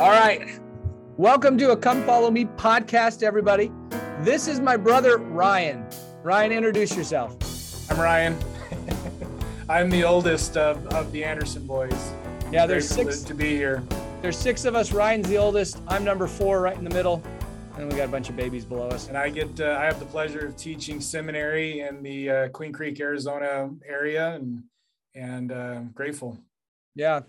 All 0.00 0.10
right. 0.10 0.58
Welcome 1.16 1.56
to 1.58 1.70
a 1.70 1.76
Come 1.76 2.04
Follow 2.04 2.28
Me 2.28 2.46
podcast, 2.46 3.22
everybody. 3.22 3.70
This 4.22 4.48
is 4.48 4.58
my 4.58 4.76
brother, 4.76 5.18
Ryan. 5.18 5.86
Ryan, 6.24 6.50
introduce 6.50 6.96
yourself. 6.96 7.36
I'm 7.88 8.00
Ryan. 8.00 8.36
I'm 9.68 9.90
the 9.90 10.02
oldest 10.02 10.56
of, 10.56 10.84
of 10.88 11.12
the 11.12 11.22
Anderson 11.22 11.64
boys. 11.64 12.12
Yeah, 12.50 12.66
there's 12.66 12.88
six. 12.88 13.20
to, 13.20 13.26
to 13.28 13.34
be 13.34 13.50
here. 13.50 13.84
There's 14.20 14.36
six 14.36 14.64
of 14.64 14.74
us. 14.74 14.92
Ryan's 14.92 15.28
the 15.28 15.38
oldest. 15.38 15.78
I'm 15.86 16.02
number 16.02 16.26
four, 16.26 16.60
right 16.60 16.76
in 16.76 16.82
the 16.82 16.90
middle, 16.90 17.22
and 17.78 17.88
we 17.88 17.96
got 17.96 18.08
a 18.08 18.10
bunch 18.10 18.28
of 18.28 18.34
babies 18.34 18.64
below 18.64 18.88
us. 18.88 19.06
And 19.06 19.16
I 19.16 19.28
get 19.28 19.60
uh, 19.60 19.78
I 19.78 19.84
have 19.84 20.00
the 20.00 20.06
pleasure 20.06 20.44
of 20.44 20.56
teaching 20.56 21.00
seminary 21.00 21.80
in 21.80 22.02
the 22.02 22.30
uh, 22.30 22.48
Queen 22.48 22.72
Creek, 22.72 22.98
Arizona 22.98 23.70
area, 23.86 24.34
and 24.34 24.64
and 25.14 25.52
uh, 25.52 25.80
grateful. 25.94 26.36
Yeah, 26.96 27.20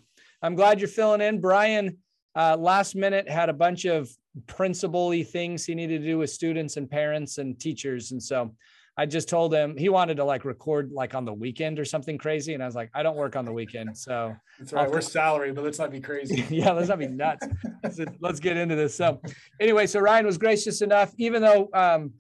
I'm 0.42 0.56
glad 0.56 0.80
you're 0.80 0.88
filling 0.88 1.22
in. 1.22 1.40
Brian, 1.40 2.00
uh, 2.36 2.58
last 2.58 2.96
minute 2.96 3.30
had 3.30 3.50
a 3.50 3.54
bunch 3.54 3.86
of 3.86 4.10
principal-y 4.48 5.24
things 5.24 5.66
he 5.66 5.76
needed 5.76 6.02
to 6.02 6.08
do 6.08 6.18
with 6.18 6.30
students 6.30 6.78
and 6.78 6.90
parents 6.90 7.38
and 7.38 7.60
teachers, 7.60 8.12
and 8.12 8.22
so 8.22 8.54
I 8.98 9.06
just 9.06 9.28
told 9.28 9.54
him 9.54 9.76
he 9.76 9.90
wanted 9.90 10.16
to 10.18 10.24
like 10.24 10.46
record 10.46 10.92
like 10.92 11.16
on 11.16 11.26
the 11.26 11.34
weekend 11.34 11.80
or 11.80 11.86
something 11.86 12.18
crazy, 12.18 12.54
and 12.54 12.64
I 12.64 12.66
was 12.66 12.76
like, 12.76 12.90
I 12.94 13.04
don't 13.04 13.18
work 13.18 13.36
on 13.36 13.44
the 13.44 13.52
weekend, 13.52 13.98
so 13.98 14.34
all 14.74 14.84
right. 14.84 14.90
We're 14.90 15.02
salary, 15.02 15.52
but 15.52 15.66
let's 15.66 15.80
not 15.80 15.92
be 15.92 16.00
crazy. 16.00 16.46
yeah, 16.50 16.72
let's 16.72 16.88
not 16.88 17.00
be 17.00 17.08
nuts. 17.08 17.46
Let's, 17.84 18.00
let's 18.22 18.40
get 18.40 18.56
into 18.56 18.76
this. 18.76 18.96
So, 18.96 19.22
anyway, 19.60 19.88
so 19.88 20.00
Ryan 20.00 20.26
was 20.26 20.38
gracious 20.38 20.82
enough, 20.82 21.14
even 21.18 21.42
though 21.42 21.70
um, 21.74 22.14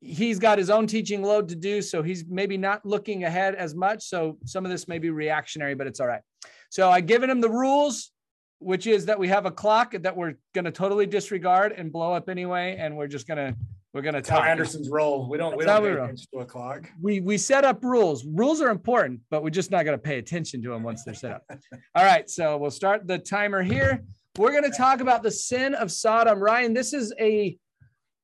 he's 0.00 0.38
got 0.38 0.58
his 0.58 0.70
own 0.70 0.86
teaching 0.86 1.22
load 1.22 1.48
to 1.48 1.56
do, 1.56 1.82
so 1.82 2.00
he's 2.00 2.24
maybe 2.28 2.56
not 2.56 2.86
looking 2.86 3.24
ahead 3.24 3.56
as 3.56 3.74
much. 3.74 4.04
So, 4.04 4.38
some 4.44 4.64
of 4.64 4.70
this 4.70 4.86
may 4.86 4.98
be 4.98 5.10
reactionary, 5.10 5.74
but 5.74 5.88
it's 5.88 5.98
all 5.98 6.06
right. 6.06 6.22
So, 6.70 6.90
I 6.90 7.00
given 7.00 7.28
him 7.28 7.40
the 7.40 7.50
rules, 7.50 8.12
which 8.60 8.86
is 8.86 9.06
that 9.06 9.18
we 9.18 9.26
have 9.28 9.46
a 9.46 9.50
clock 9.50 9.94
that 10.00 10.16
we're 10.16 10.34
going 10.54 10.66
to 10.66 10.70
totally 10.70 11.06
disregard 11.06 11.72
and 11.72 11.90
blow 11.92 12.12
up 12.12 12.28
anyway, 12.28 12.76
and 12.78 12.96
we're 12.96 13.08
just 13.08 13.26
gonna 13.26 13.54
we're 13.92 14.02
gonna 14.02 14.18
That's 14.18 14.28
how 14.28 14.38
talk. 14.38 14.46
Anderson's 14.46 14.88
roll. 14.88 15.28
We 15.28 15.36
don't 15.38 15.56
we 15.56 15.64
That's 15.64 15.72
how 15.72 15.80
don't 15.80 15.84
we 15.84 15.90
pay 15.90 15.96
roll. 15.96 16.04
attention 16.04 16.26
to 16.34 16.38
a 16.40 16.44
clock. 16.44 16.88
we 17.02 17.20
we 17.20 17.36
set 17.38 17.64
up 17.64 17.82
rules. 17.82 18.24
Rules 18.24 18.60
are 18.60 18.68
important, 18.68 19.20
but 19.30 19.42
we're 19.42 19.50
just 19.50 19.70
not 19.70 19.84
going 19.84 19.98
to 19.98 20.02
pay 20.02 20.18
attention 20.18 20.62
to 20.62 20.68
them 20.70 20.82
once 20.82 21.02
they're 21.02 21.14
set 21.14 21.32
up. 21.32 21.42
All 21.96 22.04
right, 22.04 22.28
so 22.30 22.56
we'll 22.56 22.70
start 22.70 23.06
the 23.08 23.18
timer 23.18 23.62
here. 23.62 24.04
We're 24.38 24.52
going 24.52 24.70
to 24.70 24.76
talk 24.76 25.00
about 25.00 25.22
the 25.24 25.30
sin 25.30 25.74
of 25.74 25.90
Sodom. 25.90 26.38
Ryan, 26.38 26.72
this 26.72 26.92
is 26.92 27.12
a 27.18 27.58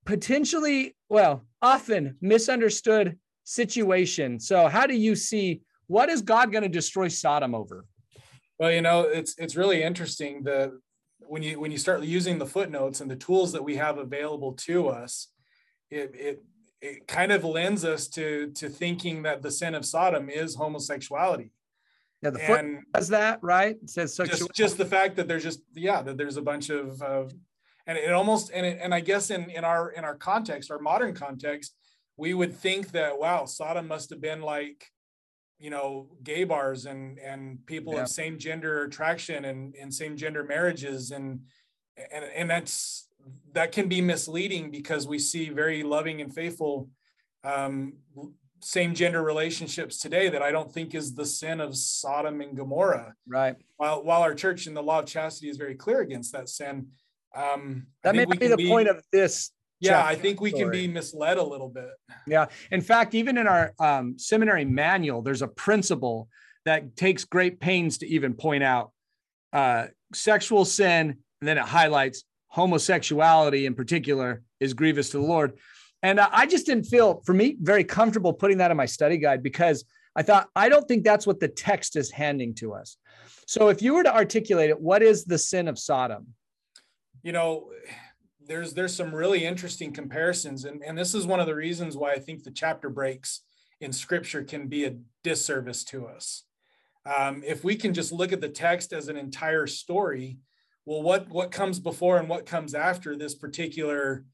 potentially, 0.05 0.95
well, 1.09 1.45
often 1.63 2.17
misunderstood 2.21 3.19
situation. 3.43 4.39
So, 4.39 4.69
how 4.69 4.87
do 4.87 4.95
you 4.95 5.17
see 5.17 5.63
what 5.89 6.09
is 6.09 6.23
God 6.23 6.53
going 6.53 6.63
to 6.63 6.69
destroy 6.69 7.09
Sodom 7.09 7.55
over? 7.55 7.85
Well, 8.59 8.73
you 8.73 8.83
know, 8.83 9.03
it's 9.03 9.37
it's 9.39 9.57
really 9.57 9.83
interesting 9.83 10.43
the 10.43 10.81
when 11.21 11.43
you 11.43 11.61
when 11.61 11.71
you 11.71 11.79
start 11.79 12.03
using 12.03 12.39
the 12.39 12.47
footnotes 12.47 13.01
and 13.01 13.11
the 13.11 13.17
tools 13.17 13.53
that 13.53 13.65
we 13.65 13.77
have 13.77 13.99
available 13.99 14.53
to 14.53 14.89
us, 14.89 15.29
it 15.91 16.15
it 16.15 16.45
it 16.81 17.07
kind 17.07 17.33
of 17.33 17.45
lends 17.45 17.85
us 17.85 18.09
to 18.09 18.51
to 18.53 18.69
thinking 18.69 19.23
that 19.23 19.43
the 19.43 19.51
sin 19.51 19.75
of 19.75 19.85
Sodom 19.85 20.31
is 20.31 20.55
homosexuality. 20.55 21.51
Yeah, 22.23 22.31
the 22.31 22.39
foot 22.39 22.61
And 22.61 22.83
does 22.95 23.09
that, 23.09 23.41
right? 23.43 23.77
It 23.83 23.91
says 23.91 24.15
sexual. 24.15 24.49
just 24.49 24.55
just 24.55 24.79
the 24.79 24.87
fact 24.87 25.17
that 25.17 25.29
there's 25.29 25.43
just 25.43 25.61
yeah 25.75 26.03
that 26.03 26.17
there's 26.17 26.37
a 26.37 26.43
bunch 26.43 26.71
of 26.71 27.03
of 27.03 27.33
and 27.87 27.99
it 27.99 28.13
almost 28.13 28.51
and 28.53 28.65
it, 28.65 28.79
and 28.81 28.95
I 28.95 29.01
guess 29.01 29.31
in 29.31 29.51
in 29.51 29.65
our 29.65 29.91
in 29.91 30.05
our 30.05 30.17
context, 30.17 30.71
our 30.71 30.79
modern 30.79 31.15
context, 31.15 31.75
we 32.17 32.33
would 32.35 32.55
think 32.55 32.93
that 32.93 33.19
wow, 33.19 33.45
Sodom 33.45 33.87
must 33.87 34.11
have 34.11 34.21
been 34.21 34.41
like 34.41 34.91
you 35.59 35.71
know 35.71 36.09
gay 36.23 36.45
bars 36.45 36.87
and 36.87 37.19
and 37.19 37.65
people 37.67 37.95
Yeah. 37.95 38.03
of 38.03 38.09
same 38.09 38.39
gender 38.39 38.83
attraction 38.85 39.45
and 39.45 39.75
and 39.75 39.93
same 39.93 40.17
gender 40.17 40.45
marriages 40.45 41.11
and 41.11 41.41
and 42.13 42.25
and 42.25 42.51
that's 42.51 43.09
that 43.53 43.73
can 43.73 43.89
be 43.89 44.01
misleading 44.01 44.71
because 44.71 45.07
we 45.09 45.19
see 45.19 45.49
very 45.49 45.83
loving 45.83 46.21
and 46.21 46.35
faithful 46.35 46.91
um 47.45 47.95
same 48.63 48.95
gender 48.95 49.23
relationships 49.23 49.99
today 49.99 50.29
that 50.29 50.43
I 50.43 50.51
don't 50.51 50.73
think 50.73 50.95
is 50.95 51.15
the 51.15 51.27
sin 51.27 51.61
of 51.61 51.77
Sodom 51.77 52.41
and 52.41 52.57
Gomorrah 52.57 53.15
right. 53.27 53.57
while 53.77 54.03
while 54.05 54.23
our 54.23 54.35
church 54.35 54.67
and 54.67 54.77
the 54.77 54.83
law 54.83 55.01
of 55.01 55.07
chastity 55.07 55.49
is 55.49 55.57
very 55.57 55.75
clear 55.75 56.01
against 56.01 56.33
that 56.33 56.49
sin 56.49 56.89
um 57.35 57.87
That 58.03 58.15
may 58.15 58.25
think 58.27 58.41
we 58.43 58.49
not 58.49 58.59
be 58.59 58.65
the 58.65 58.69
point 58.71 58.89
of 58.89 59.03
this. 59.13 59.53
Yeah 59.81 60.05
i 60.05 60.15
think 60.15 60.41
we 60.41 60.51
can 60.51 60.71
be 60.71 60.89
misled 60.89 61.37
a 61.39 61.43
little 61.43 61.69
bit 61.69 61.91
Yeah. 62.27 62.47
In 62.71 62.81
fact, 62.81 63.15
even 63.15 63.39
in 63.39 63.47
our 63.47 63.73
um, 63.79 64.19
seminary 64.19 64.65
manual, 64.65 65.23
there's 65.23 65.43
a 65.43 65.49
principle 65.49 66.29
that 66.65 66.97
takes 66.97 67.25
great 67.25 67.61
pains 67.61 67.99
to 67.99 68.07
even 68.07 68.35
point 68.35 68.65
out 68.65 68.91
uh, 69.53 69.87
sexual 70.13 70.65
sin, 70.65 71.17
and 71.41 71.49
then 71.49 71.57
it 71.59 71.65
highlights 71.65 72.25
homosexuality 72.49 73.67
in 73.67 73.75
particular 73.75 74.43
is 74.61 74.75
grievous 74.75 75.11
to 75.11 75.19
the 75.19 75.25
Lord. 75.25 75.53
And 76.03 76.19
uh, 76.19 76.29
I 76.33 76.47
just 76.47 76.67
didn't 76.67 76.85
feel, 76.85 77.23
for 77.25 77.35
me, 77.35 77.57
very 77.61 77.85
comfortable 77.85 78.33
putting 78.33 78.59
that 78.59 78.71
in 78.71 78.77
my 78.77 78.87
study 78.87 79.19
guide 79.19 79.43
because 79.43 79.85
I 80.17 80.23
thought, 80.23 80.49
I 80.57 80.69
don't 80.69 80.87
think 80.89 81.05
that's 81.05 81.27
what 81.27 81.41
the 81.41 81.49
text 81.49 81.97
is 81.97 82.11
handing 82.11 82.55
to 82.57 82.75
us. 82.75 82.97
So 83.47 83.69
if 83.69 83.83
you 83.83 83.95
were 83.95 84.03
to 84.03 84.15
articulate 84.15 84.71
it, 84.71 84.81
what 84.81 85.03
is 85.03 85.25
the 85.25 85.39
sin 85.39 85.69
of 85.69 85.79
Sodom? 85.79 86.35
you 87.23 87.33
know 87.33 87.71
there's 88.47 88.75
there's 88.75 88.95
some 88.95 89.15
really 89.15 89.45
interesting 89.45 89.93
comparisons 89.93 90.65
and 90.65 90.83
and 90.83 90.97
this 90.97 91.15
is 91.15 91.27
one 91.27 91.41
of 91.41 91.47
the 91.47 91.55
reasons 91.55 91.97
why 91.97 92.13
i 92.13 92.19
think 92.19 92.43
the 92.43 92.51
chapter 92.51 92.89
breaks 92.89 93.43
in 93.81 93.93
scripture 93.93 94.43
can 94.43 94.69
be 94.69 94.85
a 94.85 94.97
disservice 95.23 95.85
to 95.85 96.07
us. 96.07 96.45
Um, 97.05 97.43
if 97.47 97.63
we 97.63 97.77
can 97.77 97.95
just 97.95 98.11
look 98.11 98.33
at 98.33 98.41
the 98.41 98.49
text 98.49 98.93
as 98.93 99.09
an 99.09 99.17
entire 99.17 99.67
story 99.67 100.39
well 100.85 101.03
what 101.03 101.29
what 101.29 101.51
comes 101.51 101.79
before 101.79 102.19
and 102.19 102.29
what 102.29 102.47
comes 102.47 102.75
after 102.75 103.17
this 103.17 103.35
particular 103.35 104.25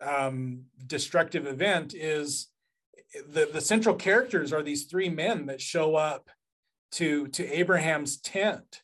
um, 0.00 0.64
destructive 0.86 1.46
event 1.46 1.94
is 1.94 2.48
the 3.28 3.48
the 3.52 3.60
central 3.60 3.94
characters 3.94 4.52
are 4.52 4.62
these 4.62 4.84
three 4.84 5.10
men 5.10 5.46
that 5.46 5.60
show 5.60 5.94
up 5.94 6.30
to 6.92 7.28
to 7.28 7.46
abraham's 7.52 8.16
tent 8.18 8.82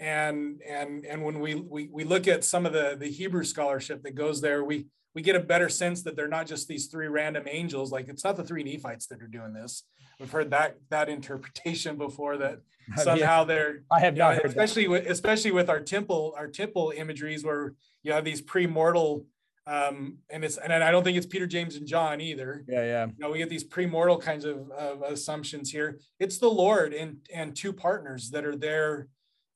and 0.00 0.60
and 0.68 1.04
and 1.04 1.22
when 1.22 1.38
we 1.40 1.54
we, 1.54 1.88
we 1.92 2.04
look 2.04 2.26
at 2.26 2.42
some 2.42 2.66
of 2.66 2.72
the 2.72 2.96
the 2.98 3.08
hebrew 3.08 3.44
scholarship 3.44 4.02
that 4.02 4.14
goes 4.14 4.40
there 4.40 4.64
we 4.64 4.86
we 5.14 5.22
get 5.22 5.36
a 5.36 5.40
better 5.40 5.68
sense 5.68 6.02
that 6.02 6.16
they're 6.16 6.28
not 6.28 6.46
just 6.46 6.68
these 6.68 6.86
three 6.86 7.08
random 7.08 7.44
angels. 7.48 7.90
Like 7.90 8.08
it's 8.08 8.24
not 8.24 8.36
the 8.36 8.44
three 8.44 8.62
nephites 8.62 9.06
that 9.06 9.20
are 9.22 9.26
doing 9.26 9.52
this. 9.52 9.84
We've 10.18 10.30
heard 10.30 10.50
that 10.50 10.76
that 10.90 11.08
interpretation 11.08 11.96
before 11.96 12.36
that 12.38 12.60
somehow 12.96 13.44
they're 13.44 13.82
I 13.90 14.00
have 14.00 14.14
you 14.14 14.20
know, 14.20 14.28
not 14.28 14.34
heard 14.36 14.44
that. 14.44 14.48
especially 14.48 14.88
with 14.88 15.06
especially 15.06 15.50
with 15.52 15.68
our 15.68 15.80
temple 15.80 16.34
our 16.36 16.48
temple 16.48 16.92
imageries 16.96 17.44
where 17.44 17.74
you 18.02 18.12
have 18.12 18.24
these 18.24 18.40
pre-mortal 18.40 19.26
um 19.66 20.18
and 20.30 20.44
it's 20.44 20.56
and 20.56 20.72
i 20.72 20.90
don't 20.90 21.04
think 21.04 21.16
it's 21.16 21.26
peter 21.26 21.46
james 21.46 21.76
and 21.76 21.86
john 21.86 22.20
either. 22.20 22.64
Yeah, 22.68 22.84
yeah. 22.84 23.06
you 23.06 23.12
know 23.18 23.30
we 23.30 23.38
get 23.38 23.48
these 23.48 23.64
pre-mortal 23.64 24.18
kinds 24.18 24.44
of, 24.44 24.70
of 24.70 25.02
assumptions 25.02 25.70
here. 25.70 26.00
It's 26.18 26.38
the 26.38 26.48
lord 26.48 26.92
and 26.92 27.18
and 27.32 27.56
two 27.56 27.72
partners 27.72 28.30
that 28.30 28.44
are 28.44 28.56
there 28.56 29.08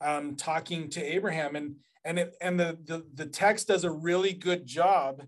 um 0.04 0.36
talking 0.36 0.88
to 0.90 1.02
abraham 1.02 1.56
and 1.56 1.76
and 2.04 2.18
it 2.18 2.34
and 2.40 2.60
the 2.60 2.78
the, 2.84 3.04
the 3.14 3.26
text 3.26 3.66
does 3.68 3.82
a 3.84 3.90
really 3.90 4.32
good 4.32 4.64
job 4.66 5.22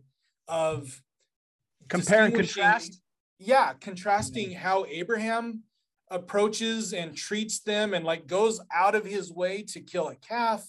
of 0.47 1.03
Compare 1.89 2.25
and 2.27 2.35
contrast. 2.35 3.01
yeah 3.39 3.73
contrasting 3.81 4.53
how 4.53 4.85
abraham 4.89 5.63
approaches 6.11 6.93
and 6.93 7.17
treats 7.17 7.61
them 7.61 7.95
and 7.95 8.05
like 8.05 8.27
goes 8.27 8.61
out 8.75 8.95
of 8.95 9.05
his 9.05 9.33
way 9.33 9.63
to 9.63 9.81
kill 9.81 10.09
a 10.09 10.15
calf 10.17 10.65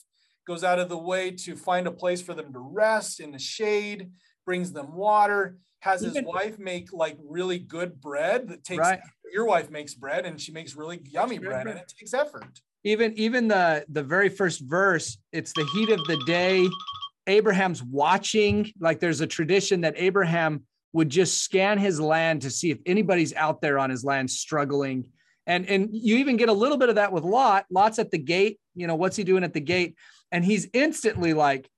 goes 0.48 0.64
out 0.64 0.80
of 0.80 0.90
the 0.90 0.98
way 0.98 1.30
to 1.32 1.56
find 1.56 1.86
a 1.88 1.92
place 1.92 2.22
for 2.22 2.34
them 2.34 2.52
to 2.54 2.60
rest 2.60 3.20
in 3.20 3.32
the 3.32 3.40
shade 3.40 4.10
brings 4.46 4.72
them 4.72 4.96
water 4.96 5.58
has 5.80 6.02
his 6.02 6.18
wife 6.24 6.58
make 6.58 6.92
like 6.94 7.18
really 7.28 7.60
good 7.60 8.00
bread 8.02 8.48
that 8.48 8.64
takes 8.64 8.80
Right. 8.80 9.00
your 9.32 9.46
wife 9.46 9.70
makes 9.70 9.94
bread 9.94 10.26
and 10.26 10.40
she 10.42 10.52
makes 10.52 10.76
really 10.76 11.02
yummy 11.04 11.38
bread 11.38 11.64
bread. 11.64 11.76
and 11.76 11.80
it 11.80 11.94
takes 12.00 12.14
effort 12.14 12.62
even 12.88 13.14
even 13.18 13.48
the 13.48 13.86
the 13.90 14.02
very 14.04 14.30
first 14.30 14.62
verse 14.62 15.18
it's 15.32 15.52
the 15.54 15.66
heat 15.74 15.90
of 15.90 16.04
the 16.06 16.18
day 16.26 16.68
abraham's 17.28 17.84
watching 17.84 18.72
like 18.80 19.00
there's 19.00 19.22
a 19.22 19.28
tradition 19.28 19.82
that 19.82 19.94
abraham 19.98 20.64
would 20.94 21.10
just 21.10 21.42
scan 21.44 21.78
his 21.78 22.00
land 22.00 22.42
to 22.42 22.50
see 22.50 22.72
if 22.72 22.80
anybody's 22.86 23.34
out 23.36 23.62
there 23.62 23.78
on 23.78 23.90
his 23.90 24.04
land 24.04 24.32
struggling 24.32 25.10
and 25.46 25.68
and 25.70 25.90
you 25.92 26.18
even 26.18 26.38
get 26.38 26.50
a 26.50 26.54
little 26.54 26.78
bit 26.78 26.90
of 26.90 26.96
that 26.96 27.12
with 27.12 27.24
lot 27.24 27.66
lot's 27.70 28.00
at 28.00 28.10
the 28.10 28.18
gate 28.18 28.60
you 28.74 28.88
know 28.88 28.96
what's 28.96 29.18
he 29.18 29.24
doing 29.24 29.44
at 29.44 29.54
the 29.54 29.60
gate 29.60 29.96
and 30.32 30.46
he's 30.46 30.68
instantly 30.74 31.34
like 31.34 31.70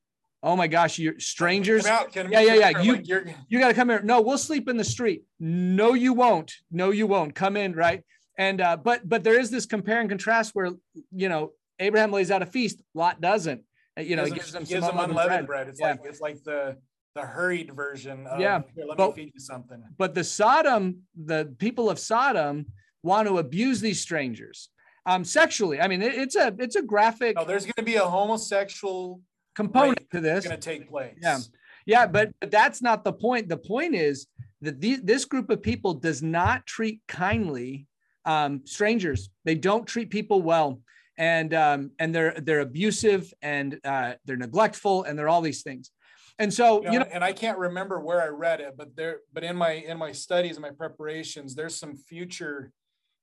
oh 0.44 0.56
my 0.56 0.68
gosh 0.68 1.00
you're 1.00 1.20
strangers 1.20 1.86
Come 1.86 1.96
out, 1.96 2.16
Yeah, 2.16 2.40
yeah, 2.42 2.54
yeah, 2.54 2.82
here, 2.82 2.82
you- 2.82 3.26
like, 3.26 3.36
you 3.50 3.60
got 3.60 3.70
to 3.70 3.74
come 3.74 3.90
here. 3.90 4.02
No, 4.02 4.22
we'll 4.22 4.38
sleep 4.38 4.70
in 4.70 4.78
the 4.78 4.86
street. 4.86 5.24
No, 5.38 5.94
you 5.96 6.14
won't. 6.14 6.54
No, 6.72 6.92
you 6.92 7.08
won't. 7.08 7.36
Come 7.36 7.58
in, 7.58 7.74
right? 7.74 8.04
And 8.40 8.62
uh, 8.62 8.78
but 8.78 9.08
but 9.08 9.24
there 9.24 9.38
is 9.38 9.52
this 9.52 9.66
compare 9.68 10.00
and 10.00 10.10
contrast 10.10 10.56
where 10.56 10.72
you 11.12 11.28
know 11.30 11.52
Abraham 11.78 12.12
lays 12.12 12.32
out 12.32 12.42
a 12.42 12.46
feast, 12.48 12.82
Lot 12.96 13.20
doesn't. 13.22 13.62
Uh, 13.98 14.02
You 14.02 14.16
know, 14.16 14.24
he 14.26 14.32
gives 14.32 14.54
them 14.54 14.64
gives 14.64 14.86
some 14.86 14.96
them 14.96 15.10
unleavened 15.10 15.12
unleavened 15.12 15.48
bread. 15.48 15.66
bread. 15.66 15.68
It's 15.68 15.80
Yeah. 15.80 15.92
like 15.92 16.00
it's 16.06 16.22
like 16.22 16.44
the 16.46 16.78
the 17.16 17.22
hurried 17.22 17.76
version 17.76 18.26
of 18.28 18.40
Yeah, 18.40 18.62
Here, 18.76 18.86
let 18.88 18.98
but- 18.98 19.10
me 19.10 19.24
feed 19.26 19.32
you 19.34 19.42
something. 19.42 19.84
But 19.98 20.16
the 20.16 20.24
Sodom, 20.24 21.02
the 21.32 21.54
people 21.60 21.90
of 21.90 22.00
Sodom 22.00 22.68
want 23.04 23.28
to 23.28 23.40
abuse 23.40 23.82
these 23.82 24.00
strangers 24.00 24.70
um, 25.06 25.26
sexually. 25.26 25.82
I 25.82 25.88
mean, 25.90 26.02
it- 26.02 26.16
it's 26.24 26.38
a 26.38 26.56
it's 26.60 26.78
a 26.78 26.82
graphic 26.82 27.36
No, 27.36 27.44
there's 27.44 27.66
going 27.66 27.74
to 27.78 27.84
be 27.84 27.96
a 27.96 28.06
homosexual 28.06 29.22
component 29.54 30.10
to 30.12 30.22
this 30.22 30.46
going 30.48 30.58
to 30.58 30.70
take 30.74 30.90
place. 30.90 31.18
Yeah. 31.22 31.40
Yeah, 31.86 32.06
but, 32.06 32.32
but 32.40 32.52
that's 32.52 32.82
not 32.82 33.04
the 33.04 33.12
point. 33.12 33.50
The 33.50 33.58
point 33.58 33.96
is 33.96 34.28
that 34.62 34.80
the, 34.80 34.98
this 34.98 35.26
group 35.26 35.50
of 35.50 35.62
people 35.62 35.94
does 35.96 36.22
not 36.22 36.66
treat 36.68 37.02
kindly 37.08 37.88
um, 38.26 38.62
strangers. 38.66 39.30
They 39.46 39.56
don't 39.56 39.86
treat 39.88 40.10
people 40.10 40.42
well, 40.42 40.82
and 41.18 41.54
um, 41.54 41.92
and 42.00 42.14
they're 42.14 42.34
they're 42.40 42.62
abusive 42.62 43.34
and 43.42 43.80
uh, 43.84 44.14
they're 44.26 44.38
neglectful 44.38 45.04
and 45.04 45.18
they're 45.18 45.30
all 45.30 45.42
these 45.42 45.64
things. 45.64 45.92
And 46.40 46.54
so, 46.54 46.82
you 46.90 47.00
know, 47.00 47.06
and 47.12 47.22
I 47.22 47.34
can't 47.34 47.58
remember 47.58 48.00
where 48.00 48.22
I 48.22 48.28
read 48.28 48.62
it, 48.62 48.76
but 48.78 48.96
there, 48.96 49.20
but 49.34 49.44
in 49.44 49.58
my 49.58 49.72
in 49.72 49.98
my 49.98 50.14
studies 50.14 50.56
and 50.56 50.62
my 50.62 50.72
preparations, 50.72 51.54
there's 51.54 51.76
some 51.76 51.98
future 51.98 52.72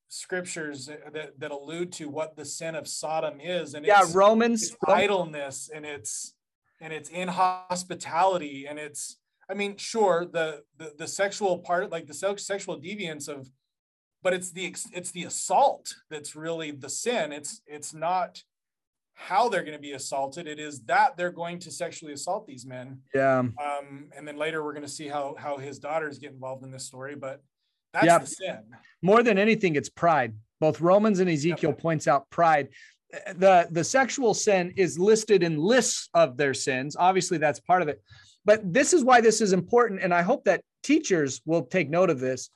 scriptures 0.08 0.86
that, 0.86 1.32
that 1.38 1.50
allude 1.50 1.92
to 1.92 2.08
what 2.10 2.36
the 2.36 2.44
sin 2.44 2.74
of 2.74 2.86
Sodom 2.86 3.40
is, 3.40 3.72
and 3.72 3.86
yeah, 3.86 4.04
Romans 4.12 4.64
it's 4.64 4.76
idleness 4.86 5.70
and 5.74 5.86
it's 5.86 6.34
and 6.80 6.92
it's 6.92 7.08
inhospitality 7.08 8.66
and 8.68 8.78
it's 8.78 9.16
I 9.48 9.54
mean, 9.54 9.76
sure, 9.76 10.26
the 10.30 10.62
the, 10.76 10.92
the 10.98 11.06
sexual 11.06 11.58
part, 11.58 11.90
like 11.90 12.06
the 12.06 12.14
sexual 12.14 12.80
deviance 12.80 13.28
of, 13.28 13.48
but 14.26 14.34
it's 14.34 14.50
the 14.50 14.74
it's 14.92 15.12
the 15.12 15.22
assault 15.22 15.94
that's 16.10 16.34
really 16.34 16.72
the 16.72 16.88
sin. 16.88 17.30
It's 17.30 17.62
it's 17.64 17.94
not 17.94 18.42
how 19.14 19.48
they're 19.48 19.62
going 19.62 19.76
to 19.76 19.80
be 19.80 19.92
assaulted. 19.92 20.48
It 20.48 20.58
is 20.58 20.80
that 20.86 21.16
they're 21.16 21.30
going 21.30 21.60
to 21.60 21.70
sexually 21.70 22.12
assault 22.12 22.44
these 22.44 22.66
men. 22.66 23.02
Yeah. 23.14 23.38
Um, 23.38 24.08
and 24.16 24.26
then 24.26 24.36
later 24.36 24.64
we're 24.64 24.72
going 24.72 24.82
to 24.82 24.88
see 24.88 25.06
how 25.06 25.36
how 25.38 25.58
his 25.58 25.78
daughters 25.78 26.18
get 26.18 26.32
involved 26.32 26.64
in 26.64 26.72
this 26.72 26.84
story. 26.84 27.14
But 27.14 27.40
that's 27.92 28.06
yeah. 28.06 28.18
the 28.18 28.26
sin. 28.26 28.58
More 29.00 29.22
than 29.22 29.38
anything, 29.38 29.76
it's 29.76 29.88
pride. 29.88 30.34
Both 30.58 30.80
Romans 30.80 31.20
and 31.20 31.30
Ezekiel 31.30 31.72
points 31.72 32.08
out 32.08 32.28
pride. 32.28 32.70
The 33.36 33.68
the 33.70 33.84
sexual 33.84 34.34
sin 34.34 34.74
is 34.76 34.98
listed 34.98 35.44
in 35.44 35.56
lists 35.56 36.08
of 36.14 36.36
their 36.36 36.52
sins. 36.52 36.96
Obviously, 36.98 37.38
that's 37.38 37.60
part 37.60 37.80
of 37.80 37.86
it. 37.86 38.02
But 38.44 38.72
this 38.72 38.92
is 38.92 39.04
why 39.04 39.20
this 39.20 39.40
is 39.40 39.52
important, 39.52 40.00
and 40.02 40.12
I 40.12 40.22
hope 40.22 40.46
that 40.46 40.62
teachers 40.82 41.42
will 41.46 41.62
take 41.62 41.88
note 41.88 42.10
of 42.10 42.18
this. 42.18 42.50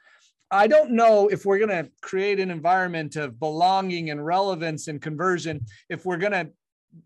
I 0.50 0.66
don't 0.66 0.92
know 0.92 1.28
if 1.28 1.44
we're 1.44 1.58
going 1.58 1.84
to 1.84 1.90
create 2.00 2.40
an 2.40 2.50
environment 2.50 3.16
of 3.16 3.38
belonging 3.38 4.10
and 4.10 4.24
relevance 4.24 4.88
and 4.88 5.00
conversion 5.00 5.64
if 5.88 6.04
we're 6.04 6.16
going 6.16 6.32
to 6.32 6.50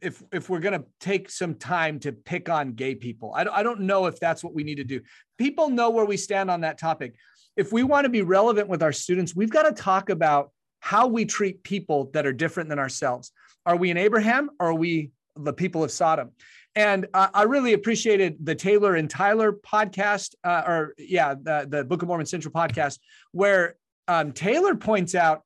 if 0.01 0.23
if 0.33 0.49
we're 0.49 0.61
going 0.61 0.81
to 0.81 0.87
take 0.99 1.31
some 1.31 1.55
time 1.55 2.01
to 2.01 2.13
pick 2.13 2.49
on 2.49 2.73
gay 2.73 2.95
people. 2.95 3.35
I 3.35 3.45
I 3.45 3.63
don't 3.63 3.81
know 3.81 4.07
if 4.07 4.19
that's 4.19 4.43
what 4.43 4.55
we 4.55 4.65
need 4.65 4.77
to 4.77 4.85
do. 4.85 5.01
People 5.37 5.69
know 5.69 5.91
where 5.91 6.07
we 6.07 6.17
stand 6.17 6.51
on 6.51 6.63
that 6.63 6.79
topic. 6.79 7.15
If 7.57 7.73
we 7.73 7.83
want 7.83 8.05
to 8.05 8.09
be 8.09 8.23
relevant 8.23 8.69
with 8.69 8.83
our 8.83 8.93
students, 8.93 9.37
we've 9.37 9.51
got 9.51 9.65
to 9.65 9.73
talk 9.73 10.09
about 10.11 10.51
how 10.81 11.07
we 11.07 11.25
treat 11.25 11.63
people 11.63 12.11
that 12.15 12.27
are 12.27 12.33
different 12.33 12.69
than 12.69 12.79
ourselves. 12.79 13.31
Are 13.67 13.77
we 13.77 13.91
in 13.91 13.97
Abraham 13.97 14.51
or 14.59 14.69
are 14.69 14.75
we 14.75 15.11
the 15.37 15.53
people 15.53 15.85
of 15.85 15.91
Sodom? 15.91 16.33
And 16.77 17.07
uh, 17.15 17.29
I 17.33 17.43
really 17.45 17.73
appreciated 17.73 18.37
the 18.41 18.55
Taylor 18.55 18.97
and 18.97 19.09
Tyler 19.09 19.53
podcast, 19.53 20.35
uh, 20.43 20.63
or 20.67 20.95
yeah, 20.99 21.35
the, 21.35 21.67
the 21.69 21.85
Book 21.85 22.03
of 22.03 22.09
Mormon 22.09 22.27
Central 22.27 22.53
podcast, 22.53 22.99
where 23.33 23.77
um, 24.09 24.33
Taylor 24.33 24.75
points 24.75 25.15
out 25.15 25.43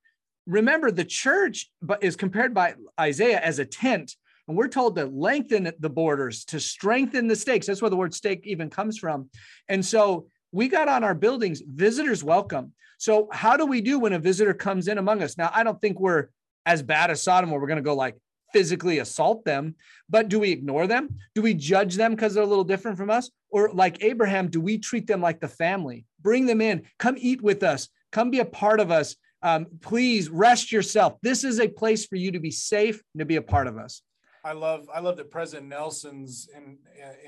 remember, 0.49 0.91
the 0.91 1.05
church 1.05 1.71
is 2.01 2.15
compared 2.15 2.53
by 2.53 2.73
Isaiah 2.99 3.39
as 3.39 3.59
a 3.59 3.65
tent. 3.65 4.15
And 4.47 4.57
we're 4.57 4.67
told 4.67 4.95
to 4.95 5.05
lengthen 5.05 5.71
the 5.79 5.89
borders, 5.89 6.43
to 6.45 6.59
strengthen 6.59 7.27
the 7.27 7.35
stakes. 7.35 7.67
That's 7.67 7.81
where 7.81 7.91
the 7.91 7.95
word 7.95 8.15
stake 8.15 8.41
even 8.45 8.69
comes 8.69 8.97
from. 8.97 9.29
And 9.67 9.85
so 9.85 10.25
we 10.51 10.67
got 10.67 10.87
on 10.87 11.03
our 11.03 11.13
buildings, 11.13 11.61
visitors 11.61 12.23
welcome. 12.23 12.73
So, 12.97 13.29
how 13.31 13.55
do 13.55 13.65
we 13.65 13.79
do 13.79 13.99
when 13.99 14.13
a 14.13 14.19
visitor 14.19 14.53
comes 14.53 14.87
in 14.87 14.97
among 14.97 15.21
us? 15.21 15.37
Now, 15.37 15.51
I 15.53 15.63
don't 15.63 15.79
think 15.79 15.99
we're 15.99 16.29
as 16.65 16.81
bad 16.81 17.11
as 17.11 17.21
Sodom 17.21 17.51
where 17.51 17.61
we're 17.61 17.67
going 17.67 17.77
to 17.77 17.83
go 17.83 17.95
like, 17.95 18.17
physically 18.51 18.99
assault 18.99 19.45
them, 19.45 19.75
but 20.09 20.29
do 20.29 20.39
we 20.39 20.51
ignore 20.51 20.87
them? 20.87 21.09
Do 21.35 21.41
we 21.41 21.53
judge 21.53 21.95
them 21.95 22.15
because 22.15 22.33
they're 22.33 22.43
a 22.43 22.47
little 22.47 22.63
different 22.63 22.97
from 22.97 23.09
us? 23.09 23.29
Or 23.49 23.69
like 23.73 24.03
Abraham, 24.03 24.49
do 24.49 24.61
we 24.61 24.77
treat 24.77 25.07
them 25.07 25.21
like 25.21 25.39
the 25.39 25.47
family? 25.47 26.05
Bring 26.21 26.45
them 26.45 26.61
in, 26.61 26.83
come 26.97 27.15
eat 27.17 27.41
with 27.41 27.63
us, 27.63 27.89
come 28.11 28.29
be 28.31 28.39
a 28.39 28.45
part 28.45 28.79
of 28.79 28.91
us. 28.91 29.15
Um, 29.41 29.67
please 29.81 30.29
rest 30.29 30.71
yourself. 30.71 31.17
This 31.21 31.43
is 31.43 31.59
a 31.59 31.67
place 31.67 32.05
for 32.05 32.17
you 32.17 32.31
to 32.31 32.39
be 32.39 32.51
safe 32.51 33.01
and 33.13 33.19
to 33.19 33.25
be 33.25 33.37
a 33.37 33.41
part 33.41 33.67
of 33.67 33.77
us. 33.77 34.01
I 34.43 34.53
love 34.53 34.89
I 34.93 34.99
love 34.99 35.17
that 35.17 35.31
President 35.31 35.67
Nelson's 35.67 36.49
and 36.55 36.77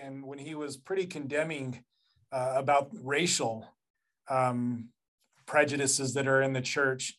and 0.01 0.23
when 0.23 0.39
he 0.39 0.55
was 0.55 0.77
pretty 0.77 1.05
condemning 1.05 1.83
uh, 2.31 2.53
about 2.55 2.89
racial 2.93 3.67
um, 4.29 4.89
prejudices 5.45 6.13
that 6.13 6.27
are 6.27 6.41
in 6.41 6.53
the 6.53 6.61
church 6.61 7.17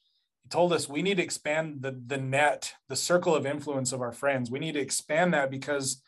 told 0.51 0.73
us 0.73 0.89
we 0.89 1.03
need 1.03 1.17
to 1.17 1.23
expand 1.23 1.83
the, 1.83 1.99
the 2.07 2.19
net, 2.19 2.75
the 2.89 2.97
circle 2.97 3.35
of 3.35 3.47
influence 3.47 3.93
of 3.93 4.01
our 4.03 4.13
friends. 4.13 4.51
We 4.51 4.59
need 4.59 4.73
to 4.73 4.81
expand 4.81 5.35
that 5.35 5.51
because 5.51 6.03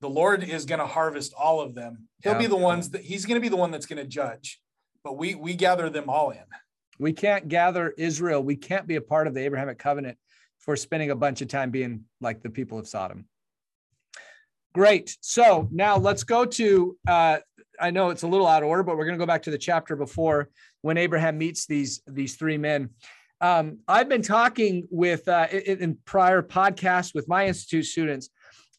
the 0.00 0.08
Lord 0.08 0.42
is 0.42 0.64
going 0.64 0.78
to 0.78 0.86
harvest 0.86 1.34
all 1.34 1.60
of 1.60 1.74
them. 1.74 2.08
He'll 2.22 2.32
yeah. 2.32 2.38
be 2.38 2.46
the 2.46 2.56
ones 2.56 2.90
that 2.90 3.02
he's 3.02 3.26
going 3.26 3.36
to 3.36 3.40
be 3.40 3.48
the 3.48 3.56
one 3.56 3.70
that's 3.70 3.86
going 3.86 4.02
to 4.02 4.08
judge, 4.08 4.60
but 5.04 5.16
we 5.18 5.34
we 5.34 5.54
gather 5.54 5.90
them 5.90 6.08
all 6.08 6.30
in. 6.30 6.44
We 6.98 7.12
can't 7.12 7.48
gather 7.48 7.94
Israel. 7.96 8.42
We 8.42 8.56
can't 8.56 8.86
be 8.86 8.96
a 8.96 9.00
part 9.00 9.26
of 9.26 9.34
the 9.34 9.40
Abrahamic 9.40 9.78
covenant 9.78 10.18
for 10.58 10.76
spending 10.76 11.10
a 11.10 11.16
bunch 11.16 11.40
of 11.42 11.48
time 11.48 11.70
being 11.70 12.04
like 12.20 12.42
the 12.42 12.50
people 12.50 12.78
of 12.78 12.86
Sodom. 12.86 13.26
Great. 14.72 15.16
So 15.20 15.68
now 15.72 15.96
let's 15.96 16.24
go 16.24 16.44
to. 16.44 16.96
Uh, 17.06 17.38
I 17.80 17.90
know 17.90 18.10
it's 18.10 18.22
a 18.22 18.28
little 18.28 18.46
out 18.46 18.62
of 18.62 18.68
order, 18.68 18.82
but 18.82 18.96
we're 18.96 19.06
going 19.06 19.18
to 19.18 19.22
go 19.22 19.26
back 19.26 19.42
to 19.44 19.50
the 19.50 19.58
chapter 19.58 19.96
before 19.96 20.48
when 20.82 20.96
Abraham 20.96 21.38
meets 21.38 21.66
these 21.66 22.02
these 22.06 22.36
three 22.36 22.58
men. 22.58 22.90
Um, 23.40 23.78
I've 23.88 24.08
been 24.08 24.22
talking 24.22 24.86
with 24.90 25.26
uh, 25.28 25.46
in, 25.50 25.82
in 25.82 25.98
prior 26.04 26.42
podcasts 26.42 27.14
with 27.14 27.28
my 27.28 27.46
institute 27.46 27.86
students 27.86 28.30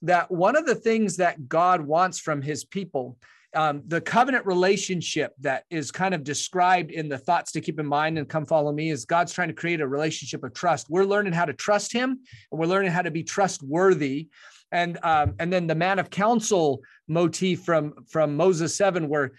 that 0.03 0.29
one 0.31 0.55
of 0.55 0.65
the 0.65 0.75
things 0.75 1.17
that 1.17 1.47
God 1.47 1.81
wants 1.81 2.19
from 2.19 2.41
His 2.41 2.63
people 2.63 3.17
um, 3.53 3.83
the 3.87 3.99
covenant 3.99 4.45
relationship 4.45 5.33
that 5.41 5.65
is 5.69 5.91
kind 5.91 6.13
of 6.13 6.23
described 6.23 6.91
in 6.91 7.09
the 7.09 7.17
thoughts 7.17 7.51
to 7.51 7.61
keep 7.61 7.79
in 7.79 7.85
mind 7.85 8.17
and 8.17 8.29
come 8.29 8.45
follow 8.45 8.71
me 8.71 8.91
is 8.91 9.03
God's 9.05 9.33
trying 9.33 9.49
to 9.49 9.53
create 9.53 9.81
a 9.81 9.87
relationship 9.87 10.43
of 10.43 10.53
trust. 10.53 10.87
We're 10.89 11.03
learning 11.03 11.33
how 11.33 11.45
to 11.45 11.53
trust 11.53 11.91
Him, 11.91 12.19
and 12.51 12.59
we're 12.59 12.67
learning 12.67 12.91
how 12.91 13.01
to 13.01 13.11
be 13.11 13.23
trustworthy. 13.23 14.29
And 14.71 14.97
um, 15.03 15.35
and 15.39 15.51
then 15.51 15.67
the 15.67 15.75
man 15.75 15.99
of 15.99 16.09
counsel 16.09 16.81
motif 17.09 17.63
from 17.63 17.93
from 18.09 18.37
Moses 18.37 18.75
seven, 18.75 19.09
where 19.09 19.33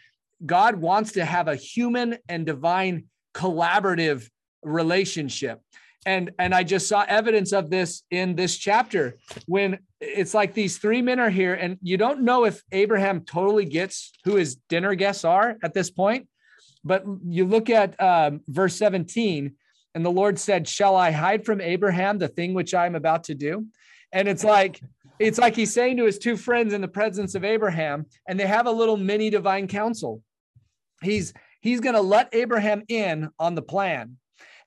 God 0.44 0.76
wants 0.76 1.12
to 1.12 1.24
have 1.24 1.48
a 1.48 1.56
human 1.56 2.18
and 2.28 2.44
divine 2.44 3.04
collaborative 3.34 4.28
relationship. 4.62 5.60
And 6.04 6.32
and 6.36 6.52
i 6.52 6.64
just 6.64 6.88
saw 6.88 7.04
evidence 7.06 7.52
of 7.52 7.70
this 7.70 8.02
in 8.10 8.34
this 8.34 8.56
chapter 8.56 9.18
when 9.46 9.78
it's 10.00 10.34
like 10.34 10.52
these 10.52 10.78
three 10.78 11.00
men 11.00 11.20
are 11.20 11.30
here 11.30 11.54
and 11.54 11.78
you 11.80 11.96
don't 11.96 12.22
know 12.22 12.44
if 12.44 12.60
abraham 12.72 13.20
totally 13.20 13.64
gets 13.64 14.10
who 14.24 14.34
his 14.34 14.56
dinner 14.68 14.96
guests 14.96 15.24
are 15.24 15.56
at 15.62 15.74
this 15.74 15.92
point 15.92 16.26
but 16.82 17.04
you 17.24 17.44
look 17.44 17.70
at 17.70 17.94
um, 18.02 18.40
verse 18.48 18.74
17 18.74 19.54
and 19.94 20.04
the 20.04 20.10
lord 20.10 20.40
said 20.40 20.66
shall 20.66 20.96
i 20.96 21.12
hide 21.12 21.46
from 21.46 21.60
abraham 21.60 22.18
the 22.18 22.26
thing 22.26 22.52
which 22.52 22.74
i 22.74 22.84
am 22.84 22.96
about 22.96 23.22
to 23.22 23.36
do? 23.36 23.64
And 24.12 24.28
it's 24.28 24.44
like 24.44 24.80
it's 25.18 25.38
like 25.38 25.56
he's 25.56 25.72
saying 25.72 25.96
to 25.96 26.04
his 26.04 26.18
two 26.18 26.36
friends 26.36 26.72
in 26.72 26.80
the 26.80 26.88
presence 26.88 27.34
of 27.34 27.44
abraham 27.44 28.06
and 28.28 28.38
they 28.38 28.46
have 28.46 28.66
a 28.66 28.70
little 28.70 28.96
mini 28.96 29.30
divine 29.30 29.66
council. 29.66 30.22
He's 31.02 31.32
he's 31.60 31.80
going 31.80 31.94
to 31.94 32.02
let 32.02 32.28
abraham 32.32 32.82
in 32.88 33.30
on 33.38 33.54
the 33.54 33.62
plan 33.62 34.18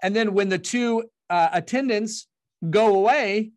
and 0.01 0.15
then 0.15 0.33
when 0.33 0.49
the 0.49 0.59
two 0.59 1.03
uh, 1.29 1.49
attendants 1.51 2.27
go 2.69 2.95
away, 2.95 3.51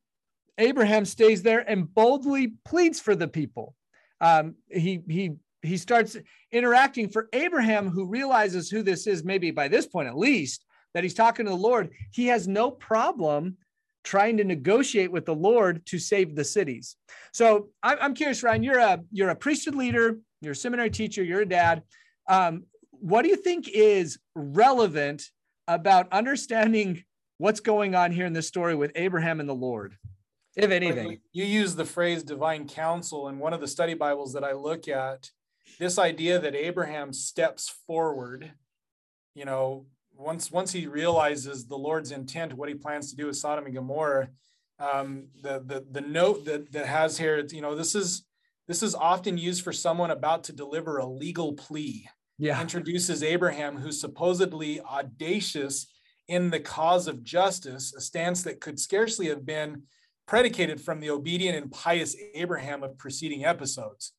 Abraham 0.58 1.04
stays 1.04 1.42
there 1.42 1.68
and 1.68 1.92
boldly 1.92 2.54
pleads 2.64 3.00
for 3.00 3.14
the 3.14 3.28
people. 3.28 3.74
Um, 4.20 4.56
he 4.68 5.00
he 5.08 5.32
he 5.62 5.76
starts 5.76 6.16
interacting 6.52 7.08
for 7.08 7.28
Abraham, 7.32 7.88
who 7.88 8.06
realizes 8.06 8.70
who 8.70 8.82
this 8.82 9.06
is, 9.06 9.24
maybe 9.24 9.50
by 9.50 9.68
this 9.68 9.86
point 9.86 10.08
at 10.08 10.16
least, 10.16 10.64
that 10.94 11.02
he's 11.02 11.14
talking 11.14 11.46
to 11.46 11.50
the 11.50 11.56
Lord. 11.56 11.90
He 12.12 12.26
has 12.26 12.48
no 12.48 12.70
problem 12.70 13.56
trying 14.04 14.36
to 14.38 14.44
negotiate 14.44 15.12
with 15.12 15.26
the 15.26 15.34
Lord 15.34 15.84
to 15.86 15.98
save 15.98 16.34
the 16.34 16.44
cities. 16.44 16.96
So 17.32 17.68
I'm 17.82 18.14
curious, 18.14 18.42
Ryan. 18.42 18.62
You're 18.62 18.78
a 18.78 19.00
you're 19.12 19.30
a 19.30 19.36
priesthood 19.36 19.74
leader. 19.74 20.18
You're 20.40 20.52
a 20.52 20.56
seminary 20.56 20.90
teacher. 20.90 21.22
You're 21.22 21.42
a 21.42 21.48
dad. 21.48 21.82
Um, 22.28 22.64
what 22.90 23.22
do 23.22 23.28
you 23.28 23.36
think 23.36 23.68
is 23.68 24.18
relevant 24.34 25.30
about 25.68 26.10
understanding 26.10 27.04
what's 27.36 27.60
going 27.60 27.94
on 27.94 28.10
here 28.10 28.26
in 28.26 28.32
this 28.32 28.48
story 28.48 28.74
with 28.74 28.90
Abraham 28.96 29.38
and 29.38 29.48
the 29.48 29.54
Lord, 29.54 29.96
if 30.56 30.70
anything. 30.70 31.20
You 31.32 31.44
use 31.44 31.76
the 31.76 31.84
phrase 31.84 32.24
divine 32.24 32.66
council, 32.66 33.28
and 33.28 33.38
one 33.38 33.52
of 33.52 33.60
the 33.60 33.68
study 33.68 33.94
Bibles 33.94 34.32
that 34.32 34.42
I 34.42 34.52
look 34.52 34.88
at, 34.88 35.30
this 35.78 35.98
idea 35.98 36.40
that 36.40 36.56
Abraham 36.56 37.12
steps 37.12 37.72
forward, 37.86 38.50
you 39.34 39.44
know, 39.44 39.86
once 40.16 40.50
once 40.50 40.72
he 40.72 40.86
realizes 40.88 41.66
the 41.66 41.76
Lord's 41.76 42.10
intent, 42.10 42.54
what 42.54 42.68
he 42.68 42.74
plans 42.74 43.10
to 43.10 43.16
do 43.16 43.26
with 43.26 43.36
Sodom 43.36 43.66
and 43.66 43.74
Gomorrah, 43.74 44.30
um, 44.80 45.28
the 45.42 45.62
the 45.64 45.86
the 45.90 46.00
note 46.00 46.46
that 46.46 46.72
that 46.72 46.86
has 46.86 47.18
here, 47.18 47.44
you 47.50 47.60
know, 47.60 47.76
this 47.76 47.94
is 47.94 48.24
this 48.66 48.82
is 48.82 48.94
often 48.94 49.38
used 49.38 49.62
for 49.62 49.72
someone 49.72 50.10
about 50.10 50.44
to 50.44 50.52
deliver 50.52 50.98
a 50.98 51.06
legal 51.06 51.52
plea 51.52 52.08
yeah. 52.38 52.60
introduces 52.60 53.22
Abraham, 53.22 53.76
who's 53.76 54.00
supposedly 54.00 54.80
audacious 54.80 55.92
in 56.28 56.50
the 56.50 56.60
cause 56.60 57.08
of 57.08 57.22
justice, 57.22 57.94
a 57.94 58.00
stance 58.00 58.42
that 58.42 58.60
could 58.60 58.78
scarcely 58.78 59.28
have 59.28 59.44
been 59.44 59.82
predicated 60.26 60.80
from 60.80 61.00
the 61.00 61.10
obedient 61.10 61.56
and 61.56 61.72
pious 61.72 62.14
Abraham 62.34 62.82
of 62.82 62.98
preceding 62.98 63.44
episodes. 63.44 64.12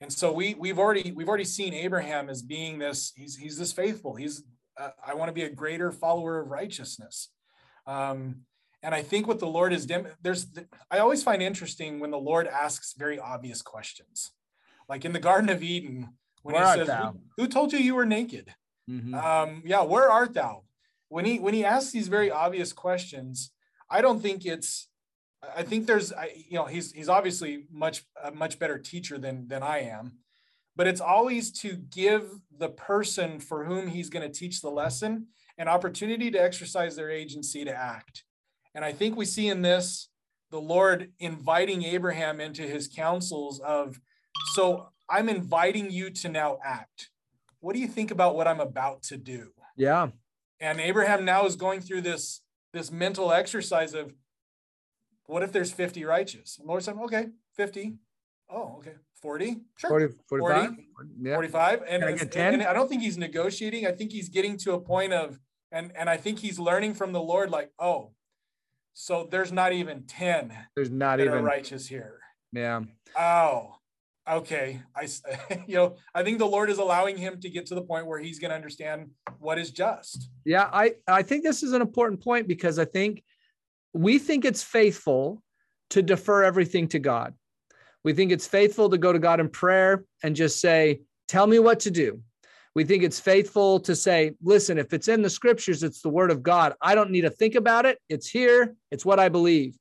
And 0.00 0.10
so 0.10 0.32
we 0.32 0.54
we've 0.54 0.78
already 0.78 1.12
we've 1.12 1.28
already 1.28 1.44
seen 1.44 1.74
Abraham 1.74 2.30
as 2.30 2.40
being 2.42 2.78
this 2.78 3.12
he's 3.14 3.36
he's 3.36 3.58
this 3.58 3.72
faithful. 3.72 4.14
He's 4.14 4.42
uh, 4.78 4.90
I 5.06 5.14
want 5.14 5.28
to 5.28 5.34
be 5.34 5.42
a 5.42 5.50
greater 5.50 5.92
follower 5.92 6.40
of 6.40 6.48
righteousness. 6.48 7.28
Um, 7.86 8.42
and 8.82 8.94
I 8.94 9.02
think 9.02 9.26
what 9.26 9.40
the 9.40 9.46
Lord 9.46 9.74
is 9.74 9.84
dim- 9.84 10.08
there's 10.22 10.46
I 10.90 10.98
always 10.98 11.22
find 11.22 11.42
interesting 11.42 12.00
when 12.00 12.10
the 12.10 12.18
Lord 12.18 12.46
asks 12.46 12.94
very 12.96 13.18
obvious 13.18 13.60
questions. 13.60 14.30
Like 14.88 15.04
in 15.04 15.12
the 15.12 15.20
Garden 15.20 15.50
of 15.50 15.62
Eden 15.62 16.14
when 16.42 16.54
where 16.54 16.78
he 16.78 16.84
says, 16.84 16.88
who, 16.88 17.20
who, 17.36 17.48
told 17.48 17.72
you 17.72 17.78
you 17.78 17.94
were 17.94 18.06
naked?" 18.06 18.54
Mm-hmm. 18.88 19.14
Um, 19.14 19.62
yeah, 19.64 19.82
where 19.82 20.10
art 20.10 20.34
thou? 20.34 20.64
When 21.08 21.24
he 21.24 21.38
when 21.38 21.54
he 21.54 21.64
asks 21.64 21.92
these 21.92 22.08
very 22.08 22.30
obvious 22.30 22.72
questions, 22.72 23.50
I 23.90 24.00
don't 24.00 24.20
think 24.20 24.46
it's 24.46 24.88
I 25.56 25.62
think 25.62 25.86
there's, 25.86 26.12
I, 26.12 26.30
you 26.48 26.56
know, 26.56 26.66
he's 26.66 26.92
he's 26.92 27.08
obviously 27.08 27.64
much 27.70 28.04
a 28.22 28.30
much 28.30 28.58
better 28.58 28.78
teacher 28.78 29.18
than 29.18 29.48
than 29.48 29.62
I 29.62 29.80
am, 29.80 30.18
but 30.76 30.86
it's 30.86 31.00
always 31.00 31.50
to 31.60 31.76
give 31.76 32.28
the 32.56 32.68
person 32.68 33.40
for 33.40 33.64
whom 33.64 33.88
he's 33.88 34.10
going 34.10 34.30
to 34.30 34.38
teach 34.38 34.60
the 34.60 34.70
lesson 34.70 35.28
an 35.58 35.68
opportunity 35.68 36.30
to 36.30 36.42
exercise 36.42 36.96
their 36.96 37.10
agency 37.10 37.64
to 37.64 37.74
act. 37.74 38.24
And 38.74 38.84
I 38.84 38.92
think 38.92 39.16
we 39.16 39.24
see 39.24 39.48
in 39.48 39.62
this 39.62 40.08
the 40.50 40.60
Lord 40.60 41.12
inviting 41.18 41.84
Abraham 41.84 42.40
into 42.40 42.62
his 42.62 42.88
counsels 42.88 43.60
of, 43.60 44.00
so 44.54 44.88
I'm 45.10 45.28
inviting 45.28 45.90
you 45.90 46.10
to 46.10 46.28
now 46.28 46.58
act. 46.64 47.10
What 47.60 47.74
do 47.74 47.80
you 47.80 47.88
think 47.88 48.10
about 48.10 48.36
what 48.36 48.46
I'm 48.46 48.60
about 48.60 49.02
to 49.04 49.16
do? 49.16 49.50
Yeah. 49.76 50.08
And 50.60 50.80
Abraham 50.80 51.24
now 51.24 51.46
is 51.46 51.56
going 51.56 51.80
through 51.80 52.02
this 52.02 52.42
this 52.72 52.90
mental 52.92 53.32
exercise 53.32 53.94
of 53.94 54.14
what 55.26 55.42
if 55.42 55.52
there's 55.52 55.72
50 55.72 56.04
righteous? 56.04 56.58
And 56.58 56.68
Lord 56.68 56.82
said, 56.82 56.96
okay, 57.04 57.28
50. 57.56 57.94
Oh, 58.48 58.76
okay. 58.78 58.94
40. 59.20 59.60
Sure. 59.76 59.90
40, 59.90 60.14
45. 60.28 60.66
40, 60.66 60.82
yeah. 61.20 61.34
45. 61.34 61.82
And, 61.88 62.04
I 62.04 62.10
and, 62.10 62.36
and 62.36 62.62
I 62.62 62.72
don't 62.72 62.88
think 62.88 63.02
he's 63.02 63.18
negotiating. 63.18 63.86
I 63.86 63.92
think 63.92 64.12
he's 64.12 64.28
getting 64.28 64.56
to 64.58 64.72
a 64.72 64.80
point 64.80 65.12
of, 65.12 65.38
and, 65.70 65.92
and 65.96 66.08
I 66.10 66.16
think 66.16 66.40
he's 66.40 66.58
learning 66.58 66.94
from 66.94 67.12
the 67.12 67.20
Lord, 67.20 67.50
like, 67.50 67.70
oh, 67.78 68.12
so 68.92 69.28
there's 69.30 69.52
not 69.52 69.72
even 69.72 70.02
10. 70.04 70.52
There's 70.74 70.90
not 70.90 71.20
even 71.20 71.44
righteous 71.44 71.86
here. 71.86 72.18
Yeah. 72.52 72.82
Oh, 73.18 73.76
okay. 74.28 74.82
I, 74.96 75.08
you 75.66 75.76
know, 75.76 75.96
I 76.14 76.22
think 76.22 76.38
the 76.38 76.46
Lord 76.46 76.70
is 76.70 76.78
allowing 76.78 77.16
him 77.16 77.40
to 77.40 77.50
get 77.50 77.66
to 77.66 77.74
the 77.74 77.82
point 77.82 78.06
where 78.06 78.18
he's 78.18 78.38
going 78.38 78.50
to 78.50 78.56
understand 78.56 79.10
what 79.38 79.58
is 79.58 79.70
just. 79.70 80.30
Yeah. 80.44 80.68
I, 80.72 80.94
I 81.06 81.22
think 81.22 81.44
this 81.44 81.62
is 81.62 81.72
an 81.72 81.82
important 81.82 82.22
point 82.22 82.48
because 82.48 82.78
I 82.78 82.84
think 82.84 83.22
we 83.92 84.18
think 84.18 84.44
it's 84.44 84.62
faithful 84.62 85.42
to 85.90 86.02
defer 86.02 86.44
everything 86.44 86.88
to 86.88 86.98
God. 86.98 87.34
We 88.04 88.12
think 88.12 88.32
it's 88.32 88.46
faithful 88.46 88.88
to 88.90 88.98
go 88.98 89.12
to 89.12 89.18
God 89.18 89.40
in 89.40 89.48
prayer 89.48 90.04
and 90.22 90.34
just 90.34 90.60
say, 90.60 91.00
Tell 91.28 91.46
me 91.46 91.58
what 91.60 91.80
to 91.80 91.90
do. 91.90 92.20
We 92.74 92.84
think 92.84 93.04
it's 93.04 93.20
faithful 93.20 93.80
to 93.80 93.94
say, 93.94 94.32
Listen, 94.42 94.78
if 94.78 94.92
it's 94.92 95.08
in 95.08 95.22
the 95.22 95.30
scriptures, 95.30 95.82
it's 95.82 96.00
the 96.00 96.08
word 96.08 96.30
of 96.30 96.42
God. 96.42 96.74
I 96.80 96.94
don't 96.94 97.10
need 97.10 97.22
to 97.22 97.30
think 97.30 97.56
about 97.56 97.86
it. 97.86 97.98
It's 98.08 98.28
here, 98.28 98.74
it's 98.90 99.04
what 99.04 99.20
I 99.20 99.28
believe. 99.28 99.76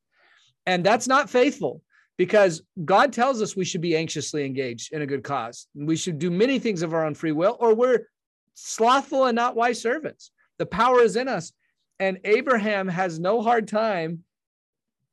And 0.66 0.84
that's 0.84 1.08
not 1.08 1.30
faithful 1.30 1.82
because 2.20 2.62
God 2.84 3.14
tells 3.14 3.42
us 3.42 3.56
we 3.56 3.64
should 3.64 3.80
be 3.80 3.96
anxiously 3.96 4.46
engaged 4.46 4.92
in 4.92 5.02
a 5.02 5.06
good 5.06 5.24
cause. 5.24 5.68
We 5.74 5.96
should 5.96 6.20
do 6.20 6.30
many 6.30 6.60
things 6.60 6.82
of 6.82 6.94
our 6.94 7.06
own 7.06 7.16
free 7.16 7.32
will, 7.32 7.56
or 7.62 7.74
we're 7.74 8.10
slothful 8.56 9.28
and 9.28 9.36
not 9.38 9.56
wise 9.56 9.82
servants. 9.82 10.32
The 10.58 10.66
power 10.66 11.02
is 11.02 11.16
in 11.16 11.30
us. 11.30 11.54
And 11.98 12.20
Abraham 12.26 12.90
has 12.90 13.20
no 13.20 13.42
hard 13.42 13.70
time 13.70 14.26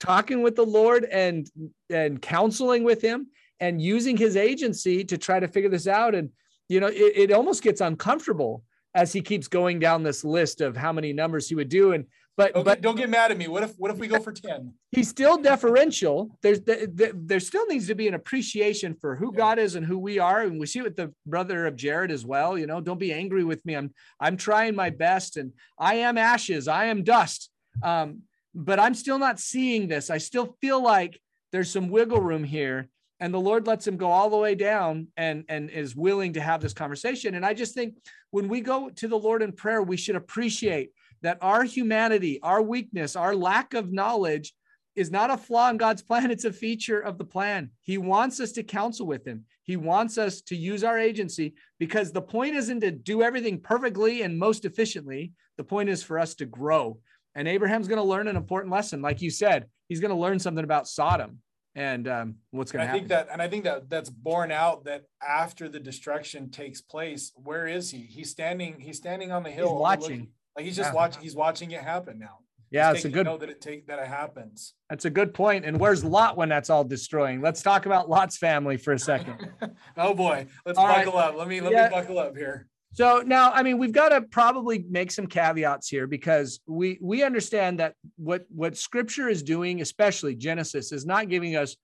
talking 0.01 0.43
with 0.43 0.57
the 0.57 0.67
Lord 0.67 1.05
and 1.05 1.49
and 1.91 2.21
counseling 2.21 2.83
with 2.83 3.03
him 3.03 3.29
and 3.61 3.81
using 3.81 4.17
his 4.17 4.37
agency 4.37 5.05
to 5.05 5.17
try 5.17 5.39
to 5.39 5.47
figure 5.47 5.71
this 5.71 5.87
out. 5.87 6.17
And 6.17 6.31
you 6.69 6.81
know, 6.81 6.89
it, 6.89 7.13
it 7.17 7.33
almost 7.33 7.63
gets 7.63 7.81
uncomfortable 7.81 8.65
as 8.97 9.13
he 9.13 9.21
keeps 9.21 9.47
going 9.47 9.79
down 9.79 10.03
this 10.03 10.25
list 10.25 10.61
of 10.61 10.77
how 10.77 10.93
many 10.93 11.13
numbers 11.13 11.49
he 11.49 11.55
would 11.55 11.69
do. 11.69 11.93
And 11.93 12.07
but 12.37 12.53
don't 12.53 12.65
but 12.65 12.75
get, 12.75 12.83
don't 12.83 12.97
get 12.97 13.09
mad 13.09 13.31
at 13.31 13.39
me. 13.39 13.49
What 13.49 13.63
if 13.63 13.75
what 13.79 13.91
if 13.91 13.97
we 13.97 14.09
go 14.09 14.21
for 14.21 14.33
ten? 14.33 14.75
He's 14.93 15.09
still 15.09 15.39
deferential. 15.39 16.39
There's 16.43 16.61
the, 16.61 17.13
there 17.15 17.41
still 17.41 17.67
needs 17.67 17.87
to 17.87 17.95
be 17.95 18.09
an 18.09 18.15
appreciation 18.15 18.95
for 18.95 19.17
who 19.17 19.33
yeah. 19.33 19.39
God 19.39 19.59
is 19.59 19.75
and 19.75 19.87
who 19.87 19.99
we 19.99 20.19
are, 20.19 20.43
and 20.43 20.61
we 20.61 20.67
see 20.67 20.81
it 20.81 20.83
with 20.83 20.97
the 20.97 21.13
brother 21.25 21.67
of 21.67 21.77
Jared 21.77 22.11
as 22.11 22.27
well. 22.27 22.59
You 22.59 22.67
know, 22.67 22.81
don't 22.81 23.01
be 23.01 23.13
angry 23.13 23.45
with 23.45 23.65
me. 23.65 23.75
I'm 23.75 23.93
I'm 24.21 24.37
trying 24.37 24.75
my 24.75 24.91
best, 24.91 25.39
and 25.39 25.53
I 25.79 25.95
am 25.97 26.19
ashes. 26.19 26.69
I 26.69 26.87
am 26.87 27.03
dust. 27.03 27.51
Um, 27.83 28.23
but 28.55 28.79
I'm 28.79 28.95
still 28.95 29.19
not 29.19 29.41
seeing 29.41 29.89
this. 29.89 30.11
I 30.11 30.19
still 30.19 30.57
feel 30.61 30.83
like 30.83 31.21
there's 31.53 31.71
some 31.71 31.89
wiggle 31.89 32.21
room 32.21 32.45
here, 32.45 32.89
and 33.19 33.33
the 33.33 33.41
Lord 33.41 33.67
lets 33.67 33.87
him 33.87 33.97
go 33.97 34.11
all 34.11 34.29
the 34.29 34.37
way 34.37 34.55
down 34.55 35.09
and 35.17 35.45
and 35.49 35.71
is 35.71 35.97
willing 35.97 36.35
to 36.35 36.43
have 36.43 36.61
this 36.61 36.75
conversation. 36.75 37.35
And 37.35 37.47
I 37.47 37.55
just 37.55 37.75
think 37.75 37.95
when 38.31 38.47
we 38.47 38.61
go 38.61 38.91
to 38.91 39.09
the 39.09 39.19
Lord 39.19 39.41
in 39.41 39.53
prayer, 39.53 39.83
we 39.83 39.97
should 39.97 40.17
appreciate 40.17 40.91
that 41.27 41.39
our 41.41 41.65
humanity, 41.65 42.39
our 42.43 42.63
weakness, 42.63 43.17
our 43.17 43.35
lack 43.35 43.75
of 43.75 43.93
knowledge 43.93 44.55
is 44.95 45.11
not 45.11 45.29
a 45.29 45.37
flaw 45.37 45.69
in 45.71 45.77
God's 45.77 46.03
plan. 46.03 46.31
It's 46.31 46.45
a 46.45 46.53
feature 46.53 47.01
of 47.01 47.19
the 47.19 47.25
plan. 47.25 47.71
He 47.83 47.99
wants 47.99 48.39
us 48.39 48.53
to 48.53 48.63
counsel 48.63 49.07
with 49.07 49.27
Him. 49.27 49.45
He 49.65 49.77
wants 49.77 50.19
us 50.19 50.41
to 50.43 50.57
use 50.57 50.85
our 50.85 50.99
agency 50.99 51.55
because 51.81 52.13
the 52.13 52.23
point 52.23 52.55
isn't 52.55 52.81
to 52.81 52.93
do 52.93 53.23
everything 53.23 53.61
perfectly 53.61 54.23
and 54.23 54.39
most 54.39 54.65
efficiently. 54.65 55.33
The 55.59 55.65
point 55.65 55.89
is 55.89 56.03
for 56.03 56.19
us 56.19 56.37
to 56.37 56.47
grow. 56.47 57.01
And 57.35 57.49
Abraham's 57.49 57.89
going 57.89 58.01
to 58.01 58.05
learn 58.05 58.29
an 58.29 58.37
important 58.37 58.73
lesson. 58.73 59.03
Like 59.03 59.21
you 59.21 59.31
said, 59.31 59.67
he's 59.89 60.01
going 60.01 60.13
to 60.13 60.17
learn 60.17 60.39
something 60.39 60.65
about 60.65 60.87
Sodom 60.87 61.41
and 61.75 62.09
um, 62.09 62.37
what's 62.53 62.73
going 62.73 62.83
to 62.83 62.87
happen. 62.87 62.97
I 62.97 62.99
think 63.01 63.09
that, 63.09 63.29
and 63.31 63.43
I 63.43 63.49
think 63.49 63.65
that 63.65 63.91
that's 63.91 64.09
borne 64.09 64.51
out 64.51 64.85
that 64.85 65.03
after 65.21 65.69
the 65.69 65.81
destruction 65.81 66.51
takes 66.51 66.81
place, 66.81 67.33
where 67.35 67.67
is 67.67 67.91
he? 67.91 67.99
He's 67.99 68.31
standing. 68.31 68.81
He's 68.81 68.97
standing 68.97 69.33
on 69.33 69.43
the 69.43 69.51
hill, 69.51 69.71
he's 69.71 69.81
watching. 69.81 70.29
Like 70.57 70.65
he's 70.65 70.77
just 70.77 70.91
yeah. 70.91 70.95
watching. 70.95 71.23
He's 71.23 71.37
watching 71.37 71.71
it 71.73 71.83
happen 71.83 72.19
now. 72.19 72.39
Yeah, 72.71 72.93
it's 72.93 73.05
a 73.05 73.09
good 73.09 73.27
know 73.27 73.39
that 73.39 73.49
it 73.49 73.61
take 73.61 73.87
that 73.87 73.99
it 73.99 74.09
happens. 74.09 74.75
That's 74.91 75.05
a 75.05 75.11
good 75.11 75.33
point. 75.33 75.65
And 75.65 75.79
where's 75.79 76.05
Lot 76.05 76.37
when 76.37 76.49
that's 76.49 76.69
all 76.69 76.83
destroying? 76.83 77.41
Let's 77.41 77.63
talk 77.63 77.87
about 77.87 78.09
Lot's 78.09 78.39
family 78.39 78.77
for 78.77 78.93
a 78.93 78.99
second. 78.99 79.51
oh 79.97 80.15
boy, 80.15 80.47
let's 80.65 80.79
all 80.79 80.87
buckle 80.87 81.13
right. 81.13 81.29
up. 81.29 81.37
Let 81.37 81.49
me 81.49 81.61
let 81.61 81.73
yeah. 81.73 81.85
me 81.85 81.91
buckle 81.91 82.19
up 82.19 82.37
here. 82.37 82.67
So 82.93 83.23
now, 83.25 83.53
I 83.53 83.63
mean, 83.63 83.79
we've 83.79 83.93
got 83.93 84.09
to 84.09 84.23
probably 84.23 84.85
make 84.89 85.11
some 85.11 85.27
caveats 85.27 85.89
here 85.89 86.07
because 86.07 86.61
we 86.67 86.99
we 87.01 87.23
understand 87.23 87.79
that 87.79 87.95
what 88.17 88.47
what 88.49 88.77
Scripture 88.77 89.29
is 89.29 89.43
doing, 89.43 89.81
especially 89.81 90.35
Genesis, 90.35 90.93
is 90.93 91.07
not 91.07 91.29
giving 91.29 91.57
us 91.57 91.77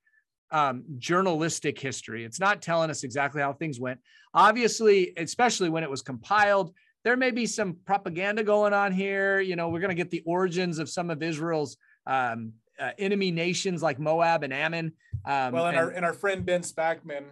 um, 0.51 0.85
journalistic 0.99 1.79
history. 1.79 2.25
It's 2.25 2.41
not 2.41 2.63
telling 2.63 2.91
us 2.91 3.05
exactly 3.05 3.41
how 3.41 3.53
things 3.53 3.79
went. 3.79 4.01
Obviously, 4.35 5.13
especially 5.17 5.71
when 5.71 5.85
it 5.85 5.91
was 5.91 6.03
compiled, 6.03 6.73
there 7.05 7.17
may 7.17 7.31
be 7.31 7.47
some 7.47 7.77
propaganda 7.85 8.45
going 8.45 8.73
on 8.73 8.93
here. 8.93 9.41
You 9.41 9.57
know, 9.57 9.69
we're 9.69 9.81
going 9.81 9.91
to 9.91 9.97
get 9.97 10.11
the 10.11 10.23
origins 10.25 10.79
of 10.79 10.89
some 10.89 11.11
of 11.11 11.23
Israel's 11.23 11.77
um, 12.07 12.53
uh, 12.79 12.91
enemy 12.99 13.31
nations 13.31 13.83
like 13.83 13.99
Moab 13.99 14.43
and 14.43 14.53
Ammon. 14.53 14.93
Um, 15.25 15.53
well, 15.53 15.67
and, 15.67 15.77
and, 15.77 15.87
our 15.87 15.91
and 15.91 16.05
our 16.05 16.13
friend 16.13 16.45
Ben 16.45 16.63
Spackman 16.63 17.25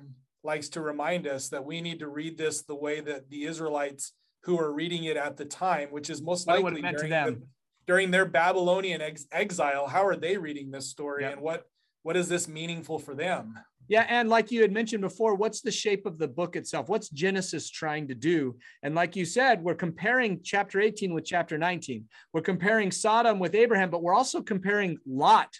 likes 0.43 0.69
to 0.71 0.81
remind 0.81 1.27
us 1.27 1.49
that 1.51 1.65
we 1.65 1.81
need 1.81 1.99
to 2.01 2.09
read 2.09 2.39
this 2.39 2.63
the 2.63 2.75
way 2.75 3.01
that 3.01 3.29
the 3.31 3.45
Israelites 3.45 4.13
who 4.45 4.59
are 4.59 4.73
reading 4.73 5.05
it 5.05 5.17
at 5.17 5.37
the 5.37 5.45
time, 5.45 5.89
which 5.91 6.09
is 6.09 6.23
most 6.23 6.47
likely 6.47 6.81
during, 6.81 7.11
the, 7.11 7.43
during, 7.87 8.11
their 8.11 8.25
Babylonian 8.25 9.03
ex- 9.03 9.27
exile. 9.31 9.87
How 9.87 10.07
are 10.07 10.17
they 10.17 10.39
reading 10.39 10.71
this 10.71 10.89
story, 10.89 11.25
yep. 11.25 11.35
and 11.35 11.43
what 11.43 11.67
what 12.03 12.17
is 12.17 12.29
this 12.29 12.49
meaningful 12.49 12.99
for 12.99 13.15
them? 13.15 13.55
Yeah, 13.91 14.07
and 14.09 14.29
like 14.29 14.53
you 14.53 14.63
had 14.63 14.71
mentioned 14.71 15.01
before, 15.01 15.35
what's 15.35 15.63
the 15.63 15.73
shape 15.73 16.07
of 16.07 16.17
the 16.17 16.29
book 16.29 16.55
itself? 16.55 16.89
What's 16.89 17.09
Genesis 17.09 17.69
trying 17.69 18.07
to 18.07 18.15
do? 18.15 18.55
And 18.85 18.95
like 18.95 19.17
you 19.17 19.25
said, 19.25 19.65
we're 19.65 19.75
comparing 19.75 20.43
chapter 20.45 20.81
18 20.81 21.13
with 21.13 21.25
chapter 21.25 21.59
19. 21.59 22.05
We're 22.33 22.41
comparing 22.41 22.93
Sodom 22.93 23.41
with 23.41 23.57
Abraham, 23.57 23.91
but 23.91 24.01
we're 24.01 24.15
also 24.15 24.43
comparing 24.43 24.99
Lot 25.05 25.53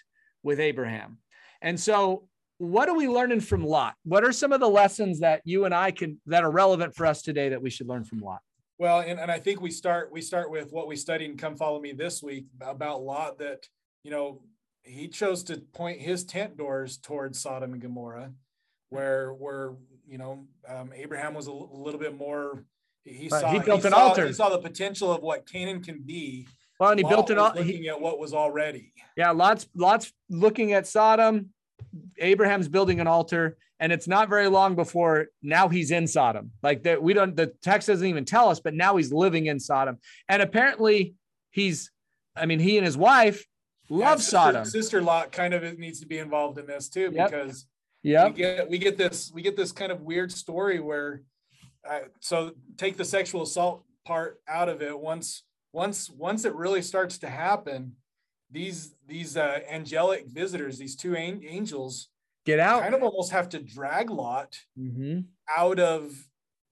with 0.43 0.61
Abraham. 0.61 1.17
And 1.61 1.77
so, 1.77 2.29
what 2.57 2.87
are 2.87 2.95
we 2.95 3.09
learning 3.09 3.41
from 3.41 3.65
Lot? 3.65 3.95
What 4.05 4.23
are 4.23 4.31
some 4.31 4.53
of 4.53 4.61
the 4.61 4.69
lessons 4.69 5.19
that 5.19 5.41
you 5.43 5.65
and 5.65 5.75
I 5.75 5.91
can 5.91 6.21
that 6.27 6.45
are 6.45 6.51
relevant 6.51 6.95
for 6.95 7.05
us 7.05 7.21
today 7.21 7.49
that 7.49 7.61
we 7.61 7.69
should 7.69 7.89
learn 7.89 8.05
from 8.05 8.19
Lot? 8.19 8.39
Well, 8.77 9.01
and, 9.01 9.19
and 9.19 9.29
I 9.29 9.39
think 9.39 9.59
we 9.59 9.71
start 9.71 10.09
we 10.09 10.21
start 10.21 10.49
with 10.49 10.71
what 10.71 10.87
we 10.87 10.95
studied 10.95 11.29
and 11.29 11.37
come 11.37 11.57
follow 11.57 11.81
me 11.81 11.91
this 11.91 12.23
week 12.23 12.45
about 12.61 13.01
Lot 13.01 13.39
that 13.39 13.67
you 14.05 14.11
know 14.11 14.41
he 14.83 15.07
chose 15.07 15.43
to 15.45 15.57
point 15.73 15.99
his 15.99 16.23
tent 16.23 16.57
doors 16.57 16.97
towards 16.97 17.39
Sodom 17.39 17.73
and 17.73 17.81
Gomorrah, 17.81 18.31
where 18.89 19.33
where 19.33 19.73
you 20.07 20.17
know 20.17 20.45
um, 20.67 20.91
Abraham 20.95 21.33
was 21.33 21.47
a 21.47 21.51
l- 21.51 21.69
little 21.73 21.99
bit 21.99 22.17
more. 22.17 22.63
He 23.03 23.29
saw 23.29 23.51
he 23.51 23.59
built 23.59 23.81
he 23.81 23.87
an 23.87 23.93
saw, 23.93 23.99
altar. 23.99 24.27
He 24.27 24.33
saw 24.33 24.49
the 24.49 24.59
potential 24.59 25.11
of 25.11 25.21
what 25.21 25.49
Canaan 25.49 25.83
can 25.83 26.01
be. 26.01 26.47
Well, 26.79 26.91
and 26.91 26.99
he 26.99 27.05
built 27.07 27.29
an 27.29 27.37
altar. 27.37 27.63
Looking 27.63 27.87
at 27.87 27.99
what 27.99 28.19
was 28.19 28.33
already. 28.33 28.93
Yeah, 29.15 29.31
lots 29.31 29.67
lots 29.75 30.11
looking 30.29 30.73
at 30.73 30.87
Sodom. 30.87 31.49
Abraham's 32.19 32.67
building 32.67 32.99
an 32.99 33.07
altar, 33.07 33.57
and 33.79 33.91
it's 33.91 34.07
not 34.07 34.29
very 34.29 34.47
long 34.47 34.75
before 34.75 35.27
now 35.41 35.67
he's 35.67 35.91
in 35.91 36.07
Sodom. 36.07 36.51
Like 36.63 36.83
that, 36.83 37.01
we 37.01 37.13
don't. 37.13 37.35
The 37.35 37.53
text 37.61 37.87
doesn't 37.87 38.07
even 38.07 38.25
tell 38.25 38.49
us, 38.49 38.59
but 38.59 38.73
now 38.73 38.97
he's 38.97 39.11
living 39.11 39.47
in 39.47 39.59
Sodom, 39.59 39.97
and 40.27 40.41
apparently 40.41 41.15
he's. 41.51 41.91
I 42.33 42.45
mean, 42.45 42.59
he 42.59 42.77
and 42.77 42.85
his 42.85 42.97
wife 42.97 43.45
Love 43.91 44.19
sister, 44.19 44.31
Sodom. 44.31 44.65
Sister 44.65 45.01
Lot 45.01 45.31
kind 45.31 45.53
of 45.53 45.77
needs 45.77 45.99
to 45.99 46.05
be 46.05 46.17
involved 46.17 46.57
in 46.57 46.65
this 46.65 46.89
too 46.89 47.11
Yep. 47.13 47.29
because 47.31 47.65
yeah 48.03 48.27
we 48.27 48.33
get 48.33 48.69
we 48.69 48.77
get 48.79 48.97
this 48.97 49.31
we 49.33 49.41
get 49.41 49.55
this 49.55 49.71
kind 49.71 49.91
of 49.91 50.01
weird 50.01 50.31
story 50.31 50.79
where 50.79 51.21
uh, 51.87 51.99
so 52.19 52.51
take 52.77 52.97
the 52.97 53.05
sexual 53.05 53.43
assault 53.43 53.83
part 54.05 54.39
out 54.47 54.69
of 54.69 54.81
it 54.81 54.97
once 54.99 55.43
once 55.73 56.09
once 56.09 56.45
it 56.45 56.55
really 56.55 56.81
starts 56.81 57.17
to 57.19 57.27
happen 57.29 57.95
these 58.49 58.95
these 59.07 59.37
uh, 59.37 59.59
angelic 59.69 60.27
visitors 60.27 60.77
these 60.79 60.95
two 60.95 61.15
an- 61.15 61.41
angels 61.47 62.07
Get 62.43 62.59
out. 62.59 62.81
kind 62.81 62.95
of 62.95 63.03
almost 63.03 63.31
have 63.33 63.49
to 63.49 63.59
drag 63.59 64.09
Lot 64.09 64.57
Mhm. 64.79 65.25
out 65.47 65.79
of 65.79 66.11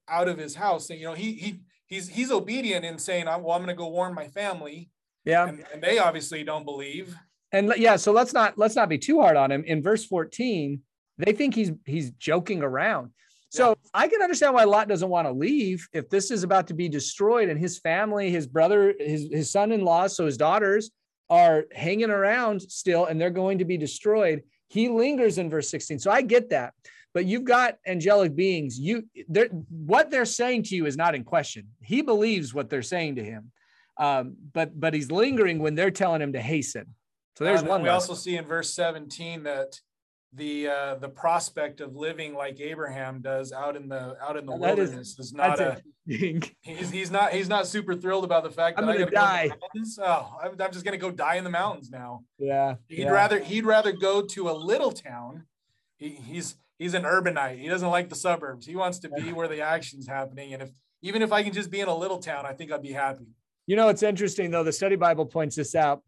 out 0.08 0.26
of 0.26 0.36
his 0.38 0.56
house 0.56 0.90
and 0.90 0.98
you 0.98 1.06
know 1.06 1.14
he 1.14 1.34
he 1.34 1.60
he's 1.86 2.08
he's 2.08 2.32
obedient 2.32 2.84
in 2.84 2.98
saying 2.98 3.28
I'm 3.28 3.42
well 3.44 3.52
I'm 3.54 3.62
going 3.62 3.68
to 3.76 3.78
go 3.78 3.88
warn 3.88 4.14
my 4.14 4.26
family 4.28 4.90
Yeah. 5.24 5.48
and, 5.48 5.64
and 5.72 5.82
they 5.82 5.98
obviously 5.98 6.44
don't 6.44 6.64
believe 6.64 7.14
And 7.52 7.72
yeah, 7.76 7.96
so 7.96 8.12
let's 8.12 8.32
not 8.32 8.56
let's 8.58 8.76
not 8.76 8.88
be 8.88 8.98
too 8.98 9.20
hard 9.20 9.36
on 9.36 9.50
him. 9.50 9.64
In 9.64 9.82
verse 9.82 10.04
14, 10.04 10.80
they 11.18 11.32
think 11.32 11.54
he's 11.54 11.72
he's 11.84 12.10
joking 12.12 12.62
around. 12.62 13.10
So 13.52 13.76
I 13.92 14.06
can 14.06 14.22
understand 14.22 14.54
why 14.54 14.62
Lot 14.62 14.86
doesn't 14.86 15.08
want 15.08 15.26
to 15.26 15.32
leave 15.32 15.88
if 15.92 16.08
this 16.08 16.30
is 16.30 16.44
about 16.44 16.68
to 16.68 16.74
be 16.74 16.88
destroyed 16.88 17.48
and 17.48 17.58
his 17.58 17.80
family, 17.80 18.30
his 18.30 18.46
brother, 18.46 18.94
his 18.98 19.28
his 19.32 19.50
son-in-law, 19.50 20.06
so 20.06 20.26
his 20.26 20.36
daughters 20.36 20.92
are 21.28 21.64
hanging 21.72 22.10
around 22.10 22.62
still 22.62 23.06
and 23.06 23.20
they're 23.20 23.30
going 23.30 23.58
to 23.58 23.64
be 23.64 23.76
destroyed. 23.76 24.42
He 24.68 24.88
lingers 24.88 25.38
in 25.38 25.50
verse 25.50 25.68
16. 25.68 25.98
So 25.98 26.12
I 26.12 26.22
get 26.22 26.50
that. 26.50 26.74
But 27.12 27.26
you've 27.26 27.42
got 27.42 27.78
angelic 27.88 28.36
beings. 28.36 28.78
You 28.78 29.08
they're 29.28 29.48
what 29.48 30.12
they're 30.12 30.24
saying 30.24 30.62
to 30.64 30.76
you 30.76 30.86
is 30.86 30.96
not 30.96 31.16
in 31.16 31.24
question. 31.24 31.66
He 31.82 32.02
believes 32.02 32.54
what 32.54 32.70
they're 32.70 32.82
saying 32.82 33.16
to 33.16 33.24
him. 33.24 33.50
Um, 34.00 34.36
but 34.54 34.78
but 34.78 34.94
he's 34.94 35.10
lingering 35.10 35.58
when 35.58 35.74
they're 35.74 35.90
telling 35.90 36.22
him 36.22 36.32
to 36.32 36.40
hasten. 36.40 36.94
So 37.36 37.44
there's 37.44 37.60
And 37.60 37.68
one. 37.68 37.82
We 37.82 37.88
lesson. 37.90 38.10
also 38.10 38.14
see 38.14 38.36
in 38.36 38.44
verse 38.46 38.72
17 38.74 39.42
that 39.44 39.78
the 40.32 40.68
uh, 40.68 40.94
the 40.96 41.08
prospect 41.08 41.80
of 41.80 41.94
living 41.96 42.34
like 42.34 42.60
Abraham 42.60 43.20
does 43.20 43.52
out 43.52 43.76
in 43.76 43.88
the 43.88 44.16
out 44.22 44.36
in 44.36 44.46
the 44.46 44.56
That 44.56 44.78
is- 44.78 44.90
wilderness 44.90 45.18
is, 45.18 45.32
not 45.34 45.60
a 45.60 45.82
he's 46.06 46.90
he's 46.90 47.10
not 47.10 47.32
he's 47.32 47.48
not 47.48 47.66
super 47.66 47.94
thrilled 47.94 48.24
about 48.24 48.42
the 48.44 48.50
fact 48.50 48.76
that 48.76 48.82
I'm 48.84 48.86
gonna 48.92 49.04
go 49.04 49.10
die. 49.10 49.48
to 49.48 49.54
the 49.54 49.58
mountains. 49.60 49.98
Oh, 50.02 50.38
I'm, 50.42 50.50
I'm 50.60 50.72
just 50.72 50.84
gonna 50.84 50.96
go 50.98 51.10
die 51.10 51.36
in 51.36 51.44
the 51.44 51.50
mountains 51.50 51.90
now. 51.90 52.24
Yeah. 52.38 52.76
He'd 52.88 53.00
yeah. 53.00 53.10
rather 53.10 53.38
he'd 53.38 53.66
rather 53.66 53.92
go 53.92 54.22
to 54.22 54.50
a 54.50 54.52
little 54.52 54.92
town. 54.92 55.44
He, 55.98 56.08
he's 56.10 56.56
he's 56.78 56.94
an 56.94 57.02
urbanite. 57.02 57.58
He 57.58 57.68
doesn't 57.68 57.90
like 57.90 58.08
the 58.08 58.14
suburbs. 58.16 58.66
He 58.66 58.76
wants 58.76 59.00
to 59.00 59.08
be 59.10 59.32
where 59.32 59.48
the 59.48 59.60
action's 59.60 60.06
happening. 60.06 60.54
And 60.54 60.62
if 60.62 60.70
even 61.02 61.22
if 61.22 61.32
I 61.32 61.42
can 61.42 61.52
just 61.52 61.70
be 61.70 61.80
in 61.80 61.88
a 61.88 61.96
little 61.96 62.18
town, 62.18 62.46
I 62.46 62.52
think 62.52 62.70
I'd 62.72 62.82
be 62.82 62.92
happy. 62.92 63.26
You 63.70 63.76
know, 63.76 63.88
it's 63.88 64.02
interesting 64.02 64.50
though. 64.50 64.64
The 64.64 64.72
study 64.72 64.96
Bible 64.96 65.26
points 65.26 65.54
this 65.54 65.76
out. 65.76 66.02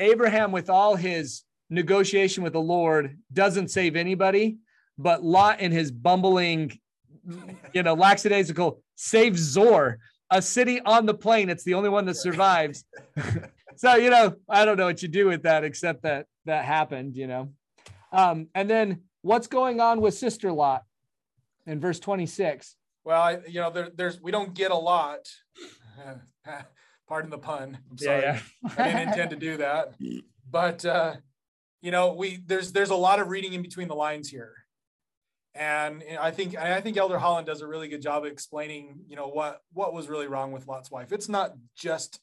Abraham, 0.00 0.50
with 0.50 0.70
all 0.70 0.96
his 0.96 1.42
negotiation 1.68 2.42
with 2.42 2.54
the 2.54 2.60
Lord, 2.62 3.18
doesn't 3.30 3.68
save 3.68 3.96
anybody, 3.96 4.56
but 4.96 5.22
Lot 5.22 5.60
in 5.60 5.72
his 5.72 5.90
bumbling, 5.90 6.72
you 7.74 7.82
know, 7.82 7.92
lackadaisical 7.92 8.80
saves 8.96 9.40
Zoar, 9.40 9.98
a 10.30 10.40
city 10.40 10.80
on 10.80 11.04
the 11.04 11.12
plain. 11.12 11.50
It's 11.50 11.64
the 11.64 11.74
only 11.74 11.90
one 11.90 12.06
that 12.06 12.14
survives. 12.14 12.86
so, 13.76 13.96
you 13.96 14.08
know, 14.08 14.36
I 14.48 14.64
don't 14.64 14.78
know 14.78 14.86
what 14.86 15.02
you 15.02 15.08
do 15.08 15.26
with 15.26 15.42
that, 15.42 15.64
except 15.64 16.04
that 16.04 16.24
that 16.46 16.64
happened, 16.64 17.14
you 17.14 17.26
know. 17.26 17.50
Um, 18.10 18.48
and 18.54 18.70
then 18.70 19.02
what's 19.20 19.48
going 19.48 19.82
on 19.82 20.00
with 20.00 20.14
Sister 20.14 20.50
Lot 20.50 20.84
in 21.66 21.78
verse 21.78 22.00
26? 22.00 22.74
Well, 23.04 23.42
you 23.46 23.60
know, 23.60 23.68
there, 23.68 23.90
there's 23.94 24.18
we 24.18 24.30
don't 24.30 24.54
get 24.54 24.70
a 24.70 24.76
lot. 24.76 25.28
Pardon 27.08 27.30
the 27.30 27.38
pun. 27.38 27.78
I'm 27.90 27.98
sorry. 27.98 28.22
Yeah, 28.22 28.40
I 28.78 28.84
didn't 28.84 29.08
intend 29.08 29.30
to 29.30 29.36
do 29.36 29.56
that. 29.58 29.94
But 30.50 30.84
uh, 30.84 31.14
you 31.80 31.90
know, 31.90 32.12
we 32.12 32.36
there's 32.44 32.72
there's 32.72 32.90
a 32.90 32.94
lot 32.94 33.20
of 33.20 33.28
reading 33.28 33.54
in 33.54 33.62
between 33.62 33.88
the 33.88 33.94
lines 33.94 34.28
here. 34.28 34.52
And 35.54 36.02
I 36.20 36.30
think 36.30 36.56
I 36.56 36.80
think 36.82 36.98
Elder 36.98 37.18
Holland 37.18 37.46
does 37.46 37.62
a 37.62 37.66
really 37.66 37.88
good 37.88 38.02
job 38.02 38.26
of 38.26 38.30
explaining, 38.32 39.00
you 39.08 39.16
know, 39.16 39.28
what 39.28 39.60
what 39.72 39.94
was 39.94 40.08
really 40.08 40.26
wrong 40.26 40.52
with 40.52 40.66
Lot's 40.66 40.90
wife. 40.90 41.10
It's 41.10 41.28
not 41.28 41.52
just 41.74 42.20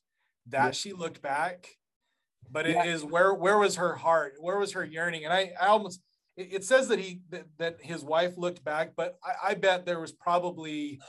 that 0.48 0.66
Yeah. 0.66 0.72
she 0.72 0.94
looked 0.94 1.22
back, 1.24 1.70
but 2.52 2.68
it 2.68 2.86
is 2.86 3.02
Yeah. 3.02 3.10
where 3.10 3.34
where 3.34 3.58
was 3.58 3.78
her 3.78 3.96
heart? 3.96 4.34
Where 4.40 4.60
was 4.60 4.74
her 4.74 4.84
yearning? 4.86 5.26
And 5.26 5.34
I 5.34 5.54
I 5.60 5.68
almost 5.68 6.02
it, 6.38 6.50
it 6.54 6.64
says 6.64 6.88
that 6.90 7.00
he 7.00 7.22
that, 7.30 7.46
that 7.58 7.78
his 7.82 8.04
wife 8.04 8.38
looked 8.38 8.64
back, 8.64 8.94
but 8.96 9.18
I, 9.24 9.52
I 9.52 9.54
bet 9.56 9.86
there 9.88 10.00
was 10.00 10.12
probably 10.12 11.00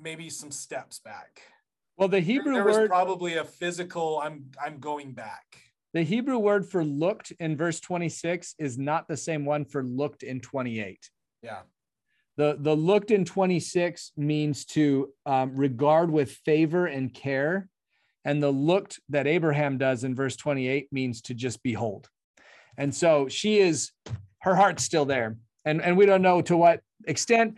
maybe 0.00 0.30
some 0.30 0.50
steps 0.50 0.98
back. 0.98 1.42
Well, 2.00 2.08
the 2.08 2.20
Hebrew 2.20 2.54
there 2.54 2.64
was 2.64 2.78
word 2.78 2.88
probably 2.88 3.36
a 3.36 3.44
physical 3.44 4.20
I'm 4.24 4.46
I'm 4.58 4.78
going 4.78 5.12
back. 5.12 5.44
The 5.92 6.02
Hebrew 6.02 6.38
word 6.38 6.66
for 6.66 6.82
looked 6.82 7.32
in 7.40 7.58
verse 7.58 7.78
26 7.78 8.54
is 8.58 8.78
not 8.78 9.06
the 9.06 9.18
same 9.18 9.44
one 9.44 9.66
for 9.66 9.84
looked 9.84 10.22
in 10.22 10.40
28. 10.40 10.98
Yeah. 11.42 11.60
The, 12.38 12.56
the 12.58 12.74
looked 12.74 13.10
in 13.10 13.26
26 13.26 14.12
means 14.16 14.64
to 14.66 15.10
um, 15.26 15.54
regard 15.54 16.10
with 16.10 16.32
favor 16.46 16.86
and 16.86 17.12
care. 17.12 17.68
And 18.24 18.42
the 18.42 18.50
looked 18.50 19.00
that 19.10 19.26
Abraham 19.26 19.76
does 19.76 20.04
in 20.04 20.14
verse 20.14 20.36
28 20.36 20.88
means 20.92 21.20
to 21.22 21.34
just 21.34 21.62
behold. 21.62 22.08
And 22.78 22.94
so 22.94 23.28
she 23.28 23.58
is, 23.58 23.90
her 24.38 24.54
heart's 24.54 24.84
still 24.84 25.04
there. 25.04 25.36
And, 25.66 25.82
and 25.82 25.98
we 25.98 26.06
don't 26.06 26.22
know 26.22 26.40
to 26.42 26.56
what 26.56 26.80
extent. 27.06 27.56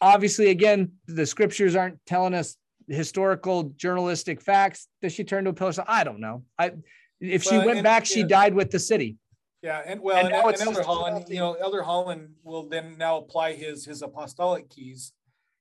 Obviously, 0.00 0.48
again, 0.48 0.92
the 1.08 1.26
scriptures 1.26 1.76
aren't 1.76 1.98
telling 2.06 2.32
us 2.32 2.56
historical 2.88 3.64
journalistic 3.76 4.40
facts. 4.40 4.88
Does 5.00 5.12
she 5.12 5.24
turn 5.24 5.44
to 5.44 5.50
a 5.50 5.52
pillar? 5.52 5.72
So 5.72 5.84
I 5.86 6.04
don't 6.04 6.20
know. 6.20 6.44
I, 6.58 6.72
if 7.20 7.42
she 7.42 7.56
went 7.56 7.70
and- 7.72 7.82
back, 7.82 8.04
she 8.06 8.22
died 8.24 8.54
with 8.54 8.70
the 8.70 8.78
city. 8.78 9.16
Yeah, 9.62 9.80
and 9.86 10.00
well, 10.00 10.16
And 10.16 10.26
and, 10.26 10.32
now 10.32 10.42
and 10.42 10.54
it's 10.54 10.60
Elder 10.60 10.82
Holland, 10.82 11.26
you 11.28 11.38
know, 11.38 11.54
Elder 11.54 11.82
Holland 11.82 12.30
will 12.42 12.68
then 12.68 12.96
now 12.98 13.18
apply 13.18 13.52
his 13.52 13.84
his 13.84 14.02
apostolic 14.02 14.68
keys 14.68 15.12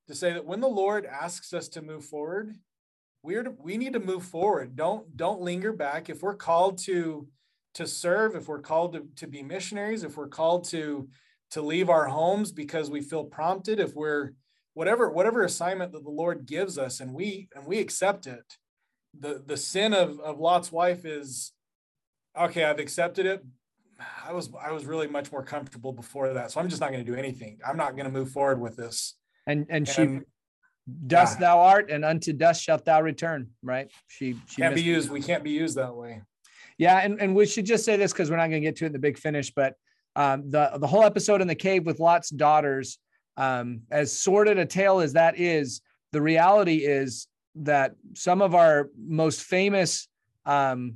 to 0.07 0.15
say 0.15 0.33
that 0.33 0.43
when 0.43 0.59
the 0.59 0.67
Lord 0.67 1.05
asks 1.05 1.53
us 1.53 1.67
to 1.69 1.83
move 1.83 2.03
forward, 2.03 2.55
we're 3.21 3.43
to, 3.43 3.51
we 3.51 3.77
need 3.77 3.93
to 3.93 3.99
move 3.99 4.23
forward. 4.23 4.75
Don't 4.75 5.15
don't 5.15 5.41
linger 5.41 5.71
back. 5.71 6.09
If 6.09 6.23
we're 6.23 6.35
called 6.35 6.79
to 6.85 7.27
to 7.75 7.85
serve, 7.85 8.35
if 8.35 8.47
we're 8.47 8.59
called 8.59 8.93
to, 8.93 9.07
to 9.17 9.27
be 9.27 9.43
missionaries, 9.43 10.03
if 10.03 10.17
we're 10.17 10.27
called 10.27 10.63
to 10.69 11.07
to 11.51 11.61
leave 11.61 11.89
our 11.89 12.07
homes 12.07 12.51
because 12.51 12.89
we 12.89 13.01
feel 13.01 13.25
prompted, 13.25 13.79
if 13.79 13.93
we're 13.93 14.31
whatever 14.73 15.09
whatever 15.09 15.43
assignment 15.43 15.91
that 15.91 16.03
the 16.03 16.09
Lord 16.09 16.45
gives 16.45 16.77
us 16.77 16.99
and 16.99 17.13
we 17.13 17.49
and 17.55 17.65
we 17.65 17.79
accept 17.79 18.27
it, 18.27 18.45
the 19.17 19.43
the 19.45 19.57
sin 19.57 19.93
of 19.93 20.19
of 20.19 20.39
Lot's 20.39 20.71
wife 20.71 21.05
is 21.05 21.51
okay, 22.39 22.63
I've 22.63 22.79
accepted 22.79 23.25
it. 23.25 23.43
I 24.25 24.33
was 24.33 24.49
I 24.59 24.71
was 24.71 24.85
really 24.85 25.07
much 25.07 25.31
more 25.31 25.43
comfortable 25.43 25.93
before 25.93 26.33
that. 26.33 26.51
So 26.51 26.59
I'm 26.59 26.69
just 26.69 26.81
not 26.81 26.91
going 26.91 27.05
to 27.05 27.11
do 27.11 27.17
anything. 27.17 27.59
I'm 27.65 27.77
not 27.77 27.95
going 27.95 28.05
to 28.05 28.11
move 28.11 28.31
forward 28.31 28.59
with 28.59 28.75
this. 28.75 29.15
And 29.47 29.65
and 29.69 29.87
she 29.87 30.19
dust 31.07 31.37
yeah. 31.39 31.47
thou 31.47 31.59
art, 31.59 31.91
and 31.91 32.03
unto 32.03 32.33
dust 32.33 32.63
shalt 32.63 32.85
thou 32.85 33.01
return. 33.01 33.49
Right? 33.61 33.91
She 34.07 34.35
she 34.47 34.61
can't 34.61 34.75
be 34.75 34.81
used. 34.81 35.09
We 35.09 35.21
can't 35.21 35.43
be 35.43 35.51
used 35.51 35.77
that 35.77 35.95
way. 35.95 36.21
Yeah, 36.77 36.97
and, 36.97 37.21
and 37.21 37.35
we 37.35 37.45
should 37.45 37.65
just 37.65 37.85
say 37.85 37.95
this 37.95 38.11
because 38.11 38.31
we're 38.31 38.37
not 38.37 38.49
going 38.49 38.61
to 38.61 38.67
get 38.67 38.75
to 38.77 38.85
it 38.85 38.87
in 38.87 38.93
the 38.93 38.99
big 38.99 39.19
finish, 39.19 39.51
but 39.51 39.75
um, 40.15 40.49
the 40.49 40.71
the 40.79 40.87
whole 40.87 41.03
episode 41.03 41.41
in 41.41 41.47
the 41.47 41.55
cave 41.55 41.85
with 41.85 41.99
Lot's 41.99 42.29
daughters, 42.29 42.97
um, 43.37 43.81
as 43.91 44.17
sordid 44.17 44.57
a 44.57 44.65
tale 44.65 44.99
as 44.99 45.13
that 45.13 45.39
is, 45.39 45.81
the 46.11 46.21
reality 46.21 46.77
is 46.77 47.27
that 47.55 47.95
some 48.13 48.41
of 48.41 48.55
our 48.55 48.89
most 48.97 49.43
famous 49.43 50.07
um, 50.45 50.95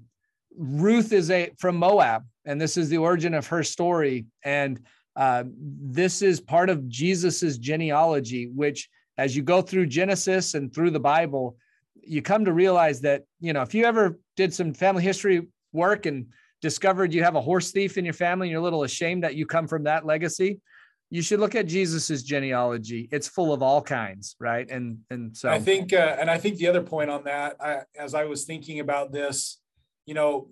Ruth 0.57 1.11
is 1.11 1.31
a 1.31 1.51
from 1.57 1.75
Moab, 1.75 2.23
and 2.45 2.59
this 2.59 2.77
is 2.77 2.89
the 2.89 2.97
origin 2.97 3.33
of 3.33 3.47
her 3.47 3.63
story, 3.63 4.25
and 4.43 4.79
uh, 5.15 5.43
this 5.47 6.21
is 6.21 6.39
part 6.39 6.69
of 6.69 6.87
Jesus's 6.87 7.57
genealogy, 7.57 8.49
which 8.53 8.89
as 9.17 9.35
you 9.35 9.43
go 9.43 9.61
through 9.61 9.87
Genesis 9.87 10.53
and 10.53 10.73
through 10.73 10.91
the 10.91 10.99
Bible, 10.99 11.57
you 12.01 12.21
come 12.21 12.45
to 12.45 12.53
realize 12.53 13.01
that 13.01 13.23
you 13.39 13.53
know 13.53 13.61
if 13.61 13.73
you 13.73 13.85
ever 13.85 14.19
did 14.35 14.53
some 14.53 14.73
family 14.73 15.03
history 15.03 15.47
work 15.73 16.05
and 16.05 16.27
discovered 16.61 17.13
you 17.13 17.23
have 17.23 17.35
a 17.35 17.41
horse 17.41 17.71
thief 17.71 17.97
in 17.97 18.05
your 18.05 18.13
family 18.13 18.47
and 18.47 18.51
you're 18.51 18.61
a 18.61 18.63
little 18.63 18.83
ashamed 18.83 19.23
that 19.23 19.35
you 19.35 19.45
come 19.45 19.67
from 19.67 19.83
that 19.83 20.05
legacy 20.05 20.59
you 21.09 21.21
should 21.21 21.39
look 21.39 21.55
at 21.55 21.67
jesus's 21.67 22.23
genealogy 22.23 23.07
it's 23.11 23.27
full 23.27 23.53
of 23.53 23.61
all 23.61 23.81
kinds 23.81 24.35
right 24.39 24.69
and 24.69 24.97
and 25.09 25.35
so 25.35 25.49
I 25.49 25.59
think, 25.59 25.93
uh, 25.93 26.17
and 26.19 26.29
I 26.29 26.37
think 26.37 26.57
the 26.57 26.67
other 26.67 26.81
point 26.81 27.09
on 27.09 27.23
that, 27.25 27.55
I, 27.59 27.81
as 27.97 28.13
I 28.13 28.25
was 28.25 28.45
thinking 28.45 28.79
about 28.79 29.11
this, 29.11 29.59
you 30.05 30.13
know, 30.13 30.49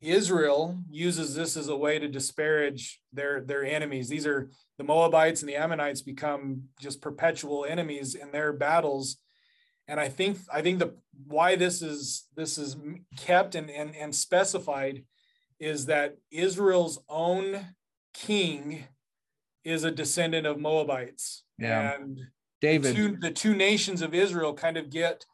Israel 0.00 0.78
uses 0.90 1.34
this 1.34 1.56
as 1.56 1.68
a 1.68 1.76
way 1.76 1.98
to 1.98 2.08
disparage 2.08 3.00
their 3.12 3.40
their 3.40 3.64
enemies. 3.64 4.08
These 4.08 4.26
are 4.26 4.50
the 4.78 4.84
Moabites 4.84 5.40
and 5.40 5.48
the 5.48 5.56
Ammonites 5.56 6.02
become 6.02 6.64
just 6.80 7.00
perpetual 7.00 7.64
enemies 7.64 8.14
in 8.14 8.30
their 8.30 8.52
battles. 8.52 9.16
And 9.88 9.98
I 9.98 10.08
think 10.08 10.38
I 10.52 10.62
think 10.62 10.78
the 10.78 10.94
why 11.26 11.56
this 11.56 11.82
is 11.82 12.26
this 12.36 12.58
is 12.58 12.76
kept 13.16 13.54
and 13.54 13.70
and, 13.70 13.96
and 13.96 14.14
specified 14.14 15.04
is 15.58 15.86
that 15.86 16.16
Israel's 16.30 17.00
own 17.08 17.74
king 18.12 18.84
is 19.66 19.82
a 19.82 19.90
descendant 19.90 20.46
of 20.46 20.58
Moabites. 20.58 21.42
Yeah. 21.58 21.94
And 21.94 22.20
david 22.60 22.94
two, 22.94 23.16
the 23.20 23.32
two 23.32 23.54
nations 23.54 24.00
of 24.00 24.14
Israel 24.14 24.54
kind 24.54 24.76
of 24.76 24.90
get 24.90 25.26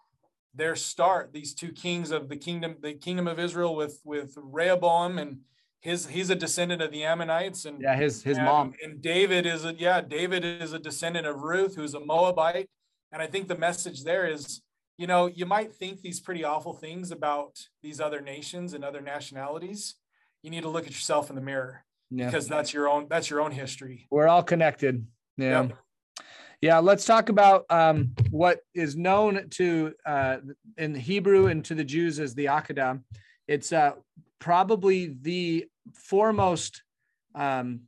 their 0.54 0.74
start. 0.74 1.32
These 1.32 1.54
two 1.54 1.70
kings 1.70 2.10
of 2.10 2.28
the 2.28 2.36
kingdom, 2.36 2.76
the 2.80 2.94
kingdom 2.94 3.28
of 3.28 3.38
Israel, 3.38 3.76
with 3.76 4.00
with 4.04 4.34
Rehoboam 4.36 5.18
and 5.18 5.40
his 5.80 6.06
he's 6.06 6.30
a 6.30 6.34
descendant 6.34 6.80
of 6.80 6.90
the 6.90 7.04
Ammonites, 7.04 7.66
and 7.66 7.80
yeah, 7.80 7.94
his 7.94 8.22
his 8.22 8.38
and, 8.38 8.46
mom 8.46 8.74
and 8.82 9.02
David 9.02 9.46
is 9.46 9.64
a 9.66 9.74
yeah, 9.74 10.00
David 10.00 10.44
is 10.44 10.72
a 10.72 10.78
descendant 10.78 11.26
of 11.26 11.42
Ruth, 11.42 11.76
who's 11.76 11.94
a 11.94 12.00
Moabite, 12.00 12.70
and 13.12 13.20
I 13.20 13.26
think 13.26 13.48
the 13.48 13.58
message 13.58 14.02
there 14.02 14.26
is, 14.26 14.62
you 14.96 15.06
know, 15.06 15.26
you 15.26 15.44
might 15.44 15.74
think 15.74 16.00
these 16.00 16.20
pretty 16.20 16.42
awful 16.42 16.72
things 16.72 17.10
about 17.10 17.58
these 17.82 18.00
other 18.00 18.22
nations 18.22 18.72
and 18.72 18.82
other 18.82 19.02
nationalities. 19.02 19.96
You 20.42 20.50
need 20.50 20.62
to 20.62 20.70
look 20.70 20.86
at 20.86 20.92
yourself 20.92 21.28
in 21.28 21.36
the 21.36 21.42
mirror 21.42 21.84
yeah. 22.12 22.26
because 22.26 22.46
that's 22.46 22.72
your 22.72 22.88
own 22.88 23.06
that's 23.08 23.30
your 23.30 23.40
own 23.40 23.50
history. 23.50 24.06
We're 24.10 24.28
all 24.28 24.42
connected. 24.42 25.06
Yeah. 25.36 25.62
Yep. 25.62 25.78
Yeah, 26.60 26.78
let's 26.78 27.04
talk 27.04 27.28
about 27.28 27.64
um, 27.70 28.14
what 28.30 28.60
is 28.72 28.94
known 28.94 29.48
to 29.50 29.94
uh, 30.06 30.36
in 30.78 30.94
Hebrew 30.94 31.46
and 31.46 31.64
to 31.64 31.74
the 31.74 31.82
Jews 31.82 32.20
as 32.20 32.36
the 32.36 32.44
Akedah. 32.44 33.02
It's 33.48 33.72
uh, 33.72 33.94
probably 34.38 35.16
the 35.20 35.66
foremost 35.92 36.84
um, 37.34 37.80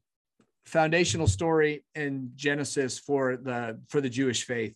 foundational 0.66 1.28
story 1.28 1.84
in 1.94 2.32
Genesis 2.34 2.98
for 2.98 3.36
the 3.36 3.80
for 3.88 4.00
the 4.00 4.10
Jewish 4.10 4.44
faith, 4.44 4.74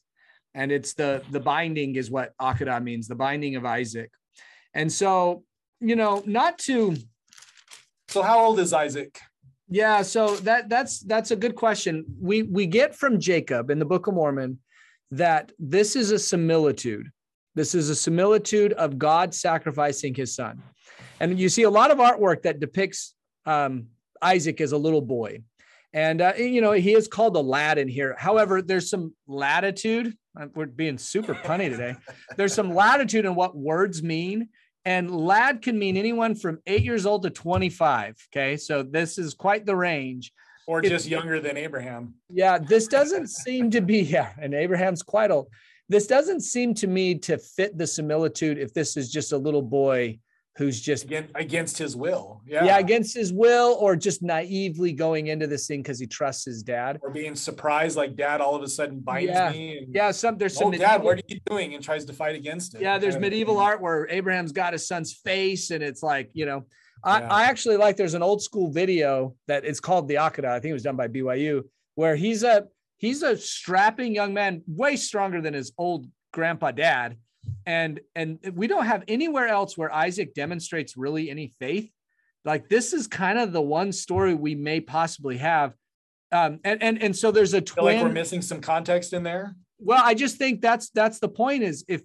and 0.55 0.71
it's 0.71 0.95
the 0.95 1.23
the 1.33 1.41
binding 1.41 1.97
is 1.97 2.09
what 2.09 2.35
Akedah 2.41 2.81
means, 2.81 3.09
the 3.09 3.17
binding 3.17 3.57
of 3.57 3.65
Isaac, 3.65 4.13
and 4.75 4.93
so 4.93 5.43
you 5.81 5.97
know 5.97 6.23
not 6.25 6.59
to. 6.61 6.97
So 8.11 8.23
how 8.23 8.39
old 8.39 8.61
is 8.61 8.73
Isaac? 8.73 9.19
Yeah, 9.69 10.03
so 10.03 10.37
that 10.37 10.69
that's 10.69 11.01
that's 11.01 11.31
a 11.31 11.37
good 11.37 11.55
question. 11.55 12.05
We 12.21 12.43
we 12.43 12.67
get 12.67 12.95
from 12.95 13.21
Jacob 13.21 13.71
in 13.71 13.79
the 13.79 13.85
Book 13.85 14.07
of 14.07 14.15
Mormon 14.15 14.59
that 15.11 15.53
this 15.59 15.97
is 15.97 16.11
a 16.11 16.19
similitude. 16.19 17.11
This 17.55 17.75
is 17.75 17.91
a 17.91 17.95
similitude 17.95 18.73
of 18.75 18.99
God 18.99 19.35
sacrificing 19.35 20.15
his 20.15 20.35
son. 20.35 20.63
And 21.21 21.39
you 21.39 21.49
see 21.49 21.65
a 21.65 21.71
lot 21.71 21.91
of 21.91 21.99
artwork 21.99 22.43
that 22.43 22.61
depicts 22.61 23.15
um, 23.47 23.89
Isaac 24.23 24.61
as 24.61 24.73
a 24.73 24.79
little 24.79 25.01
boy. 25.01 25.43
And, 25.93 26.21
uh, 26.21 26.35
you 26.37 26.61
know, 26.61 26.73
he 26.73 26.95
is 26.95 27.09
called 27.09 27.35
a 27.37 27.41
lad 27.41 27.79
in 27.79 27.89
here. 27.89 28.15
However, 28.19 28.61
there's 28.61 28.91
some 28.91 29.15
latitude. 29.27 30.15
We're 30.55 30.67
being 30.67 30.99
super 30.99 31.35
punny 31.35 31.71
today. 31.71 31.97
There's 32.37 32.55
some 32.55 32.75
latitude 32.75 33.25
in 33.25 33.35
what 33.35 33.57
words 33.57 34.03
mean. 34.03 34.51
And 34.89 35.15
lad 35.15 35.61
can 35.61 35.79
mean 35.79 35.99
anyone 35.99 36.35
from 36.35 36.61
eight 36.67 36.83
years 36.83 37.05
old 37.05 37.23
to 37.25 37.31
25. 37.31 38.17
Okay. 38.33 38.57
So 38.57 38.83
this 38.83 39.19
is 39.19 39.35
quite 39.35 39.67
the 39.67 39.77
range. 39.77 40.33
Or 40.67 40.81
just 40.81 41.07
it, 41.07 41.11
younger 41.11 41.41
than 41.41 41.59
Abraham. 41.59 42.15
Yeah. 42.31 42.57
This 42.57 42.87
doesn't 42.87 43.29
seem 43.29 43.71
to 43.73 43.83
be, 43.83 43.99
yeah. 44.17 44.31
And 44.41 44.55
Abraham's 44.55 45.03
quite 45.03 45.31
old. 45.31 45.49
This 45.91 46.07
doesn't 46.07 46.41
seem 46.41 46.73
to 46.75 46.87
me 46.87 47.17
to 47.17 47.37
fit 47.37 47.77
the 47.77 47.87
similitude 47.87 48.57
if 48.57 48.73
this 48.73 48.97
is 48.97 49.13
just 49.13 49.33
a 49.33 49.37
little 49.37 49.61
boy 49.61 50.19
who's 50.59 50.81
just 50.81 51.05
Again, 51.05 51.29
against 51.37 51.79
his 51.79 51.95
will. 51.95 52.43
Yeah. 52.45 52.65
Yeah, 52.65 52.79
against 52.79 53.15
his 53.15 53.33
will, 53.33 53.77
or 53.81 53.95
just 53.95 54.23
naively 54.23 54.93
going 54.93 55.29
into 55.29 55.47
this 55.47 55.69
thing 55.69 55.83
because 55.83 56.01
he 56.01 56.07
trusts 56.07 56.45
his 56.45 56.65
dad. 56.65 56.99
Or 57.01 57.11
being 57.11 57.37
surprised, 57.37 57.97
like 57.97 58.17
dad 58.17 58.41
all 58.41 58.57
of 58.57 58.63
a 58.63 58.69
sudden 58.69 58.99
binds 58.99 59.31
yeah. 59.31 59.51
me. 59.51 59.79
And, 59.79 59.95
yeah, 59.95 60.11
some 60.11 60.37
there's 60.37 60.57
some 60.57 60.67
oh, 60.67 60.71
medieval, 60.71 60.97
dad, 60.97 61.03
what 61.05 61.19
are 61.19 61.23
you 61.29 61.39
doing? 61.47 61.75
And 61.75 61.83
tries 61.83 62.05
to 62.07 62.13
fight 62.13 62.35
against 62.35 62.75
it. 62.75 62.81
Yeah, 62.81 62.99
there's 62.99 63.17
medieval 63.17 63.59
art 63.59 63.81
where 63.81 64.09
Abraham's 64.11 64.51
got 64.51 64.73
his 64.73 64.87
son's 64.87 65.13
face, 65.13 65.71
and 65.71 65.81
it's 65.81 66.03
like, 66.03 66.29
you 66.33 66.45
know, 66.45 66.67
I, 67.05 67.21
yeah. 67.21 67.33
I 67.33 67.45
actually 67.45 67.77
like 67.77 67.97
there's 67.97 68.15
an 68.15 68.25
old 68.25 68.43
school 68.43 68.73
video 68.73 69.37
that 69.47 69.65
it's 69.65 69.79
called 69.79 70.09
the 70.09 70.17
Akedah. 70.17 70.51
I 70.51 70.59
think 70.59 70.71
it 70.71 70.75
was 70.75 70.83
done 70.83 70.97
by 70.97 71.07
BYU, 71.07 71.63
where 71.95 72.17
he's 72.17 72.43
a 72.43 72.67
he's 72.97 73.23
a 73.23 73.37
strapping 73.37 74.13
young 74.13 74.35
man, 74.35 74.63
way 74.67 74.97
stronger 74.97 75.41
than 75.41 75.55
his 75.55 75.73
old 75.79 76.09
grandpa 76.33 76.73
dad 76.73 77.17
and 77.67 78.01
and 78.15 78.39
we 78.55 78.67
don't 78.67 78.87
have 78.87 79.05
anywhere 79.09 79.49
else 79.49 79.77
where 79.77 79.93
Isaac 79.93 80.35
demonstrates 80.35 80.97
really 80.97 81.31
any 81.31 81.49
faith. 81.59 81.91
Like 82.45 82.69
this 82.69 82.93
is 82.93 83.07
kind 83.07 83.39
of 83.39 83.53
the 83.53 83.61
one 83.61 83.93
story 83.93 84.35
we 84.35 84.55
may 84.55 84.81
possibly 84.81 85.37
have. 85.39 85.75
Um, 86.33 86.61
and 86.65 86.83
and 86.83 87.03
and 87.03 87.17
so 87.17 87.31
there's 87.31 87.55
a 87.55 87.61
twin. 87.61 87.97
like 87.97 88.03
we're 88.03 88.13
missing 88.13 88.43
some 88.43 88.61
context 88.61 89.13
in 89.13 89.23
there. 89.23 89.57
Well, 89.79 90.03
I 90.03 90.15
just 90.15 90.37
think 90.37 90.61
that's 90.61 90.91
that's 90.91 91.19
the 91.19 91.29
point. 91.29 91.63
Is 91.63 91.85
if 91.89 92.03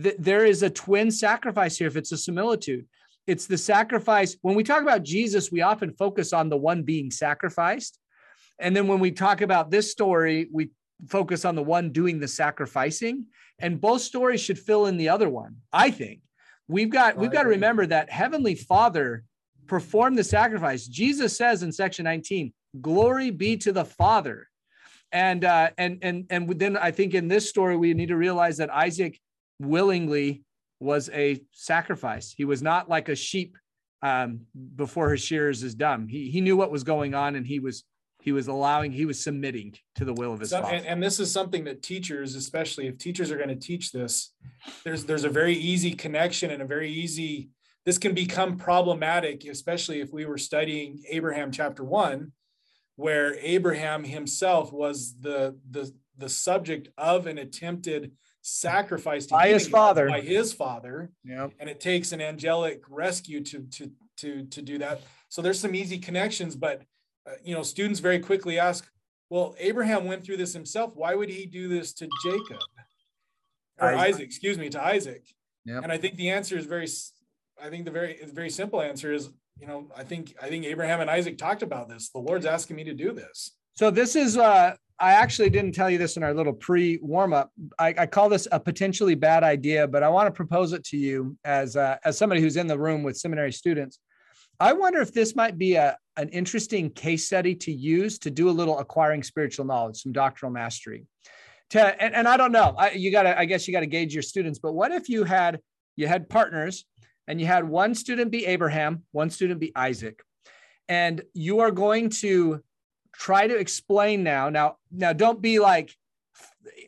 th- 0.00 0.16
there 0.18 0.44
is 0.44 0.62
a 0.62 0.70
twin 0.70 1.10
sacrifice 1.10 1.76
here, 1.76 1.88
if 1.88 1.96
it's 1.96 2.12
a 2.12 2.16
similitude, 2.16 2.86
it's 3.26 3.46
the 3.46 3.58
sacrifice. 3.58 4.36
When 4.42 4.54
we 4.54 4.64
talk 4.64 4.82
about 4.82 5.02
Jesus, 5.02 5.52
we 5.52 5.62
often 5.62 5.92
focus 5.92 6.32
on 6.32 6.48
the 6.48 6.56
one 6.56 6.82
being 6.82 7.10
sacrificed, 7.10 7.98
and 8.58 8.74
then 8.74 8.88
when 8.88 9.00
we 9.00 9.12
talk 9.12 9.40
about 9.40 9.70
this 9.70 9.90
story, 9.90 10.48
we 10.52 10.70
focus 11.08 11.44
on 11.44 11.54
the 11.54 11.62
one 11.62 11.90
doing 11.90 12.20
the 12.20 12.28
sacrificing 12.28 13.26
and 13.62 13.80
both 13.80 14.02
stories 14.02 14.40
should 14.40 14.58
fill 14.58 14.86
in 14.86 14.96
the 14.96 15.08
other 15.08 15.28
one 15.28 15.56
i 15.72 15.90
think. 15.90 16.20
We've 16.68 16.90
got 16.90 17.16
we've 17.16 17.30
got 17.30 17.42
to 17.42 17.50
remember 17.50 17.86
that 17.86 18.10
heavenly 18.10 18.54
father 18.54 19.24
performed 19.66 20.16
the 20.16 20.24
sacrifice. 20.24 20.86
Jesus 20.86 21.36
says 21.36 21.62
in 21.62 21.72
section 21.72 22.04
19 22.04 22.52
glory 22.80 23.30
be 23.30 23.56
to 23.58 23.72
the 23.72 23.84
father. 23.84 24.48
And 25.10 25.44
uh 25.44 25.70
and 25.76 25.98
and 26.02 26.26
and 26.30 26.48
then 26.58 26.76
i 26.76 26.90
think 26.90 27.12
in 27.14 27.28
this 27.28 27.48
story 27.48 27.76
we 27.76 27.92
need 27.92 28.08
to 28.08 28.16
realize 28.16 28.56
that 28.56 28.72
isaac 28.72 29.20
willingly 29.60 30.42
was 30.80 31.10
a 31.10 31.40
sacrifice. 31.52 32.34
He 32.36 32.44
was 32.44 32.62
not 32.62 32.88
like 32.88 33.08
a 33.08 33.14
sheep 33.14 33.56
um, 34.02 34.40
before 34.74 35.10
his 35.10 35.20
shears 35.20 35.62
is 35.62 35.74
dumb. 35.74 36.08
He 36.08 36.30
he 36.30 36.40
knew 36.40 36.56
what 36.56 36.72
was 36.72 36.82
going 36.82 37.14
on 37.14 37.36
and 37.36 37.46
he 37.46 37.60
was 37.60 37.84
he 38.22 38.30
was 38.30 38.46
allowing 38.46 38.92
he 38.92 39.04
was 39.04 39.22
submitting 39.22 39.74
to 39.96 40.04
the 40.04 40.14
will 40.14 40.32
of 40.32 40.40
his 40.40 40.50
so, 40.50 40.62
father. 40.62 40.76
And, 40.76 40.86
and, 40.86 41.02
this 41.02 41.18
is 41.18 41.32
something 41.32 41.64
that 41.64 41.82
teachers 41.82 42.36
especially 42.36 42.86
if 42.86 42.96
teachers 42.96 43.30
are 43.30 43.36
going 43.36 43.48
to 43.48 43.56
teach 43.56 43.90
this 43.90 44.32
there's 44.84 45.04
there's 45.04 45.24
a 45.24 45.28
very 45.28 45.54
easy 45.54 45.92
connection 45.92 46.50
and 46.50 46.62
a 46.62 46.66
very 46.66 46.90
easy 46.90 47.50
this 47.84 47.98
can 47.98 48.14
become 48.14 48.56
problematic 48.56 49.44
especially 49.44 50.00
if 50.00 50.12
we 50.12 50.24
were 50.24 50.38
studying 50.38 51.02
abraham 51.10 51.50
chapter 51.50 51.82
1 51.82 52.32
where 52.96 53.34
abraham 53.40 54.04
himself 54.04 54.72
was 54.72 55.16
the 55.20 55.58
the 55.70 55.92
the 56.16 56.28
subject 56.28 56.88
of 56.96 57.26
an 57.26 57.38
attempted 57.38 58.12
sacrifice 58.42 59.26
by 59.26 59.48
his 59.48 59.68
father 59.68 60.08
by 60.08 60.20
his 60.20 60.52
father. 60.52 61.10
Yeah 61.24 61.48
and 61.58 61.68
it 61.68 61.80
takes 61.80 62.12
an 62.12 62.20
angelic 62.20 62.82
rescue 62.88 63.42
to 63.44 63.62
to 63.62 63.90
to 64.18 64.44
to 64.44 64.62
do 64.62 64.78
that. 64.78 65.00
So 65.28 65.42
there's 65.42 65.58
some 65.58 65.74
easy 65.74 65.98
connections 65.98 66.54
but 66.54 66.82
you 67.44 67.54
know, 67.54 67.62
students 67.62 68.00
very 68.00 68.18
quickly 68.18 68.58
ask, 68.58 68.88
well, 69.30 69.54
Abraham 69.58 70.04
went 70.04 70.24
through 70.24 70.36
this 70.36 70.52
himself. 70.52 70.92
Why 70.94 71.14
would 71.14 71.30
he 71.30 71.46
do 71.46 71.68
this 71.68 71.92
to 71.94 72.08
Jacob 72.24 72.60
or 73.80 73.88
Isaac, 73.88 74.00
Isaac 74.00 74.26
excuse 74.26 74.58
me, 74.58 74.68
to 74.70 74.84
Isaac? 74.84 75.24
Yep. 75.64 75.84
And 75.84 75.92
I 75.92 75.96
think 75.96 76.16
the 76.16 76.30
answer 76.30 76.56
is 76.56 76.66
very, 76.66 76.86
I 77.62 77.70
think 77.70 77.84
the 77.84 77.90
very, 77.90 78.18
very 78.32 78.50
simple 78.50 78.82
answer 78.82 79.12
is, 79.12 79.30
you 79.58 79.66
know, 79.66 79.88
I 79.96 80.04
think, 80.04 80.34
I 80.42 80.48
think 80.48 80.64
Abraham 80.66 81.00
and 81.00 81.10
Isaac 81.10 81.38
talked 81.38 81.62
about 81.62 81.88
this. 81.88 82.10
The 82.10 82.18
Lord's 82.18 82.46
asking 82.46 82.76
me 82.76 82.84
to 82.84 82.94
do 82.94 83.12
this. 83.12 83.52
So 83.74 83.90
this 83.90 84.16
is, 84.16 84.36
uh, 84.36 84.74
I 84.98 85.14
actually 85.14 85.50
didn't 85.50 85.72
tell 85.72 85.90
you 85.90 85.98
this 85.98 86.16
in 86.16 86.22
our 86.22 86.32
little 86.32 86.52
pre 86.52 86.98
warm 87.02 87.32
up. 87.32 87.50
I, 87.78 87.94
I, 87.98 88.06
call 88.06 88.28
this 88.28 88.46
a 88.52 88.60
potentially 88.60 89.16
bad 89.16 89.42
idea, 89.42 89.88
but 89.88 90.04
I 90.04 90.08
want 90.08 90.28
to 90.28 90.30
propose 90.30 90.72
it 90.72 90.84
to 90.84 90.96
you 90.96 91.36
as 91.44 91.74
uh, 91.76 91.96
as 92.04 92.16
somebody 92.16 92.40
who's 92.40 92.56
in 92.56 92.68
the 92.68 92.78
room 92.78 93.02
with 93.02 93.16
seminary 93.16 93.52
students. 93.52 93.98
I 94.60 94.72
wonder 94.72 95.00
if 95.00 95.12
this 95.12 95.34
might 95.34 95.58
be 95.58 95.74
a, 95.74 95.96
an 96.16 96.28
interesting 96.28 96.90
case 96.90 97.26
study 97.26 97.54
to 97.56 97.72
use 97.72 98.18
to 98.20 98.30
do 98.30 98.48
a 98.48 98.52
little 98.52 98.78
acquiring 98.78 99.22
spiritual 99.22 99.64
knowledge, 99.64 100.02
some 100.02 100.12
doctrinal 100.12 100.52
mastery. 100.52 101.06
To, 101.70 102.02
and, 102.02 102.14
and 102.14 102.28
I 102.28 102.36
don't 102.36 102.52
know, 102.52 102.74
I, 102.76 102.90
you 102.90 103.10
got 103.10 103.22
to, 103.22 103.38
I 103.38 103.46
guess 103.46 103.66
you 103.66 103.72
got 103.72 103.80
to 103.80 103.86
gauge 103.86 104.12
your 104.12 104.22
students, 104.22 104.58
but 104.58 104.74
what 104.74 104.92
if 104.92 105.08
you 105.08 105.24
had, 105.24 105.58
you 105.96 106.06
had 106.06 106.28
partners 106.28 106.84
and 107.26 107.40
you 107.40 107.46
had 107.46 107.66
one 107.66 107.94
student 107.94 108.30
be 108.30 108.44
Abraham, 108.46 109.04
one 109.12 109.30
student 109.30 109.58
be 109.58 109.72
Isaac, 109.74 110.22
and 110.88 111.22
you 111.32 111.60
are 111.60 111.70
going 111.70 112.10
to 112.10 112.62
try 113.14 113.46
to 113.46 113.56
explain 113.56 114.22
now, 114.22 114.50
now, 114.50 114.76
now 114.90 115.12
don't 115.12 115.40
be 115.40 115.58
like, 115.58 115.94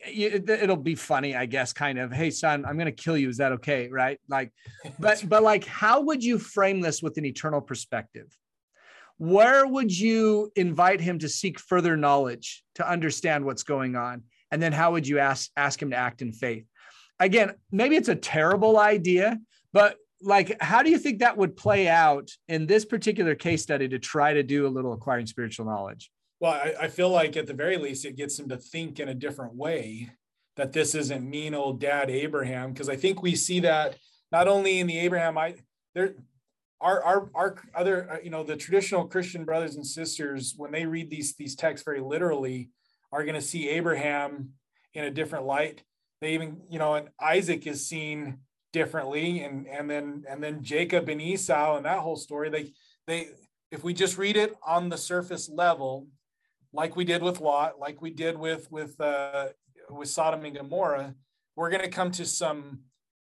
it'll 0.07 0.75
be 0.75 0.95
funny, 0.95 1.35
I 1.35 1.45
guess, 1.45 1.73
kind 1.73 1.99
of, 1.99 2.11
hey, 2.11 2.31
son, 2.31 2.65
I'm 2.65 2.75
going 2.75 2.85
to 2.85 2.91
kill 2.91 3.17
you. 3.17 3.29
Is 3.29 3.37
that 3.37 3.51
okay? 3.53 3.89
Right. 3.89 4.19
Like, 4.29 4.51
but, 4.99 5.23
but 5.27 5.43
like, 5.43 5.65
how 5.65 6.01
would 6.01 6.23
you 6.23 6.39
frame 6.39 6.81
this 6.81 7.01
with 7.01 7.17
an 7.17 7.25
eternal 7.25 7.61
perspective? 7.61 8.35
Where 9.17 9.65
would 9.65 9.97
you 9.97 10.51
invite 10.55 10.99
him 10.99 11.19
to 11.19 11.29
seek 11.29 11.59
further 11.59 11.95
knowledge 11.95 12.63
to 12.75 12.89
understand 12.89 13.45
what's 13.45 13.63
going 13.63 13.95
on? 13.95 14.23
And 14.51 14.61
then 14.61 14.73
how 14.73 14.91
would 14.91 15.07
you 15.07 15.19
ask, 15.19 15.49
ask 15.55 15.81
him 15.81 15.91
to 15.91 15.95
act 15.95 16.21
in 16.21 16.33
faith? 16.33 16.65
Again, 17.19 17.53
maybe 17.71 17.95
it's 17.95 18.09
a 18.09 18.15
terrible 18.15 18.77
idea, 18.77 19.39
but 19.71 19.95
like, 20.21 20.61
how 20.61 20.83
do 20.83 20.89
you 20.89 20.97
think 20.97 21.19
that 21.19 21.37
would 21.37 21.55
play 21.55 21.87
out 21.87 22.29
in 22.47 22.65
this 22.65 22.83
particular 22.83 23.35
case 23.35 23.61
study 23.63 23.87
to 23.87 23.99
try 23.99 24.33
to 24.33 24.43
do 24.43 24.67
a 24.67 24.69
little 24.69 24.93
acquiring 24.93 25.27
spiritual 25.27 25.65
knowledge? 25.65 26.11
Well, 26.45 26.53
I, 26.53 26.83
I, 26.83 26.87
feel 26.89 27.09
like 27.09 27.35
at 27.37 27.47
the 27.47 27.55
very 27.55 27.75
least, 27.75 28.05
it 28.05 28.17
gets 28.17 28.37
them 28.37 28.47
to 28.49 28.57
think 28.57 28.99
in 28.99 29.09
a 29.09 29.15
different 29.15 29.55
way 29.55 30.11
that 30.57 30.73
this 30.73 30.93
isn't 30.93 31.27
mean 31.27 31.55
old 31.55 31.79
dad 31.79 32.11
Abraham. 32.11 32.71
Because 32.71 32.87
I 32.87 32.95
think 32.95 33.23
we 33.23 33.35
see 33.35 33.61
that 33.61 33.97
not 34.31 34.47
only 34.47 34.79
in 34.79 34.85
the 34.85 34.99
Abraham, 34.99 35.39
I 35.39 35.55
there 35.95 36.13
our 36.79 37.03
our 37.03 37.29
our 37.33 37.55
other 37.73 38.11
uh, 38.11 38.17
you 38.23 38.29
know 38.29 38.43
the 38.43 38.55
traditional 38.55 39.07
Christian 39.07 39.43
brothers 39.43 39.75
and 39.75 39.83
sisters 39.83 40.53
when 40.55 40.71
they 40.71 40.85
read 40.85 41.09
these 41.09 41.35
these 41.35 41.55
texts 41.55 41.83
very 41.83 41.99
literally 41.99 42.69
are 43.11 43.23
going 43.23 43.33
to 43.33 43.41
see 43.41 43.67
Abraham 43.69 44.49
in 44.93 45.05
a 45.05 45.09
different 45.09 45.47
light. 45.47 45.81
they 46.21 46.35
even 46.35 46.61
you 46.69 46.77
know 46.77 46.93
and 46.93 47.09
isaac 47.19 47.65
is 47.65 47.89
seen 47.89 48.37
differently 48.71 49.41
and 49.41 49.67
and 49.67 49.89
then 49.89 50.23
and 50.29 50.43
then 50.43 50.61
jacob 50.61 51.09
and 51.09 51.21
esau 51.21 51.77
and 51.77 51.85
that 51.85 51.99
whole 51.99 52.15
story 52.15 52.49
they 52.49 52.71
they 53.07 53.29
if 53.71 53.83
we 53.83 53.93
just 53.93 54.17
read 54.17 54.37
it 54.37 54.53
on 54.65 54.89
the 54.89 54.97
surface 54.97 55.49
level 55.49 56.07
like 56.75 56.95
we 56.95 57.05
did 57.05 57.23
with 57.23 57.39
lot 57.39 57.79
like 57.79 58.01
we 58.01 58.11
did 58.11 58.37
with 58.37 58.69
with 58.71 58.99
uh 58.99 59.47
with 59.89 60.09
sodom 60.09 60.43
and 60.45 60.55
gomorrah 60.55 61.15
we're 61.55 61.69
going 61.69 61.81
to 61.81 61.89
come 61.89 62.11
to 62.11 62.25
some 62.25 62.79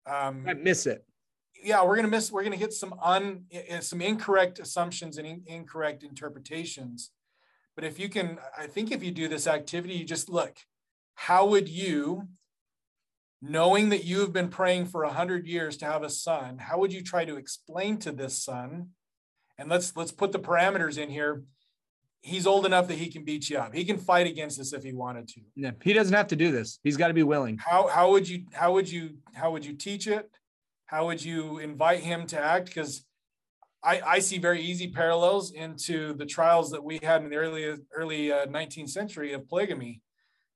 um 0.07 0.44
i 0.49 0.55
miss 0.55 0.87
it. 0.87 1.05
yeah 1.62 1.83
we're 1.83 1.94
going 1.94 2.07
to 2.07 2.11
miss 2.11 2.33
we're 2.33 2.42
going 2.42 2.53
to 2.53 2.59
hit 2.59 2.72
some 2.72 2.94
un 3.03 3.44
some 3.81 4.01
incorrect 4.01 4.59
assumptions 4.59 5.18
and 5.18 5.27
in, 5.27 5.42
incorrect 5.46 6.03
interpretations. 6.03 7.11
But 7.75 7.85
if 7.85 7.99
you 7.99 8.09
can 8.09 8.38
i 8.57 8.66
think 8.66 8.90
if 8.90 9.05
you 9.05 9.11
do 9.11 9.29
this 9.29 9.46
activity 9.46 9.94
you 9.94 10.05
just 10.05 10.31
look 10.31 10.57
how 11.14 11.46
would 11.46 11.68
you 11.68 12.29
knowing 13.42 13.90
that 13.90 14.05
you 14.05 14.20
have 14.20 14.33
been 14.33 14.49
praying 14.49 14.87
for 14.87 15.03
a 15.03 15.12
hundred 15.12 15.46
years 15.46 15.77
to 15.79 15.85
have 15.85 16.03
a 16.03 16.09
son 16.11 16.57
how 16.59 16.79
would 16.79 16.92
you 16.92 17.03
try 17.03 17.25
to 17.27 17.37
explain 17.37 17.99
to 17.99 18.12
this 18.12 18.42
son? 18.42 18.90
And 19.59 19.68
let's 19.70 19.96
let's 19.96 20.12
put 20.12 20.33
the 20.33 20.38
parameters 20.38 20.99
in 20.99 21.11
here 21.11 21.42
he's 22.26 22.46
old 22.46 22.66
enough 22.66 22.88
that 22.88 22.98
he 22.98 23.08
can 23.08 23.24
beat 23.24 23.48
you 23.48 23.58
up. 23.58 23.74
He 23.74 23.84
can 23.84 23.98
fight 23.98 24.26
against 24.26 24.58
us 24.60 24.72
if 24.72 24.82
he 24.82 24.92
wanted 24.92 25.28
to. 25.28 25.40
Yeah 25.54 25.70
he 25.82 25.92
doesn't 25.92 26.14
have 26.14 26.26
to 26.28 26.36
do 26.36 26.50
this. 26.50 26.78
He's 26.82 26.96
got 26.96 27.08
to 27.08 27.14
be 27.14 27.22
willing. 27.22 27.58
How 27.58 27.86
how 27.88 28.10
would 28.10 28.28
you 28.28 28.44
how 28.52 28.72
would 28.72 28.90
you 28.90 29.16
how 29.34 29.52
would 29.52 29.64
you 29.64 29.74
teach 29.74 30.06
it? 30.06 30.30
How 30.86 31.06
would 31.06 31.24
you 31.24 31.58
invite 31.58 32.00
him 32.00 32.26
to 32.28 32.38
act? 32.38 32.66
Because 32.66 33.04
I, 33.82 34.00
I 34.04 34.18
see 34.18 34.38
very 34.38 34.60
easy 34.60 34.88
parallels 34.88 35.52
into 35.52 36.14
the 36.14 36.26
trials 36.26 36.70
that 36.72 36.82
we 36.82 36.98
had 37.02 37.22
in 37.22 37.30
the 37.30 37.36
early 37.36 37.76
early 37.94 38.32
uh, 38.32 38.46
19th 38.46 38.90
century 38.90 39.32
of 39.32 39.48
polygamy. 39.48 40.02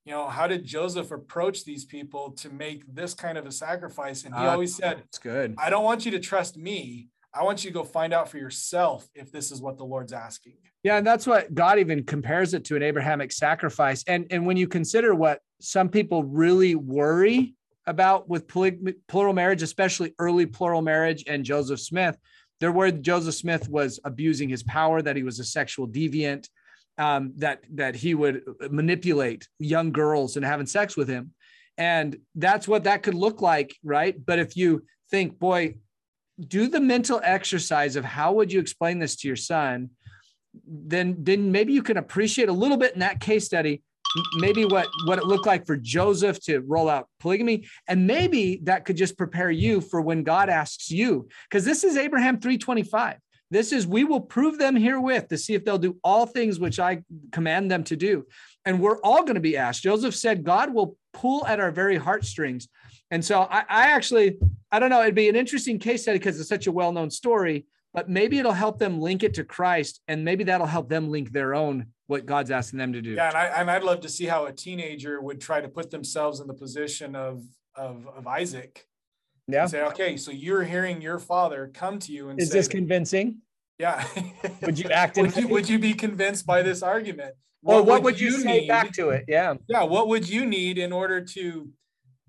You 0.04 0.12
know, 0.12 0.28
how 0.28 0.46
did 0.46 0.64
Joseph 0.64 1.10
approach 1.10 1.64
these 1.64 1.84
people 1.84 2.32
to 2.32 2.50
make 2.50 2.82
this 2.92 3.14
kind 3.14 3.36
of 3.38 3.46
a 3.46 3.52
sacrifice? 3.52 4.24
And 4.24 4.34
he 4.34 4.40
uh, 4.40 4.50
always 4.50 4.74
said, 4.74 5.02
It's 5.06 5.18
good. 5.18 5.54
I 5.58 5.70
don't 5.70 5.84
want 5.84 6.04
you 6.04 6.10
to 6.12 6.20
trust 6.20 6.56
me. 6.56 7.08
I 7.32 7.44
want 7.44 7.64
you 7.64 7.70
to 7.70 7.74
go 7.74 7.84
find 7.84 8.12
out 8.12 8.28
for 8.28 8.38
yourself 8.38 9.08
if 9.14 9.30
this 9.30 9.52
is 9.52 9.60
what 9.60 9.78
the 9.78 9.84
Lord's 9.84 10.12
asking. 10.12 10.54
Yeah, 10.82 10.96
and 10.96 11.06
that's 11.06 11.26
what 11.26 11.54
God 11.54 11.78
even 11.78 12.04
compares 12.04 12.54
it 12.54 12.64
to 12.66 12.76
an 12.76 12.82
Abrahamic 12.82 13.32
sacrifice. 13.32 14.02
And 14.06 14.26
and 14.30 14.46
when 14.46 14.56
you 14.56 14.66
consider 14.66 15.14
what 15.14 15.40
some 15.60 15.88
people 15.88 16.24
really 16.24 16.74
worry 16.74 17.54
about 17.86 18.28
with 18.28 18.48
plural 18.48 19.32
marriage, 19.32 19.62
especially 19.62 20.14
early 20.18 20.46
plural 20.46 20.82
marriage 20.82 21.24
and 21.26 21.44
Joseph 21.44 21.80
Smith, 21.80 22.16
they're 22.58 22.72
worried 22.72 23.02
Joseph 23.02 23.34
Smith 23.34 23.68
was 23.68 24.00
abusing 24.04 24.48
his 24.48 24.62
power, 24.62 25.00
that 25.02 25.16
he 25.16 25.22
was 25.22 25.38
a 25.38 25.44
sexual 25.44 25.86
deviant, 25.86 26.48
um, 26.98 27.32
that 27.36 27.60
that 27.74 27.94
he 27.94 28.14
would 28.14 28.42
manipulate 28.70 29.48
young 29.58 29.92
girls 29.92 30.36
and 30.36 30.44
having 30.44 30.66
sex 30.66 30.96
with 30.96 31.08
him, 31.08 31.32
and 31.78 32.16
that's 32.34 32.66
what 32.66 32.84
that 32.84 33.02
could 33.02 33.14
look 33.14 33.40
like, 33.40 33.76
right? 33.84 34.14
But 34.24 34.38
if 34.38 34.56
you 34.56 34.84
think, 35.10 35.38
boy, 35.38 35.76
do 36.48 36.68
the 36.68 36.80
mental 36.80 37.20
exercise 37.22 37.96
of 37.96 38.04
how 38.04 38.32
would 38.32 38.52
you 38.52 38.60
explain 38.60 38.98
this 38.98 39.16
to 39.16 39.28
your 39.28 39.36
son, 39.36 39.90
then 40.66 41.16
then 41.18 41.52
maybe 41.52 41.72
you 41.72 41.82
can 41.82 41.96
appreciate 41.96 42.48
a 42.48 42.52
little 42.52 42.76
bit 42.76 42.94
in 42.94 43.00
that 43.00 43.20
case 43.20 43.46
study 43.46 43.82
maybe 44.38 44.64
what 44.64 44.88
what 45.06 45.18
it 45.18 45.24
looked 45.24 45.46
like 45.46 45.64
for 45.64 45.76
Joseph 45.76 46.40
to 46.40 46.58
roll 46.60 46.88
out 46.88 47.06
polygamy 47.20 47.68
and 47.86 48.08
maybe 48.08 48.60
that 48.64 48.84
could 48.84 48.96
just 48.96 49.16
prepare 49.16 49.52
you 49.52 49.80
for 49.80 50.00
when 50.00 50.24
God 50.24 50.48
asks 50.48 50.90
you 50.90 51.28
because 51.48 51.64
this 51.64 51.84
is 51.84 51.96
Abraham 51.96 52.40
325 52.40 53.18
this 53.50 53.72
is, 53.72 53.86
we 53.86 54.04
will 54.04 54.20
prove 54.20 54.58
them 54.58 54.76
herewith 54.76 55.28
to 55.28 55.38
see 55.38 55.54
if 55.54 55.64
they'll 55.64 55.78
do 55.78 55.98
all 56.04 56.24
things 56.24 56.60
which 56.60 56.78
I 56.78 57.02
command 57.32 57.70
them 57.70 57.82
to 57.84 57.96
do. 57.96 58.26
And 58.64 58.80
we're 58.80 59.00
all 59.00 59.22
going 59.22 59.34
to 59.34 59.40
be 59.40 59.56
asked. 59.56 59.82
Joseph 59.82 60.14
said, 60.14 60.44
God 60.44 60.72
will 60.72 60.96
pull 61.12 61.44
at 61.46 61.58
our 61.58 61.72
very 61.72 61.96
heartstrings. 61.96 62.68
And 63.10 63.24
so 63.24 63.42
I, 63.42 63.64
I 63.68 63.86
actually, 63.88 64.38
I 64.70 64.78
don't 64.78 64.90
know, 64.90 65.02
it'd 65.02 65.14
be 65.14 65.28
an 65.28 65.36
interesting 65.36 65.78
case 65.78 66.02
study 66.02 66.18
because 66.18 66.38
it's 66.38 66.48
such 66.48 66.66
a 66.66 66.72
well 66.72 66.92
known 66.92 67.10
story, 67.10 67.66
but 67.92 68.08
maybe 68.08 68.38
it'll 68.38 68.52
help 68.52 68.78
them 68.78 69.00
link 69.00 69.22
it 69.22 69.34
to 69.34 69.44
Christ. 69.44 70.00
And 70.08 70.24
maybe 70.24 70.44
that'll 70.44 70.66
help 70.66 70.88
them 70.88 71.10
link 71.10 71.32
their 71.32 71.54
own, 71.54 71.86
what 72.06 72.26
God's 72.26 72.50
asking 72.50 72.78
them 72.78 72.92
to 72.92 73.02
do. 73.02 73.10
Yeah. 73.10 73.28
And, 73.28 73.36
I, 73.36 73.44
and 73.46 73.70
I'd 73.70 73.82
love 73.82 74.00
to 74.00 74.08
see 74.08 74.26
how 74.26 74.46
a 74.46 74.52
teenager 74.52 75.20
would 75.20 75.40
try 75.40 75.60
to 75.60 75.68
put 75.68 75.90
themselves 75.90 76.40
in 76.40 76.46
the 76.46 76.54
position 76.54 77.16
of, 77.16 77.42
of, 77.74 78.06
of 78.08 78.26
Isaac 78.26 78.86
yeah. 79.52 79.66
say, 79.66 79.82
okay, 79.82 80.16
so 80.16 80.30
you're 80.30 80.62
hearing 80.62 81.00
your 81.00 81.18
father 81.18 81.70
come 81.72 81.98
to 82.00 82.12
you 82.12 82.28
and 82.28 82.40
is 82.40 82.50
this 82.50 82.68
convincing? 82.68 83.38
Yeah. 83.78 84.06
would 84.62 84.78
you 84.78 84.90
act 84.90 85.18
in 85.18 85.26
would 85.26 85.36
you, 85.36 85.48
would 85.48 85.68
you 85.68 85.78
be 85.78 85.94
convinced 85.94 86.46
by 86.46 86.62
this 86.62 86.82
argument? 86.82 87.34
What 87.62 87.76
or 87.76 87.82
what 87.82 88.02
would, 88.02 88.14
would 88.14 88.20
you, 88.20 88.30
you 88.30 88.40
say 88.40 88.60
need, 88.60 88.68
back 88.68 88.92
to 88.92 89.10
it? 89.10 89.24
Yeah. 89.28 89.54
Yeah. 89.68 89.84
What 89.84 90.08
would 90.08 90.28
you 90.28 90.46
need 90.46 90.78
in 90.78 90.92
order 90.92 91.20
to 91.20 91.68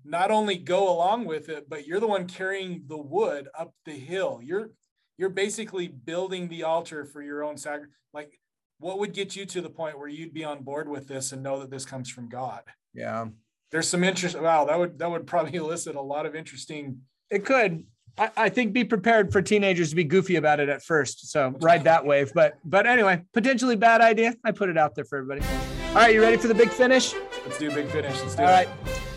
not 0.04 0.30
only 0.30 0.56
go 0.56 0.90
along 0.90 1.24
with 1.24 1.48
it, 1.48 1.68
but 1.68 1.86
you're 1.86 2.00
the 2.00 2.06
one 2.06 2.26
carrying 2.26 2.84
the 2.86 2.98
wood 2.98 3.48
up 3.58 3.74
the 3.84 3.92
hill. 3.92 4.40
You're 4.42 4.70
you're 5.18 5.30
basically 5.30 5.88
building 5.88 6.48
the 6.48 6.64
altar 6.64 7.04
for 7.04 7.22
your 7.22 7.44
own 7.44 7.56
sacrifice. 7.56 7.94
Like, 8.12 8.40
what 8.78 8.98
would 8.98 9.12
get 9.12 9.36
you 9.36 9.46
to 9.46 9.60
the 9.60 9.70
point 9.70 9.98
where 9.98 10.08
you'd 10.08 10.34
be 10.34 10.44
on 10.44 10.62
board 10.62 10.88
with 10.88 11.06
this 11.06 11.32
and 11.32 11.42
know 11.42 11.60
that 11.60 11.70
this 11.70 11.84
comes 11.84 12.10
from 12.10 12.28
God? 12.28 12.62
Yeah. 12.94 13.26
There's 13.70 13.88
some 13.88 14.04
interest. 14.04 14.38
Wow, 14.38 14.64
that 14.66 14.78
would 14.78 14.98
that 14.98 15.10
would 15.10 15.26
probably 15.26 15.54
elicit 15.56 15.96
a 15.96 16.00
lot 16.00 16.26
of 16.26 16.34
interesting 16.34 17.02
it 17.32 17.44
could. 17.44 17.84
I, 18.18 18.30
I 18.36 18.48
think 18.50 18.74
be 18.74 18.84
prepared 18.84 19.32
for 19.32 19.40
teenagers 19.40 19.90
to 19.90 19.96
be 19.96 20.04
goofy 20.04 20.36
about 20.36 20.60
it 20.60 20.68
at 20.68 20.82
first. 20.82 21.30
So 21.30 21.54
ride 21.62 21.84
that 21.84 22.04
wave. 22.04 22.30
But 22.34 22.58
but 22.64 22.86
anyway, 22.86 23.22
potentially 23.32 23.74
bad 23.74 24.00
idea. 24.02 24.34
I 24.44 24.52
put 24.52 24.68
it 24.68 24.76
out 24.76 24.94
there 24.94 25.04
for 25.04 25.18
everybody. 25.18 25.40
All 25.88 25.94
right, 25.94 26.14
you 26.14 26.20
ready 26.20 26.36
for 26.36 26.48
the 26.48 26.54
big 26.54 26.70
finish? 26.70 27.14
Let's 27.44 27.58
do 27.58 27.70
big 27.70 27.88
finish. 27.88 28.20
Let's 28.20 28.36
do 28.36 28.42
All 28.42 28.48
right. 28.48 28.68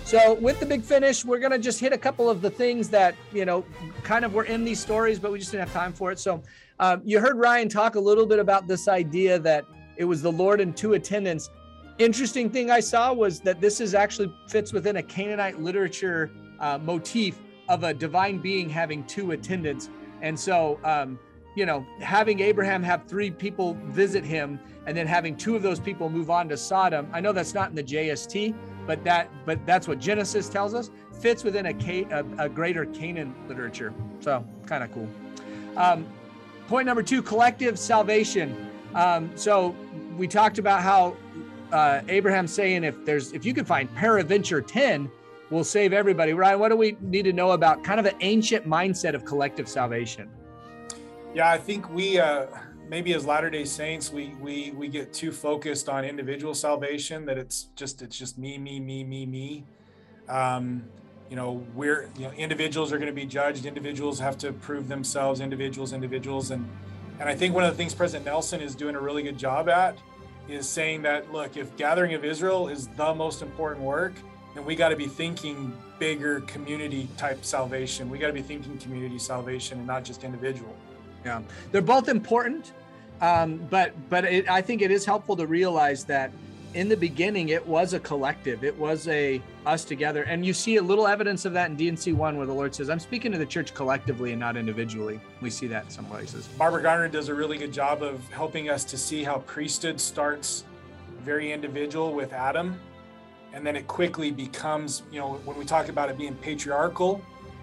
So 0.06 0.36
with 0.36 0.60
the 0.60 0.68
big 0.68 0.84
finish, 0.84 1.26
we're 1.26 1.40
gonna 1.40 1.58
just 1.58 1.80
hit 1.80 1.92
a 1.92 1.98
couple 1.98 2.30
of 2.30 2.40
the 2.44 2.50
things 2.52 2.90
that 2.90 3.16
you 3.34 3.44
know 3.44 3.66
kind 4.04 4.24
of 4.24 4.36
were 4.36 4.44
in 4.44 4.64
these 4.64 4.80
stories, 4.80 5.18
but 5.18 5.32
we 5.32 5.40
just 5.40 5.50
didn't 5.50 5.68
have 5.68 5.74
time 5.74 5.94
for 5.94 6.12
it. 6.12 6.20
So 6.20 6.44
um, 6.80 7.02
you 7.04 7.20
heard 7.20 7.40
Ryan 7.40 7.68
talk 7.68 7.96
a 7.96 8.00
little 8.00 8.28
bit 8.28 8.38
about 8.38 8.68
this 8.68 8.88
idea 8.88 9.40
that 9.40 9.66
it 9.98 10.06
was 10.06 10.22
the 10.22 10.32
Lord 10.32 10.62
and 10.62 10.78
two 10.78 10.94
attendants. 10.94 11.50
Interesting 11.98 12.52
thing 12.52 12.70
I 12.70 12.82
saw 12.82 13.14
was 13.14 13.40
that 13.42 13.62
this 13.62 13.82
is 13.82 13.96
actually 13.96 14.32
fits 14.48 14.72
within 14.72 14.98
a 14.98 15.04
Canaanite 15.04 15.60
literature 15.60 16.30
uh, 16.60 16.78
motif 16.78 17.40
of 17.68 17.84
a 17.84 17.92
divine 17.92 18.38
being 18.38 18.70
having 18.70 19.04
two 19.06 19.32
attendants. 19.32 19.90
And 20.22 20.40
so, 20.40 20.80
um, 20.84 21.18
you 21.56 21.66
know, 21.66 21.84
having 22.00 22.42
Abraham 22.42 22.84
have 22.84 23.08
three 23.08 23.32
people 23.32 23.76
visit 23.86 24.24
him 24.24 24.60
and 24.86 24.96
then 24.96 25.08
having 25.08 25.36
two 25.36 25.56
of 25.56 25.64
those 25.64 25.80
people 25.80 26.10
move 26.10 26.30
on 26.30 26.48
to 26.50 26.58
Sodom. 26.58 27.08
I 27.12 27.22
know 27.22 27.32
that's 27.32 27.56
not 27.56 27.70
in 27.70 27.76
the 27.76 27.84
JST, 27.84 28.54
but 28.86 29.04
that 29.04 29.30
but 29.46 29.66
that's 29.66 29.88
what 29.88 30.00
Genesis 30.00 30.50
tells 30.50 30.74
us 30.74 30.92
fits 31.20 31.44
within 31.44 31.66
a, 31.68 32.04
a, 32.12 32.46
a 32.46 32.50
greater 32.50 32.86
Canaan 32.86 33.34
literature. 33.48 33.94
So 34.20 34.46
kind 34.66 34.84
of 34.84 34.92
cool. 34.92 35.08
Um, 35.78 36.06
point 36.68 36.86
number 36.86 37.04
two: 37.04 37.22
collective 37.22 37.80
salvation. 37.80 38.70
Um, 38.94 39.32
so 39.36 39.76
we 40.18 40.28
talked 40.28 40.58
about 40.58 40.82
how 40.82 41.16
uh, 41.72 42.02
Abraham 42.08 42.48
saying 42.48 42.84
if 42.84 43.06
there's 43.06 43.32
if 43.34 43.46
you 43.46 43.54
can 43.54 43.66
find 43.66 43.94
peradventure 43.96 44.62
ten 44.62 45.10
will 45.50 45.64
save 45.64 45.94
everybody. 45.94 46.34
Ryan, 46.34 46.60
what 46.60 46.70
do 46.70 46.76
we 46.76 46.98
need 47.02 47.24
to 47.24 47.34
know 47.34 47.52
about 47.52 47.84
kind 47.84 48.00
of 48.00 48.06
an 48.06 48.16
ancient 48.22 48.68
mindset 48.68 49.14
of 49.14 49.26
collective 49.26 49.70
salvation? 49.70 50.30
Yeah, 51.34 51.52
I 51.52 51.58
think 51.58 51.90
we 51.90 52.18
uh, 52.20 52.48
maybe 52.90 53.14
as 53.14 53.26
Latter 53.26 53.50
Day 53.50 53.66
Saints 53.66 54.12
we 54.12 54.36
we 54.40 54.72
we 54.72 54.88
get 54.88 55.14
too 55.14 55.32
focused 55.32 55.90
on 55.90 56.06
individual 56.06 56.54
salvation 56.54 57.26
that 57.26 57.38
it's 57.38 57.68
just 57.76 58.02
it's 58.02 58.18
just 58.18 58.38
me 58.38 58.58
me 58.58 58.80
me 58.80 59.04
me 59.04 59.26
me. 59.26 59.64
Um, 60.28 60.84
you 61.30 61.36
know, 61.36 61.66
we're 61.74 62.10
you 62.18 62.24
know 62.24 62.32
individuals 62.32 62.94
are 62.94 62.98
going 62.98 63.10
to 63.10 63.14
be 63.14 63.26
judged. 63.26 63.66
Individuals 63.66 64.20
have 64.20 64.38
to 64.40 64.54
prove 64.54 64.88
themselves. 64.88 65.40
Individuals, 65.40 65.94
individuals, 65.94 66.52
and 66.52 66.68
and 67.20 67.30
I 67.30 67.36
think 67.36 67.56
one 67.56 67.64
of 67.64 67.72
the 67.72 67.78
things 67.78 67.94
President 67.94 68.26
Nelson 68.26 68.62
is 68.62 68.76
doing 68.76 68.96
a 68.96 69.02
really 69.02 69.24
good 69.24 69.38
job 69.38 69.70
at 69.70 69.98
is 70.48 70.70
saying 70.70 71.02
that 71.02 71.32
look, 71.32 71.58
if 71.58 71.76
gathering 71.78 72.14
of 72.14 72.24
Israel 72.24 72.68
is 72.68 72.88
the 72.90 73.14
most 73.14 73.42
important 73.42 73.84
work, 73.84 74.14
and 74.56 74.66
we 74.66 74.76
got 74.76 74.90
to 74.90 74.96
be 74.96 75.08
thinking 75.08 75.76
bigger 76.00 76.42
community 76.42 77.08
type 77.18 77.44
salvation. 77.44 78.10
We 78.10 78.18
got 78.18 78.28
to 78.28 78.34
be 78.34 78.42
thinking 78.42 78.78
community 78.78 79.18
salvation 79.18 79.80
and 79.80 79.88
not 79.88 80.04
just 80.04 80.24
individual. 80.24 80.76
Yeah, 81.26 81.42
they're 81.72 81.82
both 81.82 82.08
important, 82.08 82.74
um, 83.22 83.58
but 83.70 83.94
but 84.10 84.26
it, 84.26 84.50
I 84.50 84.62
think 84.62 84.82
it 84.82 84.92
is 84.92 85.06
helpful 85.06 85.36
to 85.38 85.48
realize 85.48 86.04
that 86.06 86.32
in 86.76 86.88
the 86.88 86.98
beginning 86.98 87.50
it 87.50 87.66
was 87.66 87.94
a 87.94 88.00
collective. 88.00 88.64
It 88.64 88.78
was 88.78 89.08
a 89.08 89.42
us 89.66 89.84
together, 89.84 90.24
and 90.24 90.46
you 90.46 90.54
see 90.54 90.76
a 90.78 90.84
little 90.84 91.08
evidence 91.08 91.46
of 91.46 91.54
that 91.54 91.70
in 91.70 91.76
D&C 91.76 92.14
one, 92.14 92.38
where 92.38 92.46
the 92.46 92.54
Lord 92.54 92.76
says, 92.76 92.90
"I'm 92.90 93.00
speaking 93.00 93.32
to 93.32 93.38
the 93.38 93.46
church 93.46 93.74
collectively 93.74 94.32
and 94.32 94.40
not 94.40 94.56
individually." 94.56 95.20
We 95.42 95.50
see 95.50 95.68
that 95.68 95.86
in 95.86 95.90
some 95.90 96.06
places. 96.06 96.48
Barbara 96.60 96.84
Gardner 96.84 97.08
does 97.08 97.30
a 97.30 97.34
really 97.34 97.58
good 97.58 97.74
job 97.74 98.04
of 98.04 98.22
helping 98.30 98.70
us 98.70 98.84
to 98.86 98.98
see 98.98 99.24
how 99.24 99.40
priesthood 99.40 100.00
starts 100.00 100.64
very 101.24 101.52
individual 101.52 102.14
with 102.14 102.34
Adam 102.34 102.80
and 103.56 103.66
then 103.66 103.76
it 103.76 103.88
quickly 103.88 104.30
becomes 104.30 105.02
you 105.12 105.20
know 105.20 105.36
when 105.46 105.58
we 105.58 105.66
talk 105.66 105.88
about 105.88 106.10
it 106.10 106.18
being 106.18 106.36
patriarchal 106.36 107.22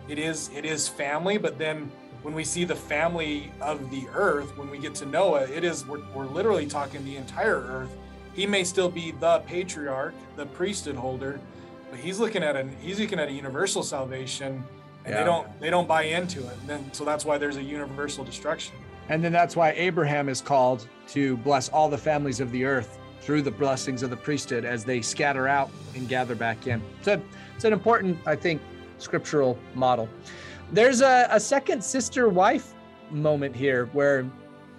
it 0.08 0.18
is 0.18 0.50
it 0.56 0.64
is 0.64 0.88
family 0.88 1.36
but 1.38 1.58
then 1.58 1.92
when 2.22 2.34
we 2.34 2.44
see 2.44 2.64
the 2.64 2.74
family 2.76 3.52
of 3.60 3.90
the 3.90 4.06
earth 4.14 4.56
when 4.56 4.70
we 4.70 4.78
get 4.78 4.94
to 4.94 5.06
noah 5.06 5.42
it 5.42 5.64
is 5.64 5.86
we're, 5.86 6.00
we're 6.14 6.26
literally 6.26 6.66
talking 6.66 7.04
the 7.04 7.16
entire 7.16 7.60
earth 7.60 7.96
he 8.34 8.46
may 8.46 8.64
still 8.64 8.88
be 8.88 9.10
the 9.12 9.38
patriarch 9.46 10.14
the 10.36 10.46
priesthood 10.46 10.96
holder 10.96 11.40
but 11.92 12.00
he's 12.00 12.18
looking 12.18 12.42
at 12.42 12.56
an 12.56 12.74
he's 12.80 12.98
looking 12.98 13.18
at 13.20 13.28
a 13.28 13.32
universal 13.32 13.82
salvation, 13.82 14.64
and 15.04 15.12
Yeah. 15.12 15.18
they 15.18 15.24
don't 15.24 15.60
they 15.60 15.68
don't 15.68 15.86
buy 15.86 16.04
into 16.04 16.40
it. 16.40 16.56
And 16.60 16.68
then 16.68 16.92
so 16.94 17.04
that's 17.04 17.26
why 17.26 17.36
there's 17.36 17.58
a 17.58 17.62
universal 17.62 18.24
destruction. 18.24 18.74
And 19.10 19.22
then 19.22 19.30
that's 19.30 19.54
why 19.56 19.72
Abraham 19.72 20.30
is 20.30 20.40
called 20.40 20.88
to 21.08 21.36
bless 21.38 21.68
all 21.68 21.90
the 21.90 21.98
families 21.98 22.40
of 22.40 22.50
the 22.50 22.64
earth 22.64 22.98
through 23.20 23.42
the 23.42 23.50
blessings 23.50 24.02
of 24.02 24.08
the 24.08 24.16
priesthood 24.16 24.64
as 24.64 24.84
they 24.86 25.02
scatter 25.02 25.46
out 25.46 25.70
and 25.94 26.08
gather 26.08 26.34
back 26.34 26.66
in. 26.66 26.80
So 27.02 27.20
it's 27.54 27.64
an 27.64 27.74
important, 27.74 28.16
I 28.24 28.36
think, 28.36 28.62
scriptural 28.96 29.58
model. 29.74 30.08
There's 30.72 31.02
a, 31.02 31.28
a 31.30 31.38
second 31.38 31.84
sister 31.84 32.28
wife 32.28 32.74
moment 33.10 33.54
here 33.54 33.86
where 33.92 34.26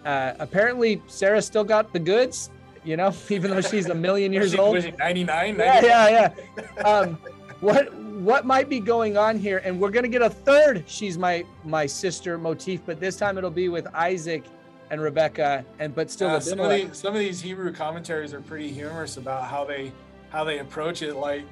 uh, 0.05 0.33
apparently 0.39 1.01
Sarah 1.07 1.41
still 1.41 1.63
got 1.63 1.93
the 1.93 1.99
goods, 1.99 2.49
you 2.83 2.97
know, 2.97 3.13
even 3.29 3.51
though 3.51 3.61
she's 3.61 3.87
a 3.87 3.95
million 3.95 4.33
years 4.33 4.51
she- 4.51 4.59
old. 4.59 4.75
Was 4.75 4.85
he 4.85 4.91
99? 4.91 5.55
Yeah, 5.57 5.81
yeah, 5.81 6.09
yeah. 6.09 6.83
Um, 6.85 7.17
what 7.61 7.93
what 7.95 8.45
might 8.45 8.67
be 8.67 8.79
going 8.79 9.15
on 9.17 9.37
here? 9.39 9.61
And 9.63 9.79
we're 9.79 9.89
gonna 9.91 10.09
get 10.09 10.21
a 10.21 10.29
third. 10.29 10.83
She's 10.85 11.17
my 11.17 11.45
my 11.63 11.85
sister 11.85 12.37
motif, 12.37 12.81
but 12.85 12.99
this 12.99 13.15
time 13.15 13.37
it'll 13.37 13.49
be 13.49 13.69
with 13.69 13.87
Isaac 13.93 14.43
and 14.89 15.01
Rebecca, 15.01 15.63
and 15.79 15.95
but 15.95 16.11
still 16.11 16.29
Uh, 16.29 16.39
some 16.41 16.59
of 16.59 16.69
these 16.69 16.97
some 16.97 17.13
of 17.13 17.19
these 17.19 17.39
Hebrew 17.39 17.71
commentaries 17.71 18.33
are 18.33 18.41
pretty 18.41 18.69
humorous 18.69 19.15
about 19.17 19.45
how 19.45 19.63
they 19.63 19.93
how 20.29 20.43
they 20.43 20.59
approach 20.59 21.01
it. 21.03 21.15
Like, 21.15 21.47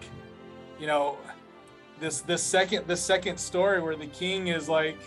you 0.79 0.87
know, 0.87 1.17
this 2.01 2.21
this 2.21 2.43
second 2.43 2.85
this 2.87 3.01
second 3.01 3.37
story 3.37 3.79
where 3.79 3.95
the 3.95 4.07
king 4.07 4.47
is 4.47 4.67
like, 4.67 4.97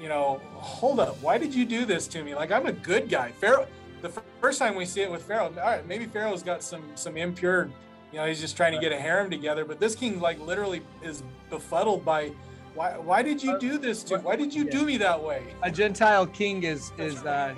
you 0.00 0.08
know, 0.08 0.40
hold 0.54 0.98
up, 0.98 1.22
why 1.22 1.38
did 1.38 1.54
you 1.54 1.64
do 1.64 1.84
this 1.84 2.08
to 2.08 2.24
me? 2.24 2.34
Like, 2.34 2.50
I'm 2.50 2.66
a 2.66 2.72
good 2.72 3.08
guy. 3.08 3.30
Pharaoh. 3.30 3.68
The 4.00 4.08
fir- 4.08 4.22
first 4.40 4.58
time 4.58 4.74
we 4.74 4.84
see 4.84 5.00
it 5.02 5.10
with 5.10 5.22
Pharaoh, 5.22 5.46
all 5.46 5.70
right, 5.70 5.86
maybe 5.86 6.06
Pharaoh's 6.06 6.42
got 6.42 6.62
some 6.62 6.82
some 6.94 7.16
impure, 7.16 7.70
you 8.10 8.18
know, 8.18 8.26
he's 8.26 8.40
just 8.40 8.56
trying 8.56 8.72
to 8.72 8.80
get 8.80 8.90
a 8.90 8.98
harem 8.98 9.30
together. 9.30 9.64
But 9.64 9.78
this 9.78 9.94
king 9.94 10.18
like 10.18 10.40
literally 10.40 10.82
is 11.02 11.22
befuddled 11.50 12.04
by. 12.04 12.32
Why, 12.74 12.98
why 12.98 13.22
did 13.22 13.40
you 13.40 13.56
do 13.60 13.78
this 13.78 14.02
to? 14.04 14.18
Why 14.18 14.34
did 14.34 14.52
you 14.52 14.68
do 14.68 14.84
me 14.84 14.96
that 14.96 15.22
way? 15.22 15.44
a 15.62 15.70
Gentile 15.70 16.26
king 16.26 16.64
is 16.64 16.90
is 16.98 17.22
uh, 17.24 17.54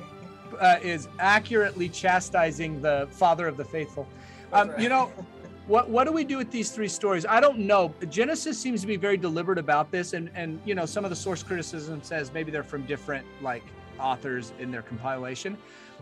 uh, 0.60 0.78
is 0.82 1.08
accurately 1.18 1.88
chastising 1.88 2.82
the 2.82 3.08
father 3.12 3.48
of 3.48 3.56
the 3.56 3.64
faithful. 3.64 4.06
Um, 4.52 4.68
That's 4.68 4.82
You 4.82 4.88
know, 4.90 5.12
what 5.66 5.90
what 5.90 6.04
do 6.04 6.12
we 6.12 6.24
do 6.24 6.36
with 6.36 6.50
these 6.50 6.70
three 6.70 6.88
stories? 6.88 7.26
I 7.26 7.40
don't 7.40 7.58
know. 7.58 7.92
Genesis 8.08 8.58
seems 8.58 8.80
to 8.82 8.86
be 8.86 8.96
very 8.96 9.16
deliberate 9.16 9.58
about 9.58 9.90
this, 9.90 10.12
and 10.12 10.30
and 10.34 10.60
you 10.64 10.74
know 10.74 10.86
some 10.86 11.04
of 11.04 11.10
the 11.10 11.16
source 11.16 11.42
criticism 11.42 12.02
says 12.02 12.32
maybe 12.32 12.50
they're 12.50 12.62
from 12.62 12.86
different 12.86 13.26
like 13.42 13.64
authors 13.98 14.52
in 14.58 14.70
their 14.70 14.82
compilation. 14.82 15.56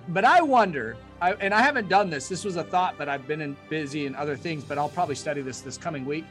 But 0.08 0.24
I 0.24 0.42
wonder, 0.42 0.96
I, 1.22 1.32
and 1.34 1.54
I 1.54 1.62
haven't 1.62 1.88
done 1.88 2.10
this. 2.10 2.28
This 2.28 2.44
was 2.44 2.56
a 2.56 2.64
thought, 2.64 2.96
but 2.98 3.08
I've 3.08 3.26
been 3.26 3.40
in, 3.40 3.56
busy 3.70 4.06
in 4.06 4.14
other 4.16 4.36
things. 4.36 4.64
But 4.64 4.76
I'll 4.76 4.88
probably 4.88 5.14
study 5.14 5.40
this 5.40 5.60
this 5.60 5.78
coming 5.78 6.04
week. 6.04 6.24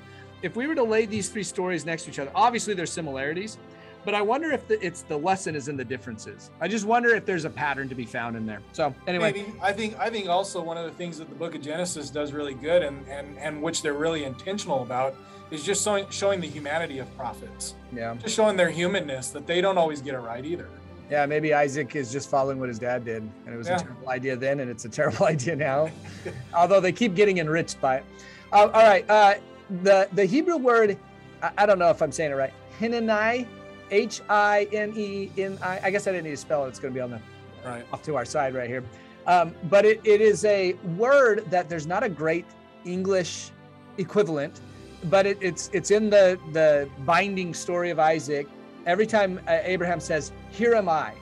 If 0.43 0.55
we 0.55 0.67
were 0.67 0.75
to 0.75 0.83
lay 0.83 1.05
these 1.05 1.29
three 1.29 1.43
stories 1.43 1.85
next 1.85 2.03
to 2.03 2.11
each 2.11 2.19
other, 2.19 2.31
obviously 2.35 2.73
there's 2.73 2.91
similarities, 2.91 3.57
but 4.05 4.13
I 4.13 4.21
wonder 4.21 4.51
if 4.51 4.67
the, 4.67 4.83
it's 4.85 5.01
the 5.03 5.17
lesson 5.17 5.55
is 5.55 5.67
in 5.67 5.77
the 5.77 5.85
differences. 5.85 6.51
I 6.61 6.67
just 6.67 6.85
wonder 6.85 7.15
if 7.15 7.25
there's 7.25 7.45
a 7.45 7.49
pattern 7.49 7.87
to 7.89 7.95
be 7.95 8.05
found 8.05 8.35
in 8.35 8.45
there. 8.45 8.59
So 8.73 8.93
anyway, 9.07 9.31
Maybe 9.33 9.53
I 9.61 9.71
think 9.73 9.97
I 9.99 10.09
think 10.09 10.27
also 10.29 10.61
one 10.61 10.77
of 10.77 10.85
the 10.85 10.91
things 10.91 11.17
that 11.17 11.29
the 11.29 11.35
Book 11.35 11.55
of 11.55 11.61
Genesis 11.61 12.09
does 12.09 12.33
really 12.33 12.53
good, 12.53 12.83
and 12.83 13.07
and 13.07 13.37
and 13.37 13.61
which 13.61 13.81
they're 13.81 13.93
really 13.93 14.23
intentional 14.25 14.81
about, 14.83 15.15
is 15.51 15.63
just 15.63 15.83
showing 15.83 16.05
showing 16.09 16.41
the 16.41 16.47
humanity 16.47 16.99
of 16.99 17.17
prophets, 17.17 17.75
yeah, 17.95 18.15
just 18.21 18.35
showing 18.35 18.57
their 18.57 18.69
humanness 18.69 19.29
that 19.29 19.47
they 19.47 19.61
don't 19.61 19.77
always 19.77 20.01
get 20.01 20.13
it 20.15 20.19
right 20.19 20.45
either. 20.45 20.67
yeah, 21.11 21.25
maybe 21.25 21.53
Isaac 21.53 21.95
is 21.95 22.11
just 22.11 22.29
following 22.29 22.59
what 22.59 22.69
his 22.69 22.79
dad 22.79 23.05
did, 23.05 23.21
and 23.45 23.53
it 23.53 23.57
was 23.57 23.67
Yeah. 23.67 23.75
a 23.77 23.79
terrible 23.83 24.09
idea 24.09 24.35
then, 24.35 24.59
and 24.61 24.69
it's 24.71 24.85
a 24.85 24.89
terrible 24.89 25.25
idea 25.35 25.55
now. 25.55 25.89
Although 26.55 26.79
they 26.79 26.91
keep 26.91 27.13
getting 27.15 27.37
enriched 27.39 27.79
by 27.81 27.97
it. 27.97 28.03
Uh, 28.51 28.69
all 28.73 28.83
right, 28.83 29.07
uh, 29.09 29.35
the 29.83 30.07
the 30.13 30.25
Hebrew 30.25 30.57
word, 30.57 30.97
I, 31.41 31.51
I 31.59 31.65
don't 31.65 31.79
know 31.79 31.89
if 31.89 32.01
I'm 32.01 32.11
saying 32.11 32.31
it 32.31 32.35
right. 32.35 32.53
Hineni, 32.79 33.45
H 33.91 34.21
I 34.29 34.67
N 34.71 34.93
E 34.95 35.29
N 35.37 35.57
I. 35.61 35.79
I 35.83 35.91
guess 35.91 36.07
I 36.07 36.11
didn't 36.11 36.25
need 36.25 36.31
to 36.31 36.37
spell 36.37 36.65
it. 36.65 36.69
It's 36.69 36.79
going 36.79 36.93
to 36.93 36.97
be 36.97 37.01
on 37.01 37.11
the 37.11 37.19
Right. 37.65 37.85
off 37.93 38.03
to 38.03 38.17
our 38.17 38.25
side 38.25 38.53
right 38.53 38.67
here. 38.67 38.83
Um, 39.25 39.55
but 39.69 39.85
it, 39.85 40.01
it 40.03 40.19
is 40.19 40.43
a 40.43 40.73
word 40.97 41.45
that 41.49 41.69
there's 41.69 41.87
not 41.87 42.03
a 42.03 42.09
great 42.09 42.45
English 42.83 43.51
equivalent, 43.97 44.59
but 45.05 45.25
it, 45.25 45.37
it's 45.39 45.69
it's 45.71 45.89
in 45.91 46.09
the 46.09 46.37
the 46.51 46.89
binding 47.05 47.53
story 47.53 47.89
of 47.89 47.99
Isaac. 47.99 48.47
Every 48.85 49.07
time 49.07 49.39
uh, 49.47 49.59
Abraham 49.63 50.01
says, 50.01 50.33
"Here 50.51 50.75
am 50.75 50.89
I," 50.89 51.13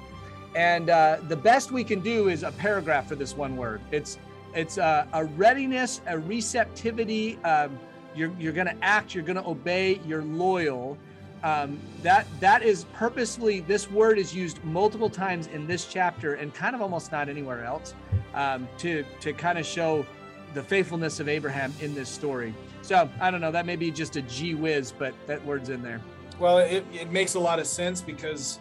and 0.55 0.89
uh, 0.89 1.17
the 1.27 1.35
best 1.35 1.71
we 1.71 1.83
can 1.83 1.99
do 1.99 2.29
is 2.29 2.41
a 2.41 2.51
paragraph 2.53 3.07
for 3.07 3.15
this 3.15 3.37
one 3.37 3.55
word. 3.55 3.81
It's 3.91 4.17
it's 4.55 4.77
a, 4.79 5.07
a 5.13 5.25
readiness, 5.25 6.01
a 6.07 6.17
receptivity. 6.17 7.37
Um, 7.43 7.77
you're 8.15 8.31
you're 8.39 8.51
going 8.53 8.67
to 8.67 8.83
act. 8.83 9.13
You're 9.13 9.23
going 9.23 9.37
to 9.37 9.47
obey. 9.47 10.01
You're 10.07 10.23
loyal 10.23 10.97
um, 11.43 11.79
that 12.03 12.27
that 12.39 12.61
is 12.61 12.85
purposely 12.93 13.61
this 13.61 13.89
word 13.89 14.19
is 14.19 14.33
used 14.33 14.63
multiple 14.63 15.09
times 15.09 15.47
in 15.47 15.65
this 15.67 15.85
chapter 15.85 16.35
and 16.35 16.53
kind 16.53 16.75
of 16.75 16.81
almost 16.81 17.11
not 17.11 17.29
anywhere 17.29 17.63
else 17.63 17.95
um, 18.33 18.67
to 18.77 19.03
to 19.19 19.33
kind 19.33 19.57
of 19.57 19.65
show 19.65 20.05
the 20.53 20.61
faithfulness 20.61 21.19
of 21.19 21.29
Abraham 21.29 21.73
in 21.79 21.95
this 21.95 22.09
story. 22.09 22.53
So 22.81 23.09
I 23.19 23.31
don't 23.31 23.41
know. 23.41 23.51
That 23.51 23.65
may 23.65 23.75
be 23.75 23.91
just 23.91 24.15
a 24.15 24.21
gee 24.23 24.53
whiz, 24.53 24.91
but 24.91 25.13
that 25.27 25.43
word's 25.45 25.69
in 25.69 25.81
there. 25.81 26.01
Well, 26.39 26.57
it, 26.57 26.85
it 26.91 27.11
makes 27.11 27.35
a 27.35 27.39
lot 27.39 27.59
of 27.59 27.67
sense 27.67 28.01
because, 28.01 28.59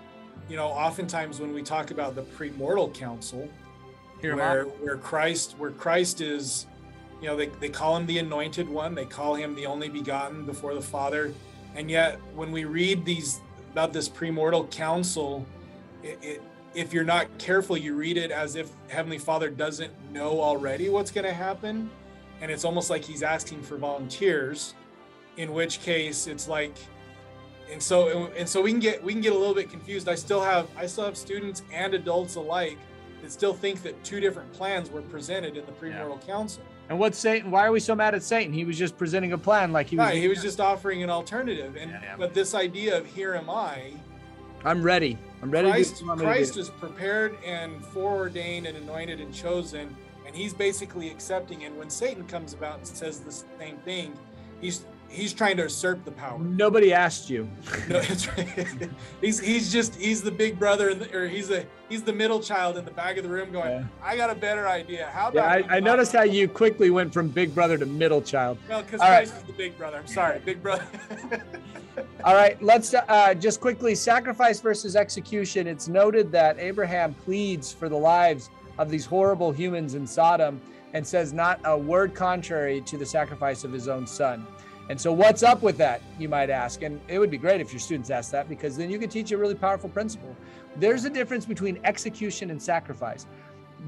you 0.48 0.56
know, 0.56 0.66
oftentimes 0.66 1.40
when 1.40 1.52
we 1.54 1.62
talk 1.62 1.90
about 1.90 2.14
the 2.14 2.22
premortal 2.22 2.92
council, 2.94 3.48
Here 4.20 4.32
am 4.32 4.38
where 4.38 4.64
where 4.64 4.96
Christ 4.96 5.54
where 5.58 5.70
Christ 5.70 6.20
is, 6.20 6.66
you 7.20 7.28
know, 7.28 7.36
they, 7.36 7.46
they 7.46 7.70
call 7.70 7.96
him 7.96 8.06
the 8.06 8.18
anointed 8.18 8.68
one, 8.68 8.94
they 8.94 9.06
call 9.06 9.34
him 9.34 9.54
the 9.54 9.66
only 9.66 9.88
begotten 9.88 10.44
before 10.44 10.74
the 10.74 10.82
Father. 10.82 11.32
And 11.74 11.90
yet 11.90 12.18
when 12.34 12.52
we 12.52 12.64
read 12.64 13.04
these 13.04 13.40
about 13.72 13.92
this 13.92 14.08
premortal 14.08 14.70
council, 14.70 15.46
it, 16.02 16.18
it 16.22 16.42
if 16.74 16.92
you're 16.92 17.04
not 17.04 17.26
careful, 17.38 17.76
you 17.76 17.94
read 17.94 18.16
it 18.16 18.30
as 18.30 18.54
if 18.54 18.70
Heavenly 18.88 19.18
Father 19.18 19.50
doesn't 19.50 19.92
know 20.12 20.40
already 20.40 20.88
what's 20.88 21.10
going 21.10 21.26
to 21.26 21.32
happen. 21.32 21.90
And 22.40 22.50
it's 22.50 22.64
almost 22.64 22.90
like 22.90 23.04
he's 23.04 23.22
asking 23.22 23.62
for 23.62 23.76
volunteers, 23.76 24.74
in 25.36 25.52
which 25.52 25.80
case 25.80 26.26
it's 26.26 26.48
like, 26.48 26.74
and 27.70 27.82
so 27.82 28.28
and 28.36 28.48
so 28.48 28.60
we 28.60 28.70
can 28.70 28.80
get 28.80 29.02
we 29.02 29.12
can 29.12 29.20
get 29.20 29.32
a 29.32 29.38
little 29.38 29.54
bit 29.54 29.70
confused. 29.70 30.08
I 30.08 30.14
still 30.14 30.40
have 30.40 30.68
I 30.76 30.86
still 30.86 31.04
have 31.04 31.16
students 31.16 31.62
and 31.72 31.94
adults 31.94 32.34
alike 32.34 32.78
that 33.22 33.32
still 33.32 33.54
think 33.54 33.82
that 33.82 34.02
two 34.04 34.20
different 34.20 34.52
plans 34.52 34.90
were 34.90 35.02
presented 35.02 35.56
in 35.56 35.64
the 35.66 35.72
premortal 35.72 36.24
council. 36.26 36.62
And 36.88 36.98
what's 36.98 37.18
Satan? 37.18 37.50
Why 37.50 37.66
are 37.66 37.72
we 37.72 37.80
so 37.80 37.94
mad 37.94 38.14
at 38.14 38.22
Satan? 38.22 38.52
He 38.52 38.64
was 38.64 38.76
just 38.76 38.98
presenting 38.98 39.32
a 39.32 39.38
plan, 39.38 39.72
like 39.72 39.88
he 39.88 39.96
was. 39.96 40.06
Right, 40.06 40.16
he 40.16 40.28
was 40.28 40.42
just 40.42 40.60
offering 40.60 41.02
an 41.02 41.10
alternative. 41.10 41.76
And 41.76 41.90
Yeah, 41.90 42.00
yeah. 42.02 42.16
but 42.18 42.34
this 42.34 42.54
idea 42.54 42.98
of 42.98 43.06
here 43.06 43.34
am 43.34 43.48
I, 43.48 43.92
I'm 44.64 44.82
ready. 44.82 45.16
I'm 45.42 45.50
ready. 45.50 45.70
Christ, 45.70 45.96
to 45.96 46.02
do 46.02 46.08
what 46.08 46.18
you 46.18 46.18
want 46.18 46.20
me 46.20 46.26
to 46.26 46.32
Christ 46.32 46.56
is 46.56 46.68
prepared 46.68 47.38
and 47.44 47.84
foreordained 47.86 48.66
and 48.66 48.76
anointed 48.76 49.20
and 49.20 49.32
chosen, 49.32 49.96
and 50.26 50.36
he's 50.36 50.52
basically 50.52 51.10
accepting. 51.10 51.64
And 51.64 51.78
when 51.78 51.88
Satan 51.88 52.26
comes 52.26 52.52
about 52.52 52.78
and 52.78 52.86
says 52.86 53.20
the 53.20 53.32
same 53.32 53.76
thing, 53.78 54.12
he's 54.60 54.84
he's 55.10 55.32
trying 55.32 55.56
to 55.56 55.64
usurp 55.64 56.04
the 56.04 56.12
power. 56.12 56.38
Nobody 56.38 56.92
asked 56.94 57.28
you. 57.28 57.48
No, 57.88 58.00
that's 58.00 58.28
right. 58.28 58.48
he's 59.20 59.40
he's 59.40 59.72
just 59.72 59.96
he's 59.96 60.22
the 60.22 60.30
big 60.30 60.58
brother, 60.58 60.90
in 60.90 61.00
the, 61.00 61.14
or 61.16 61.28
he's 61.28 61.48
the 61.48 61.66
he's 61.88 62.02
the 62.02 62.12
middle 62.12 62.40
child 62.40 62.78
in 62.78 62.84
the 62.84 62.90
back 62.90 63.16
of 63.16 63.24
the 63.24 63.28
room, 63.28 63.50
going, 63.52 63.70
Yeah. 63.70 63.84
"I 64.02 64.16
got 64.16 64.30
a 64.30 64.34
better 64.34 64.66
idea. 64.68 65.10
How 65.12 65.30
Yeah, 65.34 65.54
about?" 65.54 65.70
I, 65.70 65.76
I 65.76 65.80
noticed 65.80 66.12
how 66.12 66.22
you 66.22 66.48
quickly 66.48 66.90
went 66.90 67.12
from 67.12 67.28
big 67.28 67.54
brother 67.54 67.76
to 67.76 67.86
middle 67.86 68.22
child. 68.22 68.58
Well, 68.68 68.82
because 68.82 69.00
All 69.00 69.08
right. 69.10 69.26
Christ 69.28 69.42
is 69.42 69.42
the 69.44 69.52
big 69.52 69.76
brother. 69.76 69.98
I'm 69.98 70.06
sorry, 70.06 70.38
big 70.44 70.62
brother. 70.62 70.86
All 72.24 72.34
right, 72.34 72.60
let's 72.62 72.94
uh, 72.94 73.34
just 73.34 73.60
quickly 73.60 73.94
sacrifice 73.94 74.60
versus 74.60 74.94
execution. 74.96 75.66
It's 75.66 75.88
noted 75.88 76.30
that 76.32 76.58
Abraham 76.58 77.14
pleads 77.14 77.72
for 77.72 77.88
the 77.88 77.96
lives 77.96 78.48
of 78.78 78.88
these 78.90 79.04
horrible 79.04 79.50
humans 79.52 79.94
in 79.94 80.06
Sodom 80.06 80.60
and 80.94 81.06
says 81.06 81.32
not 81.32 81.60
a 81.64 81.76
word 81.76 82.14
contrary 82.14 82.80
to 82.82 82.96
the 82.96 83.04
sacrifice 83.06 83.64
of 83.64 83.72
his 83.72 83.88
own 83.88 84.06
son. 84.06 84.46
And 84.90 85.00
so, 85.00 85.12
what's 85.12 85.44
up 85.44 85.62
with 85.62 85.78
that, 85.78 86.02
you 86.18 86.28
might 86.28 86.50
ask? 86.50 86.82
And 86.82 87.00
it 87.06 87.20
would 87.20 87.30
be 87.30 87.38
great 87.38 87.60
if 87.60 87.72
your 87.72 87.78
students 87.78 88.10
asked 88.10 88.32
that 88.32 88.48
because 88.48 88.76
then 88.76 88.90
you 88.90 88.98
could 88.98 89.08
teach 89.08 89.30
a 89.30 89.38
really 89.38 89.54
powerful 89.54 89.88
principle. 89.88 90.36
There's 90.74 91.04
a 91.04 91.10
difference 91.10 91.46
between 91.46 91.78
execution 91.84 92.50
and 92.50 92.60
sacrifice. 92.60 93.24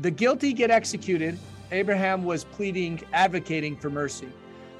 The 0.02 0.12
guilty 0.12 0.52
get 0.52 0.70
executed. 0.70 1.40
Abraham 1.72 2.22
was 2.22 2.44
pleading, 2.44 3.02
advocating 3.12 3.76
for 3.76 3.90
mercy. 3.90 4.28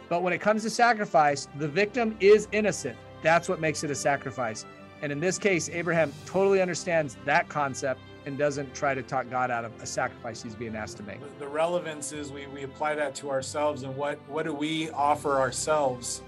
But 0.09 0.23
when 0.23 0.33
it 0.33 0.41
comes 0.41 0.63
to 0.63 0.71
sacrifice, 0.71 1.49
the 1.59 1.67
victim 1.67 2.17
is 2.21 2.47
innocent. 2.53 2.97
That's 3.21 3.49
what 3.49 3.59
makes 3.59 3.83
it 3.83 3.91
a 3.91 3.95
sacrifice. 3.97 4.65
And 5.03 5.11
in 5.11 5.19
this 5.19 5.39
case, 5.39 5.71
Abraham 5.71 6.13
totally 6.25 6.63
understands 6.63 7.17
that 7.25 7.49
concept 7.49 8.01
and 8.27 8.39
doesn't 8.39 8.75
try 8.75 8.95
to 8.95 9.03
talk 9.03 9.29
God 9.31 9.51
out 9.51 9.65
of 9.65 9.73
a 9.83 9.87
sacrifice 9.87 10.43
he's 10.43 10.55
being 10.55 10.77
asked 10.77 10.97
to 10.99 11.03
make. 11.03 11.19
the 11.39 11.47
relevance 11.49 12.13
is 12.13 12.31
we, 12.31 12.47
we 12.47 12.63
apply 12.63 12.95
that 12.95 13.15
to 13.17 13.31
ourselves 13.31 13.83
and 13.83 13.97
what 13.97 14.19
what 14.29 14.45
do 14.45 14.53
we 14.55 14.91
offer 14.91 15.41
ourselves 15.41 16.23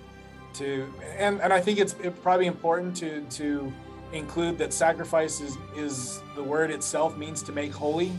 to 0.54 0.92
and 1.18 1.40
and 1.40 1.52
i 1.52 1.60
think 1.60 1.78
it's 1.78 1.94
probably 2.22 2.46
important 2.46 2.96
to 2.96 3.22
to 3.30 3.72
include 4.12 4.56
that 4.58 4.72
sacrifice 4.72 5.40
is 5.40 5.56
is 5.76 6.20
the 6.36 6.42
word 6.42 6.70
itself 6.70 7.16
means 7.16 7.42
to 7.42 7.52
make 7.52 7.72
holy 7.72 8.12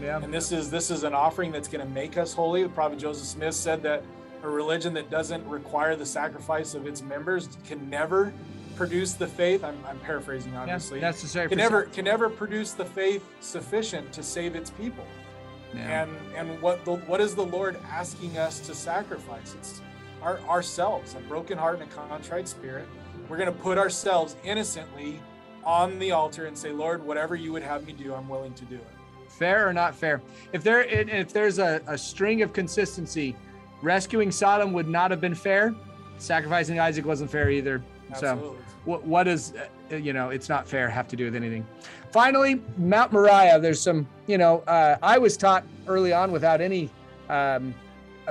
Yeah. 0.00 0.20
and 0.22 0.32
this 0.32 0.52
is 0.52 0.70
this 0.70 0.90
is 0.90 1.02
an 1.04 1.14
offering 1.14 1.50
that's 1.52 1.68
going 1.68 1.86
to 1.86 1.92
make 1.92 2.16
us 2.18 2.32
holy 2.32 2.62
the 2.62 2.68
prophet 2.68 2.98
joseph 2.98 3.26
smith 3.26 3.54
said 3.54 3.82
that 3.82 4.02
a 4.42 4.48
religion 4.48 4.92
that 4.94 5.10
doesn't 5.10 5.46
require 5.48 5.96
the 5.96 6.06
sacrifice 6.06 6.74
of 6.74 6.86
its 6.86 7.02
members 7.02 7.48
can 7.66 7.88
never 7.90 8.32
produce 8.78 9.14
the 9.14 9.26
faith. 9.26 9.64
I'm, 9.64 9.76
I'm 9.86 9.98
paraphrasing, 9.98 10.56
obviously. 10.56 11.00
Yeah, 11.00 11.08
necessary. 11.08 11.48
Can 11.48 11.58
never 11.58 11.82
can 11.84 12.04
never 12.04 12.30
produce 12.30 12.72
the 12.72 12.84
faith 12.84 13.24
sufficient 13.40 14.12
to 14.12 14.22
save 14.22 14.54
its 14.54 14.70
people. 14.70 15.04
Yeah. 15.74 16.02
And 16.02 16.10
and 16.36 16.62
what 16.62 16.84
the, 16.84 16.94
what 16.94 17.20
is 17.20 17.34
the 17.34 17.44
Lord 17.44 17.76
asking 17.90 18.38
us 18.38 18.60
to 18.60 18.74
sacrifice? 18.74 19.54
It's 19.58 19.82
our, 20.22 20.40
ourselves, 20.40 21.14
a 21.14 21.20
broken 21.28 21.58
heart 21.58 21.80
and 21.80 21.90
a 21.90 21.94
contrite 21.94 22.48
spirit. 22.48 22.86
We're 23.28 23.36
going 23.36 23.52
to 23.52 23.60
put 23.60 23.76
ourselves 23.76 24.36
innocently 24.42 25.20
on 25.64 25.98
the 25.98 26.12
altar 26.12 26.46
and 26.46 26.56
say, 26.56 26.72
Lord, 26.72 27.04
whatever 27.04 27.36
you 27.36 27.52
would 27.52 27.62
have 27.62 27.86
me 27.86 27.92
do, 27.92 28.14
I'm 28.14 28.28
willing 28.28 28.54
to 28.54 28.64
do 28.64 28.76
it. 28.76 28.86
Fair 29.28 29.68
or 29.68 29.72
not 29.72 29.94
fair? 29.94 30.22
If 30.52 30.62
there 30.62 30.82
if 30.82 31.32
there's 31.32 31.58
a, 31.58 31.82
a 31.86 31.98
string 31.98 32.42
of 32.42 32.52
consistency, 32.52 33.36
rescuing 33.82 34.30
Sodom 34.30 34.72
would 34.72 34.88
not 34.88 35.10
have 35.10 35.20
been 35.20 35.34
fair. 35.34 35.74
Sacrificing 36.18 36.80
Isaac 36.80 37.04
wasn't 37.04 37.30
fair 37.30 37.50
either. 37.50 37.82
Absolutely. 38.10 38.56
So 38.58 38.67
what, 38.88 39.04
what 39.04 39.24
does 39.24 39.52
uh, 39.92 39.96
you 39.96 40.12
know 40.14 40.30
it's 40.30 40.48
not 40.48 40.66
fair 40.66 40.88
have 40.88 41.06
to 41.06 41.14
do 41.14 41.26
with 41.26 41.36
anything 41.36 41.64
finally 42.10 42.60
mount 42.78 43.12
moriah 43.12 43.60
there's 43.60 43.80
some 43.80 44.08
you 44.26 44.38
know 44.38 44.60
uh, 44.66 44.96
i 45.02 45.18
was 45.18 45.36
taught 45.36 45.62
early 45.86 46.12
on 46.12 46.32
without 46.32 46.60
any 46.60 46.90
um, 47.28 47.74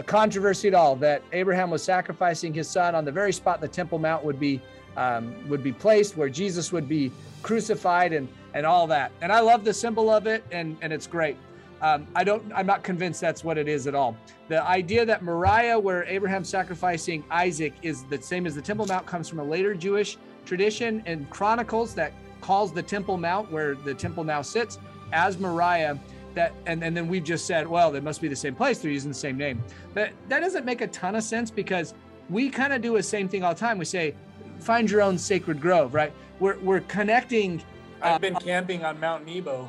controversy 0.08 0.68
at 0.68 0.74
all 0.74 0.95
that 0.95 1.22
abraham 1.32 1.70
was 1.70 1.84
sacrificing 1.84 2.53
his 2.53 2.68
son 2.68 2.95
on 2.95 3.05
the 3.05 3.12
very 3.12 3.32
spot 3.32 3.62
the 3.62 3.68
temple 3.68 3.99
mount 3.99 4.24
would 4.24 4.39
be 4.39 4.60
um, 4.97 5.36
would 5.47 5.64
be 5.64 5.72
placed 5.72 6.18
where 6.18 6.30
jesus 6.30 6.72
would 6.72 6.89
be 6.89 7.12
crucified 7.43 8.12
and 8.12 8.28
and 8.55 8.66
all 8.66 8.88
that 8.88 9.12
and 9.22 9.32
i 9.32 9.39
love 9.39 9.64
the 9.64 9.74
symbol 9.74 10.10
of 10.10 10.26
it 10.26 10.43
and 10.51 10.76
and 10.82 10.91
it's 10.91 11.05
great 11.05 11.38
um, 11.80 12.08
I 12.16 12.24
don't. 12.24 12.43
I'm 12.55 12.66
not 12.66 12.82
convinced 12.82 13.22
that's 13.22 13.43
what 13.43 13.55
it 13.55 13.68
is 13.68 13.86
at 13.86 13.93
all. 13.93 14.18
The 14.47 14.64
idea 14.64 15.05
that 15.05 15.22
Moriah, 15.22 15.78
where 15.78 16.05
Abraham's 16.05 16.49
sacrificing 16.49 17.24
Isaac, 17.30 17.74
is 17.84 18.03
the 18.05 18.20
same 18.20 18.47
as 18.47 18.55
the 18.55 18.64
Temple 18.64 18.88
Mount, 18.88 19.05
comes 19.05 19.30
from 19.30 19.39
a 19.39 19.43
later 19.43 19.76
Jewish 19.76 20.18
tradition 20.48 21.04
and 21.06 21.30
Chronicles 21.30 21.93
that 21.95 22.14
calls 22.41 22.72
the 22.72 22.82
Temple 22.82 23.18
Mount, 23.18 23.52
where 23.52 23.76
the 23.76 23.93
temple 23.93 24.24
now 24.24 24.41
sits, 24.41 24.80
as 25.12 25.38
Moriah. 25.38 26.00
That 26.34 26.54
and, 26.68 26.84
and 26.84 26.95
then 26.95 27.08
we've 27.08 27.24
just 27.24 27.48
said, 27.48 27.68
well, 27.68 27.91
they 27.91 28.00
must 28.00 28.22
be 28.22 28.28
the 28.28 28.36
same 28.36 28.54
place. 28.54 28.78
They're 28.78 28.91
using 28.91 29.10
the 29.10 29.16
same 29.18 29.38
name. 29.38 29.64
But 29.93 30.12
that 30.30 30.39
doesn't 30.39 30.66
make 30.66 30.82
a 30.82 30.88
ton 30.88 31.16
of 31.16 31.24
sense 31.24 31.50
because 31.50 31.95
we 32.30 32.50
kind 32.50 32.74
of 32.74 32.82
do 32.82 32.95
the 32.95 33.02
same 33.02 33.28
thing 33.28 33.43
all 33.43 33.54
the 33.54 33.60
time. 33.60 33.80
We 33.80 33.86
say, 33.86 34.14
find 34.60 34.89
your 34.89 35.02
own 35.02 35.18
sacred 35.18 35.60
grove, 35.60 35.95
right? 35.95 36.14
We're 36.39 36.60
we're 36.60 36.82
connecting. 36.82 37.64
I've 38.02 38.22
been 38.22 38.36
uh, 38.36 38.39
camping 38.39 38.86
on 38.86 39.00
Mount 39.00 39.26
Nebo 39.26 39.68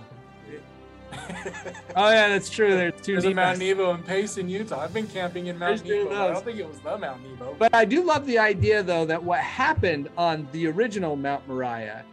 oh 1.97 2.11
yeah, 2.11 2.29
that's 2.29 2.51
true. 2.51 2.71
There's 2.71 3.01
two. 3.01 3.13
There's 3.13 3.25
a 3.25 3.35
Mount 3.35 3.59
Nebo 3.59 3.95
in 3.95 4.03
Payson, 4.03 4.49
Utah. 4.49 4.81
I've 4.81 4.93
been 4.93 5.07
camping 5.07 5.47
in 5.47 5.59
Mount 5.59 5.85
There's 5.85 6.05
Nebo. 6.05 6.15
I 6.15 6.33
don't 6.33 6.45
think 6.45 6.59
it 6.59 6.69
was 6.69 6.79
the 6.81 6.99
Mount 6.99 7.23
Nebo. 7.23 7.55
But 7.59 7.75
I 7.75 7.85
do 7.85 8.03
love 8.05 8.27
the 8.27 8.39
idea, 8.39 8.83
though, 8.83 9.05
that 9.07 9.23
what 9.23 9.41
happened 9.41 10.09
on 10.17 10.49
the 10.53 10.67
original 10.67 11.17
Mount 11.17 11.47
Moriah 11.49 12.05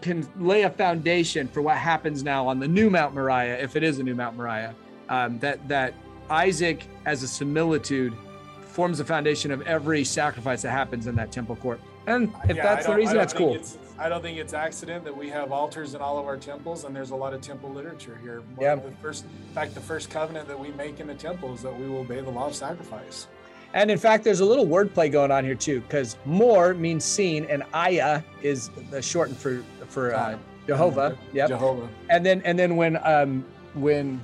can 0.00 0.28
lay 0.38 0.62
a 0.62 0.70
foundation 0.70 1.46
for 1.46 1.62
what 1.62 1.76
happens 1.76 2.24
now 2.24 2.46
on 2.46 2.58
the 2.58 2.68
new 2.68 2.90
Mount 2.90 3.14
Moriah, 3.14 3.58
if 3.62 3.76
it 3.76 3.82
is 3.82 3.98
a 3.98 4.02
new 4.02 4.14
Mount 4.14 4.36
Moriah. 4.36 4.74
Um, 5.08 5.38
that 5.38 5.66
that 5.68 5.94
Isaac, 6.28 6.86
as 7.06 7.22
a 7.22 7.28
similitude, 7.28 8.14
forms 8.60 8.98
the 8.98 9.04
foundation 9.04 9.50
of 9.50 9.62
every 9.62 10.04
sacrifice 10.04 10.62
that 10.62 10.70
happens 10.70 11.06
in 11.06 11.14
that 11.16 11.32
temple 11.32 11.56
court. 11.56 11.80
And 12.06 12.32
if 12.48 12.56
yeah, 12.56 12.62
that's 12.62 12.86
the 12.86 12.94
reason, 12.94 13.16
that's 13.16 13.32
cool. 13.32 13.58
I 13.98 14.08
don't 14.08 14.22
think 14.22 14.38
it's 14.38 14.54
accident 14.54 15.04
that 15.04 15.16
we 15.16 15.28
have 15.30 15.50
altars 15.50 15.94
in 15.94 16.00
all 16.00 16.18
of 16.18 16.26
our 16.26 16.36
temples, 16.36 16.84
and 16.84 16.94
there's 16.94 17.10
a 17.10 17.16
lot 17.16 17.34
of 17.34 17.40
temple 17.40 17.72
literature 17.72 18.16
here. 18.22 18.40
One 18.54 18.60
yeah. 18.60 18.74
The 18.76 18.92
first, 19.02 19.24
in 19.24 19.54
fact, 19.54 19.74
the 19.74 19.80
first 19.80 20.08
covenant 20.08 20.46
that 20.46 20.58
we 20.58 20.70
make 20.72 21.00
in 21.00 21.08
the 21.08 21.14
temple 21.14 21.52
is 21.54 21.62
that 21.62 21.76
we 21.76 21.88
will 21.88 21.98
obey 21.98 22.20
the 22.20 22.30
law 22.30 22.46
of 22.46 22.54
sacrifice. 22.54 23.26
And 23.74 23.90
in 23.90 23.98
fact, 23.98 24.22
there's 24.24 24.40
a 24.40 24.44
little 24.44 24.66
wordplay 24.66 25.10
going 25.10 25.30
on 25.30 25.44
here 25.44 25.56
too, 25.56 25.80
because 25.80 26.16
more 26.24 26.74
means 26.74 27.04
seen, 27.04 27.44
and 27.46 27.64
Aya 27.74 28.22
is 28.40 28.70
the 28.90 29.02
shortened 29.02 29.36
for 29.36 29.62
for 29.88 30.14
uh, 30.14 30.38
Jehovah. 30.66 31.18
Yep. 31.32 31.48
Jehovah. 31.48 31.88
And 32.08 32.24
then 32.24 32.40
and 32.44 32.58
then 32.58 32.76
when 32.76 32.98
um 33.04 33.44
when 33.74 34.20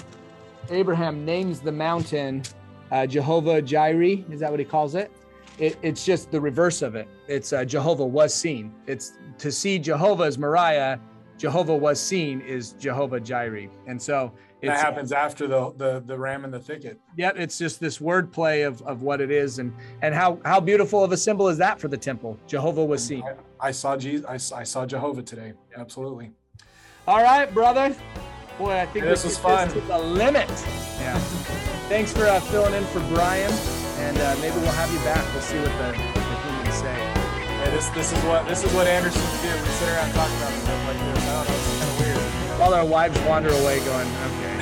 Abraham 0.70 1.24
names 1.24 1.60
the 1.60 1.72
mountain 1.72 2.42
uh, 2.90 3.06
Jehovah 3.06 3.60
Jireh, 3.60 4.24
is 4.30 4.40
that 4.40 4.50
what 4.50 4.60
he 4.60 4.64
calls 4.64 4.94
it? 4.94 5.10
It? 5.58 5.78
It's 5.82 6.04
just 6.04 6.30
the 6.30 6.40
reverse 6.40 6.82
of 6.82 6.94
it. 6.94 7.08
It's 7.28 7.52
uh, 7.52 7.64
Jehovah 7.64 8.06
was 8.06 8.34
seen. 8.34 8.74
It's 8.86 9.12
to 9.38 9.50
see 9.50 9.78
Jehovah 9.78 10.24
as 10.24 10.38
Moriah, 10.38 11.00
Jehovah 11.38 11.76
was 11.76 12.00
seen 12.00 12.40
is 12.40 12.72
Jehovah 12.72 13.20
Jireh. 13.20 13.68
And 13.86 14.00
so 14.00 14.32
that 14.62 14.78
happens 14.78 15.12
after 15.12 15.46
the, 15.46 15.72
the 15.76 16.02
the 16.06 16.18
ram 16.18 16.44
in 16.44 16.50
the 16.50 16.60
thicket. 16.60 16.98
Yeah, 17.16 17.32
it's 17.34 17.58
just 17.58 17.80
this 17.80 17.98
wordplay 17.98 18.66
of, 18.66 18.80
of 18.82 19.02
what 19.02 19.20
it 19.20 19.30
is 19.30 19.58
and 19.58 19.74
and 20.02 20.14
how 20.14 20.38
how 20.44 20.60
beautiful 20.60 21.04
of 21.04 21.12
a 21.12 21.16
symbol 21.16 21.48
is 21.48 21.58
that 21.58 21.80
for 21.80 21.88
the 21.88 21.96
temple. 21.96 22.38
Jehovah 22.46 22.84
was 22.84 23.04
seen. 23.04 23.22
I, 23.60 23.68
I 23.68 23.70
saw 23.72 23.96
Jesus. 23.96 24.52
I, 24.52 24.60
I, 24.60 24.64
saw 24.64 24.86
Jehovah 24.86 25.22
today. 25.22 25.52
Absolutely. 25.76 26.32
All 27.06 27.22
right, 27.22 27.52
brother. 27.52 27.94
Boy, 28.58 28.72
I 28.72 28.86
think 28.86 29.04
this 29.04 29.24
was 29.24 29.36
fun. 29.36 29.68
This 29.68 29.82
to 29.82 29.88
the 29.88 29.98
limit. 29.98 30.48
Yeah. 30.98 31.18
Thanks 31.88 32.12
for 32.12 32.24
uh, 32.24 32.40
filling 32.40 32.74
in 32.74 32.84
for 32.86 33.00
Brian, 33.08 33.52
and 34.04 34.18
uh, 34.20 34.36
maybe 34.40 34.56
we'll 34.60 34.76
have 34.76 34.92
you 34.92 35.00
back. 35.00 35.24
We'll 35.32 35.42
see 35.42 35.56
what 35.58 35.72
the, 35.80 35.96
what 35.96 36.26
the 36.28 36.36
humans 36.44 36.76
say. 36.76 36.92
Yeah, 36.92 37.70
this 37.70 37.88
this 37.90 38.12
is 38.12 38.20
what 38.24 38.46
this 38.46 38.62
is 38.62 38.72
what 38.74 38.86
Andersons 38.86 39.24
do. 39.40 39.48
We 39.48 39.68
sit 39.80 39.88
around 39.88 40.12
talking 40.12 40.36
about 40.36 40.52
stuff 40.52 40.80
like 40.88 41.00
this. 41.00 41.24
I 41.24 41.32
don't 41.32 41.48
know, 41.48 41.56
it's 41.56 41.78
kind 41.80 41.90
of 41.90 42.00
weird. 42.00 42.60
While 42.60 42.74
our 42.74 42.84
wives 42.84 43.18
wander 43.24 43.50
away, 43.50 43.80
going, 43.84 44.06
okay. 44.06 44.53